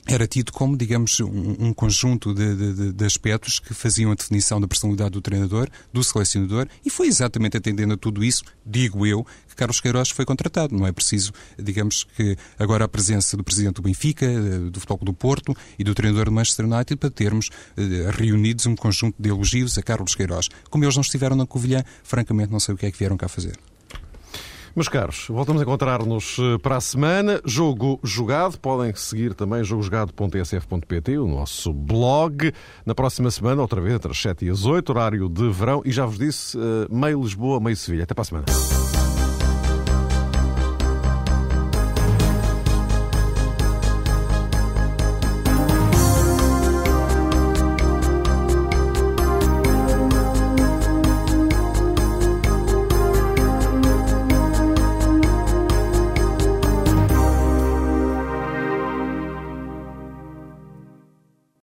era 0.05 0.27
tido 0.27 0.51
como, 0.51 0.75
digamos, 0.75 1.19
um, 1.19 1.67
um 1.67 1.73
conjunto 1.73 2.33
de, 2.33 2.55
de, 2.55 2.91
de, 2.91 3.05
aspectos 3.05 3.59
que 3.59 3.73
faziam 3.73 4.11
a 4.11 4.15
definição 4.15 4.59
da 4.59 4.67
personalidade 4.67 5.11
do 5.11 5.21
treinador, 5.21 5.69
do 5.93 6.03
selecionador, 6.03 6.67
e 6.83 6.89
foi 6.89 7.07
exatamente 7.07 7.55
atendendo 7.57 7.93
a 7.93 7.97
tudo 7.97 8.23
isso, 8.23 8.43
digo 8.65 9.05
eu, 9.05 9.25
que 9.47 9.55
Carlos 9.55 9.79
Queiroz 9.79 10.09
foi 10.09 10.25
contratado. 10.25 10.75
Não 10.75 10.87
é 10.87 10.91
preciso, 10.91 11.31
digamos, 11.57 12.05
que 12.15 12.35
agora 12.57 12.85
a 12.85 12.87
presença 12.87 13.37
do 13.37 13.43
presidente 13.43 13.75
do 13.75 13.81
Benfica, 13.83 14.27
do 14.71 14.79
Futebol 14.79 15.05
do 15.05 15.13
Porto 15.13 15.55
e 15.77 15.83
do 15.83 15.93
treinador 15.93 16.25
do 16.25 16.31
Manchester 16.31 16.65
United 16.65 16.95
para 16.97 17.09
termos 17.11 17.49
eh, 17.77 18.11
reunidos 18.11 18.65
um 18.65 18.75
conjunto 18.75 19.15
de 19.19 19.29
elogios 19.29 19.77
a 19.77 19.83
Carlos 19.83 20.15
Queiroz. 20.15 20.49
Como 20.69 20.83
eles 20.83 20.95
não 20.95 21.01
estiveram 21.01 21.35
na 21.35 21.45
Covilhã, 21.45 21.83
francamente 22.03 22.51
não 22.51 22.59
sei 22.59 22.73
o 22.73 22.77
que 22.77 22.85
é 22.85 22.91
que 22.91 22.97
vieram 22.97 23.17
cá 23.17 23.27
fazer. 23.27 23.57
Meus 24.73 24.87
caros, 24.87 25.25
voltamos 25.27 25.61
a 25.61 25.65
encontrar-nos 25.65 26.37
eh, 26.39 26.57
para 26.57 26.77
a 26.77 26.81
semana. 26.81 27.41
Jogo 27.43 27.99
Jogado. 28.03 28.57
Podem 28.57 28.93
seguir 28.95 29.33
também 29.33 29.63
jogojogado.tsf.pt, 29.63 31.17
o 31.17 31.27
nosso 31.27 31.73
blog. 31.73 32.53
Na 32.85 32.95
próxima 32.95 33.29
semana, 33.29 33.61
outra 33.61 33.81
vez, 33.81 33.95
entre 33.95 34.11
as 34.11 34.21
7 34.21 34.45
e 34.45 34.49
as 34.49 34.65
8, 34.65 34.89
horário 34.89 35.27
de 35.27 35.49
verão. 35.49 35.81
E 35.83 35.91
já 35.91 36.05
vos 36.05 36.17
disse, 36.17 36.57
eh, 36.57 36.87
meio 36.89 37.21
Lisboa, 37.21 37.59
meio 37.59 37.75
Sevilha. 37.75 38.03
Até 38.03 38.13
para 38.13 38.21
a 38.21 38.25
semana. 38.25 39.00